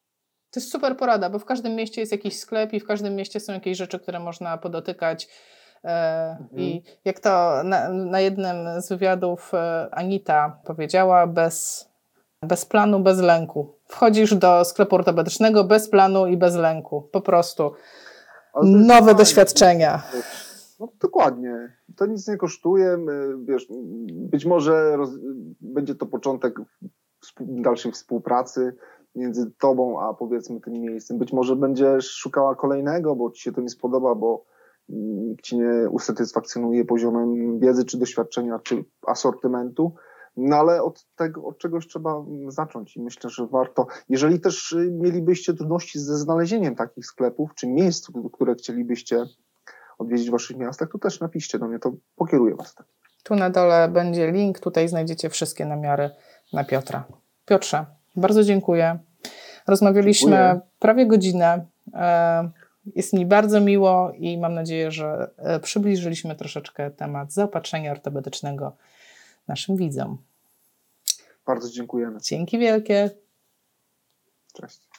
To 0.51 0.59
jest 0.59 0.71
super 0.71 0.97
porada, 0.97 1.29
bo 1.29 1.39
w 1.39 1.45
każdym 1.45 1.75
mieście 1.75 2.01
jest 2.01 2.11
jakiś 2.11 2.39
sklep 2.39 2.73
i 2.73 2.79
w 2.79 2.87
każdym 2.87 3.15
mieście 3.15 3.39
są 3.39 3.53
jakieś 3.53 3.77
rzeczy, 3.77 3.99
które 3.99 4.19
można 4.19 4.57
podotykać 4.57 5.27
E, 5.83 6.37
I 6.51 6.77
mhm. 6.77 6.95
jak 7.05 7.19
to 7.19 7.61
na, 7.63 7.89
na 7.89 8.19
jednym 8.19 8.81
z 8.81 8.89
wywiadów 8.89 9.53
e, 9.53 9.89
Anita 9.91 10.59
powiedziała, 10.65 11.27
bez, 11.27 11.87
bez 12.41 12.65
planu, 12.65 12.99
bez 12.99 13.19
lęku. 13.19 13.75
Wchodzisz 13.87 14.35
do 14.35 14.65
sklepu 14.65 14.95
ortopedycznego 14.95 15.63
bez 15.63 15.89
planu 15.89 16.27
i 16.27 16.37
bez 16.37 16.55
lęku. 16.55 17.09
Po 17.11 17.21
prostu. 17.21 17.71
Nowe 18.63 19.15
doświadczenia. 19.15 20.03
No, 20.79 20.87
dokładnie. 21.01 21.77
To 21.95 22.05
nic 22.05 22.27
nie 22.27 22.37
kosztuje. 22.37 22.97
Wiesz, 23.45 23.67
być 24.09 24.45
może 24.45 24.97
roz, 24.97 25.09
będzie 25.61 25.95
to 25.95 26.05
początek 26.05 26.55
dalszej 27.39 27.91
współpracy 27.91 28.75
między 29.16 29.51
tobą 29.59 30.01
a 30.01 30.14
powiedzmy 30.14 30.62
tym 30.62 30.74
miejscem. 30.74 31.18
Być 31.18 31.34
może 31.34 31.55
będziesz 31.55 32.09
szukała 32.12 32.55
kolejnego, 32.55 33.16
bo 33.16 33.32
ci 33.32 33.41
się 33.41 33.51
to 33.51 33.62
nie 33.62 33.70
spodoba, 33.70 34.16
bo 34.16 34.45
nikt 34.89 35.45
ci 35.45 35.57
nie 35.57 35.89
usatysfakcjonuje 35.89 36.86
poziomem 36.86 37.59
wiedzy, 37.59 37.86
czy 37.86 37.97
doświadczenia, 37.97 38.59
czy 38.59 38.86
asortymentu. 39.07 39.93
No 40.38 40.55
ale 40.55 40.84
od 40.84 41.05
tego, 41.16 41.45
od 41.45 41.57
czegoś 41.57 41.88
trzeba 41.88 42.26
zacząć 42.47 42.97
i 42.97 43.01
myślę, 43.01 43.30
że 43.30 43.47
warto. 43.47 43.88
Jeżeli 44.09 44.39
też 44.39 44.76
mielibyście 44.91 45.53
trudności 45.53 45.99
ze 45.99 46.18
znalezieniem 46.18 46.76
takich 46.76 47.05
sklepów, 47.05 47.51
czy 47.55 47.68
miejsc, 47.68 48.12
które 48.34 48.55
chcielibyście 48.55 49.26
odwiedzić 49.97 50.28
w 50.30 50.32
waszych 50.32 50.57
miastach, 50.57 50.89
to 50.91 50.97
też 50.97 51.20
napiszcie 51.20 51.59
do 51.59 51.68
mnie, 51.68 51.80
to 51.80 51.91
pokieruję 52.16 52.55
was. 52.55 52.76
Tak. 52.76 52.88
Tu 53.24 53.36
na 53.36 53.49
dole 53.49 53.89
będzie 53.89 54.32
link, 54.32 54.59
tutaj 54.59 54.88
znajdziecie 54.88 55.30
wszystkie 55.30 55.66
namiary 55.66 56.09
na 56.53 56.64
Piotra. 56.64 57.03
Piotrze, 57.45 57.86
bardzo 58.16 58.43
dziękuję. 58.43 58.99
Rozmawialiśmy 59.68 60.32
dziękuję. 60.32 60.62
prawie 60.80 61.05
godzinę. 61.05 61.66
E, 61.93 62.49
jest 62.95 63.14
mi 63.14 63.26
bardzo 63.26 63.62
miło 63.62 64.12
i 64.18 64.38
mam 64.38 64.53
nadzieję, 64.53 64.91
że 64.91 65.32
e, 65.38 65.59
przybliżyliśmy 65.59 66.36
troszeczkę 66.36 66.91
temat 66.91 67.34
zaopatrzenia 67.34 67.91
ortopedycznego 67.91 68.76
naszym 69.47 69.76
widzom. 69.78 70.18
Bardzo 71.45 71.70
dziękujemy. 71.70 72.20
Dzięki 72.22 72.59
wielkie. 72.59 73.09
Cześć. 74.53 74.90